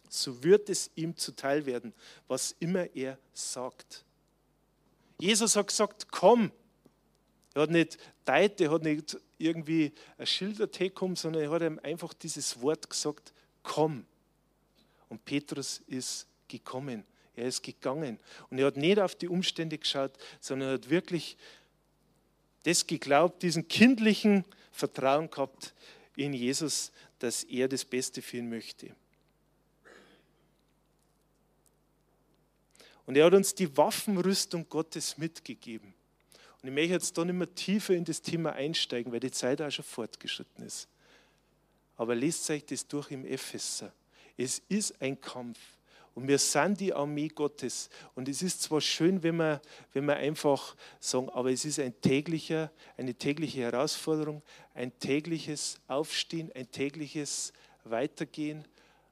so 0.10 0.44
wird 0.44 0.70
es 0.70 0.92
ihm 0.96 1.16
zuteil 1.16 1.66
werden, 1.66 1.94
was 2.28 2.56
immer 2.60 2.94
er 2.96 3.18
sagt. 3.34 4.04
Jesus 5.20 5.56
hat 5.56 5.68
gesagt, 5.68 6.08
komm. 6.12 6.52
Er 7.54 7.62
hat 7.62 7.70
nicht 7.70 7.98
teilt, 8.26 8.60
er 8.60 8.72
hat 8.72 8.84
nicht 8.84 9.18
irgendwie 9.38 9.94
ein 10.18 10.28
Schild 10.28 10.58
gekommen, 10.74 11.16
sondern 11.16 11.44
er 11.44 11.52
hat 11.52 11.62
ihm 11.62 11.80
einfach 11.82 12.14
dieses 12.14 12.62
Wort 12.62 12.90
gesagt, 12.90 13.32
komm. 13.64 14.06
Und 15.08 15.24
Petrus 15.24 15.82
ist 15.88 16.28
gekommen. 16.48 17.06
Er 17.36 17.48
ist 17.48 17.64
gegangen. 17.64 18.20
Und 18.50 18.60
er 18.60 18.68
hat 18.68 18.78
nicht 18.78 19.00
auf 19.00 19.16
die 19.16 19.28
Umstände 19.28 19.78
geschaut, 19.78 20.12
sondern 20.40 20.70
er 20.70 20.74
hat 20.76 20.90
wirklich 20.90 21.38
das 22.66 22.86
geglaubt, 22.86 23.44
diesen 23.44 23.68
kindlichen 23.68 24.44
Vertrauen 24.72 25.30
gehabt 25.30 25.74
in 26.16 26.34
Jesus, 26.34 26.92
dass 27.20 27.44
er 27.44 27.68
das 27.68 27.86
Beste 27.86 28.22
für 28.22 28.38
ihn 28.38 28.50
möchte. 28.50 28.96
Und 33.06 33.16
er 33.16 33.26
hat 33.26 33.34
uns 33.36 33.54
die 33.54 33.78
Waffenrüstung 33.78 34.68
Gottes 34.68 35.18
mitgegeben. 35.18 35.94
Und 36.62 36.70
ich 36.70 36.74
möchte 36.74 36.94
jetzt 36.94 37.16
da 37.16 37.24
nicht 37.24 37.36
mehr 37.36 37.54
tiefer 37.54 37.94
in 37.94 38.04
das 38.04 38.22
Thema 38.22 38.54
einsteigen, 38.54 39.12
weil 39.12 39.20
die 39.20 39.32
Zeit 39.32 39.62
auch 39.62 39.70
schon 39.70 39.86
fortgeschritten 39.86 40.66
ist. 40.66 40.88
Aber 41.98 42.16
lest 42.16 42.50
euch 42.50 42.66
das 42.66 42.88
durch 42.88 43.12
im 43.12 43.26
Epheser. 43.26 43.94
Es 44.36 44.60
ist 44.68 45.00
ein 45.00 45.22
Kampf. 45.22 45.60
Und 46.16 46.30
wir 46.30 46.40
sind 46.40 46.80
die 46.80 46.94
Armee 46.94 47.28
Gottes. 47.28 47.90
Und 48.16 48.30
es 48.30 48.42
ist 48.42 48.64
zwar 48.64 48.80
schön, 48.80 49.22
wenn 49.22 49.36
wir, 49.36 49.62
wenn 49.92 50.06
wir 50.06 50.16
einfach 50.16 50.76
sagen, 51.02 51.30
aber 51.30 51.52
es 51.52 51.66
ist 51.66 51.78
ein 51.78 52.00
täglicher, 52.00 52.72
eine 52.98 53.14
tägliche 53.14 53.62
Herausforderung, 53.62 54.42
ein 54.74 54.98
tägliches 55.00 55.78
Aufstehen, 55.90 56.52
ein 56.56 56.72
tägliches 56.72 57.52
Weitergehen. 57.84 58.66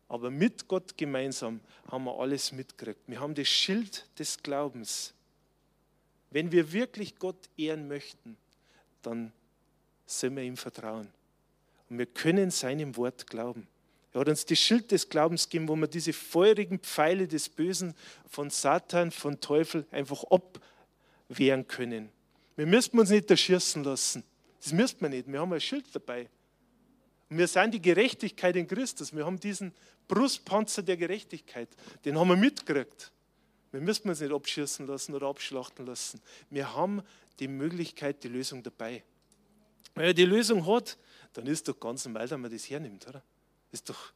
Aber 0.08 0.32
mit 0.32 0.70
Gott 0.70 0.98
gemeinsam 0.98 1.60
haben 1.92 2.06
wir 2.06 2.18
alles 2.18 2.54
mitgekriegt. 2.54 3.02
Wir 3.08 3.20
haben 3.20 3.36
das 3.36 3.50
Schild 3.50 4.08
des 4.18 4.42
Glaubens. 4.42 5.14
Wenn 6.32 6.54
wir 6.54 6.72
wirklich 6.72 7.20
Gott 7.20 7.50
ehren 7.58 7.90
möchten, 7.90 8.38
dann 9.02 9.34
sollen 10.06 10.38
wir 10.38 10.44
ihm 10.44 10.58
vertrauen. 10.58 11.10
Und 11.90 11.98
wir 11.98 12.06
können 12.06 12.50
seinem 12.50 12.96
Wort 12.96 13.28
glauben. 13.28 13.68
Er 14.14 14.22
hat 14.22 14.30
uns 14.30 14.46
das 14.46 14.60
Schild 14.60 14.92
des 14.92 15.10
Glaubens 15.10 15.50
gegeben, 15.50 15.68
wo 15.68 15.76
wir 15.76 15.88
diese 15.88 16.14
feurigen 16.14 16.80
Pfeile 16.80 17.28
des 17.28 17.50
Bösen 17.50 17.96
von 18.28 18.52
Satan, 18.52 19.12
von 19.12 19.40
Teufel 19.40 19.86
einfach 19.92 20.24
abwehren 20.26 21.68
können. 21.68 22.10
Wir 22.56 22.68
müssen 22.68 23.00
uns 23.00 23.10
nicht 23.10 23.30
erschießen 23.30 23.84
lassen. 23.84 24.24
Das 24.62 24.72
müssen 24.72 25.02
wir 25.02 25.10
nicht. 25.10 25.28
Wir 25.28 25.40
haben 25.40 25.52
ein 25.52 25.60
Schild 25.60 25.86
dabei. 25.94 26.30
Wir 27.30 27.48
sind 27.48 27.74
die 27.74 27.82
Gerechtigkeit 27.82 28.56
in 28.56 28.68
Christus. 28.68 29.16
Wir 29.16 29.26
haben 29.26 29.40
diesen 29.40 29.74
Brustpanzer 30.08 30.84
der 30.84 30.98
Gerechtigkeit. 30.98 31.70
Den 32.06 32.20
haben 32.20 32.28
wir 32.28 32.36
mitgekriegt. 32.36 33.12
Wir 33.72 33.82
müssen 33.82 34.08
uns 34.08 34.22
nicht 34.22 34.32
abschießen 34.32 34.86
lassen 34.86 35.16
oder 35.16 35.28
abschlachten 35.28 35.88
lassen. 35.88 36.22
Wir 36.52 36.76
haben 36.76 37.02
die 37.40 37.48
Möglichkeit, 37.48 38.24
die 38.24 38.28
Lösung 38.28 38.62
dabei. 38.62 39.04
Wenn 39.96 40.06
er 40.06 40.14
die 40.14 40.26
Lösung 40.26 40.68
hat, 40.68 40.98
dann 41.34 41.48
ist 41.48 41.68
doch 41.68 41.80
ganz 41.80 42.06
normal, 42.06 42.28
dass 42.28 42.40
man 42.40 42.52
das 42.52 42.70
hernimmt, 42.70 43.08
oder? 43.08 43.24
Ist 43.74 43.90
doch 43.90 44.14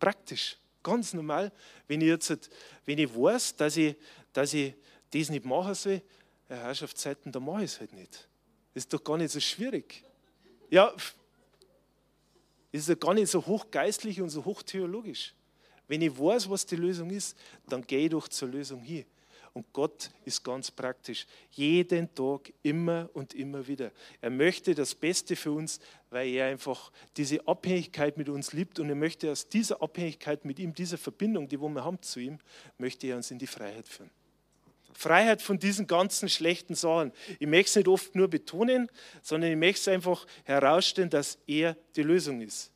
praktisch, 0.00 0.56
ganz 0.82 1.14
normal. 1.14 1.52
Wenn 1.86 2.00
ich 2.00 2.08
jetzt, 2.08 2.50
wenn 2.84 2.98
ich 2.98 3.14
weiß, 3.14 3.54
dass 3.56 3.76
ich, 3.76 3.94
dass 4.32 4.52
ich 4.52 4.74
das 5.10 5.30
nicht 5.30 5.44
machen 5.44 5.74
soll, 5.74 6.02
ja, 6.48 6.56
Herrschaftszeiten, 6.56 7.30
da 7.30 7.38
mache 7.38 7.64
ich 7.64 7.72
es 7.72 7.80
halt 7.80 7.92
nicht. 7.92 8.28
Ist 8.74 8.92
doch 8.92 9.02
gar 9.02 9.16
nicht 9.16 9.30
so 9.30 9.38
schwierig. 9.40 10.02
Ja, 10.68 10.92
ist 12.72 12.88
ja 12.88 12.96
gar 12.96 13.14
nicht 13.14 13.30
so 13.30 13.44
hochgeistlich 13.44 14.20
und 14.20 14.30
so 14.30 14.44
hochtheologisch. 14.44 15.32
Wenn 15.86 16.02
ich 16.02 16.18
weiß, 16.18 16.50
was 16.50 16.66
die 16.66 16.76
Lösung 16.76 17.10
ist, 17.10 17.36
dann 17.68 17.86
gehe 17.86 18.00
ich 18.06 18.10
doch 18.10 18.26
zur 18.26 18.48
Lösung 18.48 18.82
hin. 18.82 19.04
Und 19.54 19.72
Gott 19.72 20.10
ist 20.24 20.42
ganz 20.42 20.72
praktisch. 20.72 21.26
Jeden 21.52 22.12
Tag, 22.12 22.52
immer 22.64 23.08
und 23.14 23.34
immer 23.34 23.64
wieder. 23.68 23.92
Er 24.20 24.30
möchte 24.30 24.74
das 24.74 24.96
Beste 24.96 25.36
für 25.36 25.52
uns, 25.52 25.78
weil 26.10 26.28
er 26.30 26.46
einfach 26.46 26.90
diese 27.16 27.46
Abhängigkeit 27.46 28.18
mit 28.18 28.28
uns 28.28 28.52
liebt. 28.52 28.80
Und 28.80 28.88
er 28.88 28.96
möchte 28.96 29.30
aus 29.30 29.48
dieser 29.48 29.80
Abhängigkeit 29.80 30.44
mit 30.44 30.58
ihm, 30.58 30.74
dieser 30.74 30.98
Verbindung, 30.98 31.48
die 31.48 31.56
wir 31.56 31.84
haben 31.84 32.02
zu 32.02 32.18
ihm, 32.18 32.40
möchte 32.78 33.06
er 33.06 33.16
uns 33.16 33.30
in 33.30 33.38
die 33.38 33.46
Freiheit 33.46 33.86
führen. 33.86 34.10
Freiheit 34.92 35.40
von 35.40 35.60
diesen 35.60 35.86
ganzen 35.86 36.28
schlechten 36.28 36.74
Sachen. 36.74 37.12
Ich 37.38 37.46
möchte 37.46 37.68
es 37.70 37.76
nicht 37.76 37.88
oft 37.88 38.16
nur 38.16 38.28
betonen, 38.28 38.90
sondern 39.22 39.52
ich 39.52 39.56
möchte 39.56 39.82
es 39.82 39.88
einfach 39.88 40.26
herausstellen, 40.42 41.10
dass 41.10 41.38
er 41.46 41.76
die 41.94 42.02
Lösung 42.02 42.40
ist. 42.40 42.72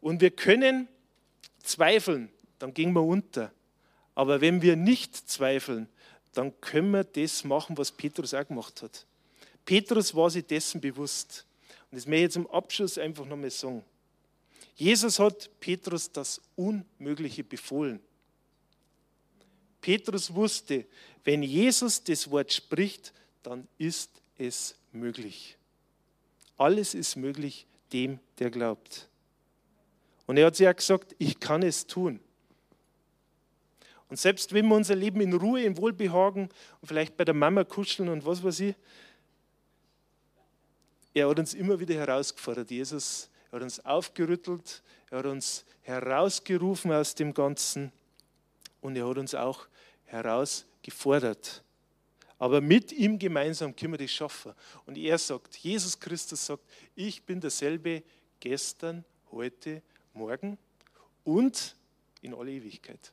Und 0.00 0.20
wir 0.20 0.30
können 0.32 0.88
zweifeln, 1.62 2.30
dann 2.58 2.74
gehen 2.74 2.92
wir 2.94 3.04
unter. 3.04 3.52
Aber 4.16 4.40
wenn 4.40 4.60
wir 4.60 4.74
nicht 4.74 5.16
zweifeln, 5.16 5.88
dann 6.32 6.58
können 6.60 6.92
wir 6.92 7.04
das 7.04 7.44
machen, 7.44 7.76
was 7.76 7.90
Petrus 7.90 8.34
auch 8.34 8.46
gemacht 8.46 8.82
hat. 8.82 9.06
Petrus 9.64 10.14
war 10.14 10.30
sich 10.30 10.46
dessen 10.46 10.80
bewusst. 10.80 11.46
Und 11.90 11.96
das 11.96 12.06
möchte 12.06 12.16
ich 12.16 12.22
jetzt 12.22 12.34
zum 12.34 12.50
Abschluss 12.50 12.98
einfach 12.98 13.26
nochmal 13.26 13.50
sagen. 13.50 13.84
Jesus 14.76 15.18
hat 15.18 15.50
Petrus 15.60 16.10
das 16.10 16.40
Unmögliche 16.56 17.44
befohlen. 17.44 18.00
Petrus 19.80 20.34
wusste, 20.34 20.86
wenn 21.24 21.42
Jesus 21.42 22.02
das 22.02 22.30
Wort 22.30 22.52
spricht, 22.52 23.12
dann 23.42 23.66
ist 23.78 24.10
es 24.38 24.74
möglich. 24.92 25.56
Alles 26.56 26.94
ist 26.94 27.16
möglich 27.16 27.66
dem, 27.92 28.18
der 28.38 28.50
glaubt. 28.50 29.08
Und 30.26 30.36
er 30.36 30.46
hat 30.46 30.56
sich 30.56 30.68
auch 30.68 30.76
gesagt, 30.76 31.14
ich 31.18 31.40
kann 31.40 31.62
es 31.62 31.86
tun. 31.86 32.20
Und 34.10 34.18
selbst 34.18 34.52
wenn 34.52 34.66
wir 34.66 34.74
unser 34.74 34.96
Leben 34.96 35.20
in 35.20 35.32
Ruhe, 35.32 35.62
im 35.62 35.76
Wohlbehagen 35.78 36.48
und 36.80 36.88
vielleicht 36.88 37.16
bei 37.16 37.24
der 37.24 37.34
Mama 37.34 37.62
kuscheln 37.62 38.08
und 38.08 38.26
was 38.26 38.42
weiß 38.42 38.60
ich, 38.60 38.74
er 41.14 41.28
hat 41.28 41.38
uns 41.38 41.54
immer 41.54 41.78
wieder 41.78 41.94
herausgefordert. 41.94 42.70
Jesus, 42.70 43.30
er 43.50 43.56
hat 43.56 43.62
uns 43.62 43.84
aufgerüttelt, 43.84 44.82
er 45.10 45.18
hat 45.18 45.26
uns 45.26 45.64
herausgerufen 45.82 46.92
aus 46.92 47.14
dem 47.14 47.32
Ganzen 47.32 47.92
und 48.80 48.96
er 48.96 49.08
hat 49.08 49.18
uns 49.18 49.34
auch 49.34 49.66
herausgefordert. 50.06 51.62
Aber 52.38 52.60
mit 52.60 52.90
ihm 52.90 53.18
gemeinsam 53.18 53.76
können 53.76 53.92
wir 53.92 53.98
das 53.98 54.10
schaffen. 54.10 54.54
Und 54.86 54.96
er 54.96 55.18
sagt, 55.18 55.56
Jesus 55.56 55.98
Christus 56.00 56.46
sagt, 56.46 56.64
ich 56.96 57.22
bin 57.22 57.40
derselbe 57.40 58.02
gestern, 58.40 59.04
heute, 59.30 59.82
morgen 60.14 60.58
und 61.22 61.76
in 62.22 62.34
alle 62.34 62.50
Ewigkeit. 62.52 63.12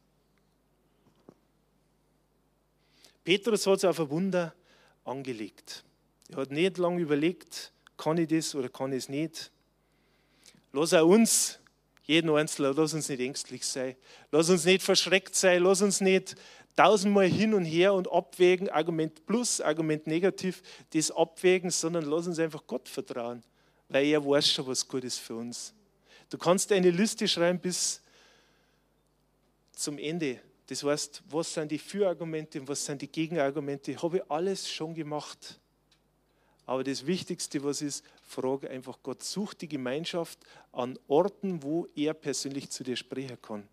Petrus 3.28 3.68
hat 3.68 3.80
es 3.80 3.84
auf 3.84 4.00
ein 4.00 4.10
Wunder 4.10 4.56
angelegt. 5.04 5.84
Er 6.30 6.38
hat 6.38 6.50
nicht 6.50 6.78
lange 6.78 7.02
überlegt, 7.02 7.74
kann 7.98 8.18
ich 8.18 8.30
das 8.30 8.56
oder 8.56 8.70
kann 8.70 8.94
ich 8.94 9.00
es 9.00 9.10
nicht. 9.10 9.52
Lass 10.72 10.94
auch 10.94 11.06
uns, 11.06 11.60
jeden 12.04 12.30
Einzelnen, 12.30 12.74
lass 12.74 12.94
uns 12.94 13.10
nicht 13.10 13.20
ängstlich 13.20 13.66
sein. 13.66 13.98
Lass 14.32 14.50
uns 14.50 14.64
nicht 14.64 14.82
verschreckt 14.82 15.36
sein. 15.36 15.62
Lass 15.62 15.82
uns 15.82 16.00
nicht 16.00 16.38
tausendmal 16.78 17.28
hin 17.28 17.54
und 17.54 17.66
her 17.66 17.94
und 17.94 18.10
abwägen, 18.10 18.70
Argument 18.70 19.26
plus, 19.26 19.60
Argument 19.60 20.08
negativ, 20.08 20.64
das 20.94 21.12
abwägen, 21.12 21.70
sondern 21.70 22.06
lass 22.06 22.28
uns 22.28 22.40
einfach 22.40 22.66
Gott 22.66 22.88
vertrauen, 22.88 23.44
weil 23.90 24.06
er 24.06 24.26
weiß 24.26 24.50
schon, 24.54 24.68
was 24.68 24.88
gut 24.88 25.04
ist 25.04 25.18
für 25.18 25.36
uns. 25.36 25.74
Du 26.30 26.38
kannst 26.38 26.72
eine 26.72 26.92
Liste 26.92 27.28
schreiben 27.28 27.60
bis 27.60 28.02
zum 29.74 29.98
Ende 29.98 30.40
das 30.68 30.84
heißt, 30.84 31.24
was 31.30 31.54
sind 31.54 31.72
die 31.72 31.80
Fürargumente 31.80 32.60
und 32.60 32.68
was 32.68 32.86
sind 32.86 33.02
die 33.02 33.08
Gegenargumente, 33.08 34.02
habe 34.02 34.18
ich 34.18 34.32
alles 34.32 34.70
schon 34.70 34.94
gemacht. 34.94 35.60
Aber 36.66 36.84
das 36.84 37.08
Wichtigste, 37.08 37.64
was 37.64 37.82
ist, 37.82 38.04
frage 38.24 38.70
einfach 38.70 39.00
Gott, 39.02 39.24
such 39.24 39.54
die 39.54 39.70
Gemeinschaft 39.70 40.38
an 40.74 41.00
Orten, 41.08 41.64
wo 41.64 41.88
er 41.96 42.14
persönlich 42.14 42.70
zu 42.70 42.84
dir 42.84 42.98
sprechen 42.98 43.42
kann. 43.42 43.68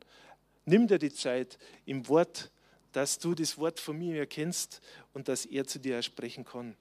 Nimm 0.64 0.86
dir 0.86 0.98
die 0.98 1.12
Zeit 1.12 1.58
im 1.84 2.06
Wort, 2.08 2.50
dass 2.92 3.18
du 3.18 3.34
das 3.34 3.58
Wort 3.58 3.80
von 3.80 3.98
mir 3.98 4.16
erkennst 4.16 4.80
und 5.12 5.26
dass 5.26 5.44
er 5.44 5.66
zu 5.66 5.80
dir 5.80 6.00
sprechen 6.00 6.44
kann. 6.44 6.76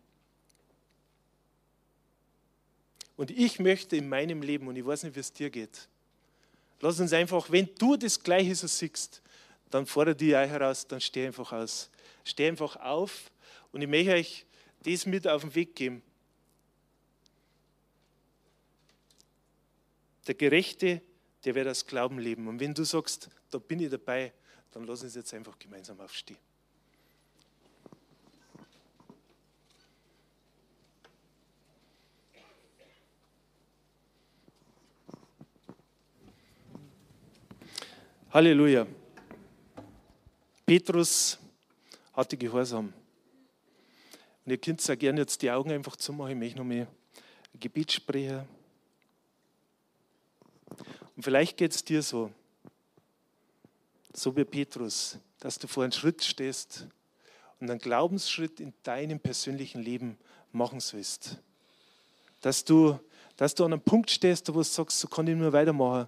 Und 3.17 3.31
ich 3.31 3.57
möchte 3.57 3.95
in 3.95 4.07
meinem 4.07 4.43
Leben, 4.43 4.67
und 4.67 4.75
ich 4.75 4.85
weiß 4.85 5.03
nicht, 5.03 5.15
wie 5.15 5.21
es 5.21 5.33
dir 5.33 5.49
geht, 5.49 5.87
lass 6.81 6.99
uns 6.99 7.13
einfach, 7.13 7.49
wenn 7.49 7.67
du 7.79 7.95
das 7.95 8.21
Gleiche 8.21 8.53
so 8.53 8.67
siehst, 8.67 9.22
dann 9.73 9.87
fordere 9.87 10.15
die 10.15 10.35
euch 10.35 10.49
heraus, 10.51 10.85
dann 10.85 11.01
steh 11.01 11.25
einfach 11.25 11.51
aus. 11.51 11.89
Steh 12.23 12.47
einfach 12.47 12.75
auf 12.75 13.31
und 13.71 13.81
ich 13.81 13.87
möchte 13.87 14.11
euch 14.11 14.45
das 14.83 15.07
mit 15.07 15.27
auf 15.27 15.41
den 15.41 15.55
Weg 15.55 15.75
geben. 15.75 16.03
Der 20.27 20.35
Gerechte, 20.35 21.01
der 21.43 21.55
wird 21.55 21.67
aus 21.67 21.87
Glauben 21.87 22.19
leben. 22.19 22.47
Und 22.47 22.59
wenn 22.59 22.75
du 22.75 22.83
sagst, 22.83 23.31
da 23.49 23.57
bin 23.57 23.79
ich 23.79 23.89
dabei, 23.89 24.31
dann 24.69 24.83
lass 24.83 25.01
uns 25.01 25.15
jetzt 25.15 25.33
einfach 25.33 25.57
gemeinsam 25.57 25.99
aufstehen. 25.99 26.37
Halleluja. 38.29 38.85
Petrus 40.65 41.37
hatte 42.13 42.37
Gehorsam. 42.37 42.93
Und 44.45 44.51
ihr 44.51 44.57
könnt 44.57 44.89
auch 44.89 44.97
gerne 44.97 45.21
jetzt 45.21 45.41
die 45.41 45.51
Augen 45.51 45.71
einfach 45.71 45.95
zumachen. 45.95 46.31
Ich 46.31 46.37
möchte 46.37 46.57
noch 46.57 46.65
mal 46.65 46.87
ein 47.53 47.59
Gebet 47.59 47.91
sprechen. 47.91 48.47
Und 51.15 51.23
vielleicht 51.23 51.57
geht 51.57 51.73
es 51.73 51.83
dir 51.83 52.01
so, 52.01 52.31
so 54.13 54.35
wie 54.35 54.45
Petrus, 54.45 55.17
dass 55.39 55.59
du 55.59 55.67
vor 55.67 55.83
einem 55.83 55.91
Schritt 55.91 56.23
stehst 56.23 56.87
und 57.59 57.69
einen 57.69 57.79
Glaubensschritt 57.79 58.59
in 58.59 58.73
deinem 58.83 59.19
persönlichen 59.19 59.81
Leben 59.81 60.17
machen 60.51 60.79
sollst. 60.79 61.37
Dass 62.41 62.63
du, 62.63 62.99
dass 63.37 63.53
du 63.55 63.65
an 63.65 63.73
einem 63.73 63.81
Punkt 63.81 64.11
stehst, 64.11 64.49
wo 64.49 64.53
du 64.53 64.63
sagst, 64.63 64.99
so 64.99 65.07
kann 65.07 65.27
ich 65.27 65.35
nur 65.35 65.53
weitermachen. 65.53 66.07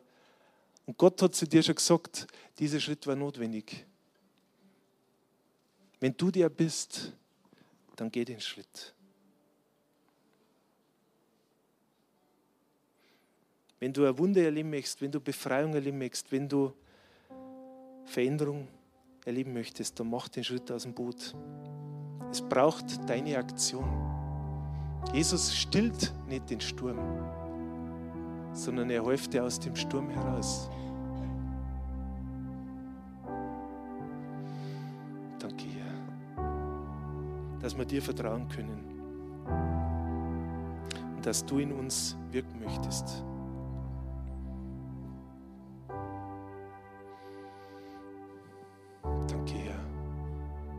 Und 0.85 0.97
Gott 0.97 1.21
hat 1.21 1.35
zu 1.35 1.47
dir 1.47 1.63
schon 1.63 1.75
gesagt, 1.75 2.27
dieser 2.59 2.79
Schritt 2.79 3.05
war 3.07 3.15
notwendig. 3.15 3.85
Wenn 6.05 6.15
du 6.15 6.29
der 6.29 6.49
bist, 6.49 7.13
dann 7.95 8.11
geh 8.11 8.23
den 8.23 8.39
Schritt. 8.39 8.93
Wenn 13.79 13.91
du 13.91 14.05
ein 14.05 14.15
Wunder 14.15 14.43
erleben 14.43 14.69
möchtest, 14.69 15.01
wenn 15.01 15.11
du 15.11 15.19
Befreiung 15.19 15.73
erleben 15.73 15.97
möchtest, 15.97 16.31
wenn 16.31 16.47
du 16.47 16.71
Veränderung 18.05 18.67
erleben 19.25 19.53
möchtest, 19.53 19.99
dann 19.99 20.11
mach 20.11 20.27
den 20.27 20.43
Schritt 20.43 20.71
aus 20.71 20.83
dem 20.83 20.93
Boot. 20.93 21.33
Es 22.29 22.39
braucht 22.39 22.85
deine 23.09 23.39
Aktion. 23.39 23.89
Jesus 25.11 25.55
stillt 25.55 26.13
nicht 26.27 26.47
den 26.51 26.61
Sturm, 26.61 26.99
sondern 28.53 28.91
er 28.91 29.03
hilft 29.03 29.33
dir 29.33 29.43
aus 29.43 29.59
dem 29.59 29.75
Sturm 29.75 30.11
heraus. 30.11 30.69
Dass 37.65 37.75
wir 37.75 37.85
dir 37.85 37.99
vertrauen 37.99 38.47
können 38.47 38.85
und 41.15 41.25
dass 41.25 41.43
du 41.43 41.57
in 41.57 41.71
uns 41.73 42.15
wirken 42.29 42.59
möchtest. 42.59 43.23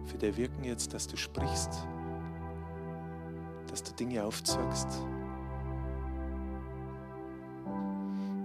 für 0.05 0.19
dein 0.19 0.37
Wirken 0.37 0.63
jetzt, 0.63 0.95
dass 0.95 1.09
du 1.09 1.17
sprichst, 1.17 1.85
dass 3.69 3.83
du 3.83 3.93
Dinge 3.93 4.25
aufzeigst, 4.25 4.87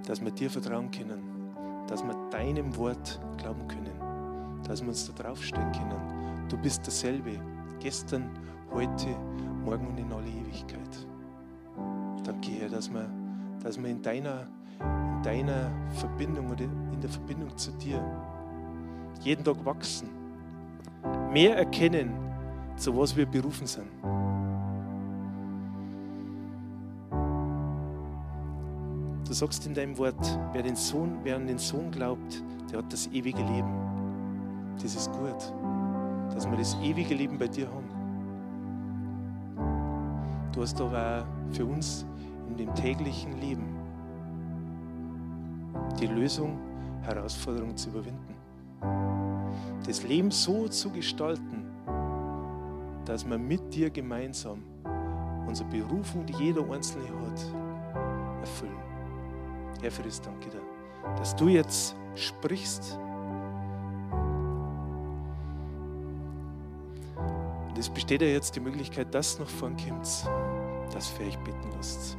dass 0.08 0.20
wir 0.20 0.32
dir 0.32 0.50
vertrauen 0.50 0.90
können, 0.90 1.22
dass 1.88 2.04
wir 2.04 2.16
deinem 2.32 2.76
Wort 2.76 3.22
glauben 3.38 3.68
können, 3.68 4.64
dass 4.64 4.82
wir 4.82 4.90
uns 4.90 5.06
da 5.06 5.24
draufstellen 5.24 5.72
können. 5.72 6.48
Du 6.50 6.58
bist 6.58 6.84
derselbe, 6.86 7.40
gestern, 7.82 8.30
heute, 8.72 9.08
morgen 9.66 9.88
und 9.88 9.98
in 9.98 10.12
alle 10.14 10.28
Ewigkeit. 10.28 11.08
Danke, 12.24 12.52
Herr, 12.52 12.70
dass 12.70 12.92
wir, 12.92 13.10
dass 13.62 13.82
wir 13.82 13.90
in, 13.90 14.02
deiner, 14.02 14.48
in 14.80 15.24
deiner 15.24 15.72
Verbindung 15.96 16.50
oder 16.50 16.64
in 16.64 17.02
der 17.02 17.10
Verbindung 17.10 17.58
zu 17.58 17.72
dir 17.74 18.02
jeden 19.22 19.44
Tag 19.44 19.64
wachsen 19.66 20.22
mehr 21.32 21.58
erkennen, 21.58 22.12
zu 22.76 22.96
was 22.98 23.16
wir 23.16 23.26
berufen 23.26 23.68
sind. 23.68 23.88
Du 29.28 29.34
sagst 29.34 29.66
in 29.66 29.74
deinem 29.74 29.98
Wort, 29.98 30.40
wer, 30.52 30.62
den 30.62 30.76
Sohn, 30.76 31.20
wer 31.24 31.38
an 31.38 31.48
den 31.48 31.58
Sohn 31.58 31.90
glaubt, 31.90 32.44
der 32.70 32.80
hat 32.80 32.92
das 32.92 33.08
ewige 33.08 33.42
Leben. 33.42 33.74
Das 34.82 34.94
ist 34.96 35.10
gut, 35.12 35.54
dass 36.34 36.50
wir 36.50 36.58
das 36.58 36.76
ewige 36.82 37.14
Leben 37.14 37.38
bei 37.38 37.48
dir 37.48 37.68
haben. 37.68 37.90
Du 40.54 40.62
hast 40.62 40.80
aber 40.82 41.26
auch 41.26 41.56
für 41.56 41.66
uns 41.66 42.06
in 42.50 42.58
dem 42.58 42.74
täglichen 42.76 43.40
Leben 43.40 43.76
die 46.00 46.08
Lösung, 46.08 46.58
Herausforderungen 47.04 47.78
zu 47.78 47.90
überwinden 47.90 48.32
das 49.86 50.04
Leben 50.04 50.32
so 50.32 50.68
zu 50.68 50.90
gestalten, 50.92 51.66
dass 53.06 53.28
wir 53.28 53.38
mit 53.38 53.74
dir 53.74 53.90
gemeinsam 53.90 54.64
unsere 55.48 55.70
Berufung, 55.70 56.26
die 56.26 56.34
jeder 56.34 56.70
Einzelne 56.72 57.08
hat, 57.10 58.42
erfüllen. 58.42 58.78
Herr, 59.82 59.92
für 59.92 60.04
danke 60.04 60.50
dir, 60.50 60.62
dass 61.18 61.36
du 61.36 61.48
jetzt 61.48 61.96
sprichst. 62.16 63.00
Es 67.82 67.90
besteht 67.90 68.22
ja 68.22 68.28
jetzt 68.28 68.56
die 68.56 68.60
Möglichkeit, 68.60 69.12
dass 69.12 69.40
noch 69.40 69.50
vorn 69.50 69.76
kommt, 69.76 70.06
dass 70.94 71.10
für 71.10 71.24
euch 71.24 71.38
beten 71.40 71.72
lasst. 71.76 72.16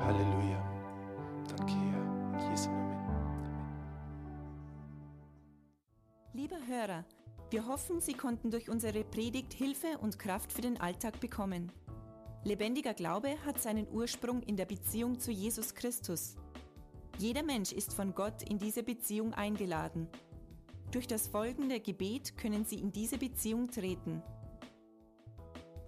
Halleluja. 0.00 0.60
Danke, 1.56 1.72
Herr. 1.72 2.40
In 2.40 2.50
Jesu 2.50 2.68
Namen. 2.68 2.90
Hörer, 6.66 7.04
wir 7.50 7.66
hoffen, 7.66 8.00
Sie 8.00 8.14
konnten 8.14 8.50
durch 8.50 8.68
unsere 8.68 9.04
Predigt 9.04 9.52
Hilfe 9.52 9.98
und 10.00 10.18
Kraft 10.18 10.52
für 10.52 10.62
den 10.62 10.80
Alltag 10.80 11.20
bekommen. 11.20 11.70
Lebendiger 12.42 12.94
Glaube 12.94 13.36
hat 13.44 13.60
seinen 13.60 13.86
Ursprung 13.92 14.42
in 14.42 14.56
der 14.56 14.66
Beziehung 14.66 15.20
zu 15.20 15.30
Jesus 15.30 15.74
Christus. 15.74 16.36
Jeder 17.18 17.42
Mensch 17.42 17.72
ist 17.72 17.92
von 17.92 18.14
Gott 18.14 18.42
in 18.48 18.58
diese 18.58 18.82
Beziehung 18.82 19.32
eingeladen. 19.32 20.08
Durch 20.90 21.06
das 21.06 21.28
folgende 21.28 21.78
Gebet 21.78 22.36
können 22.36 22.64
Sie 22.64 22.80
in 22.80 22.90
diese 22.90 23.18
Beziehung 23.18 23.70
treten. 23.70 24.22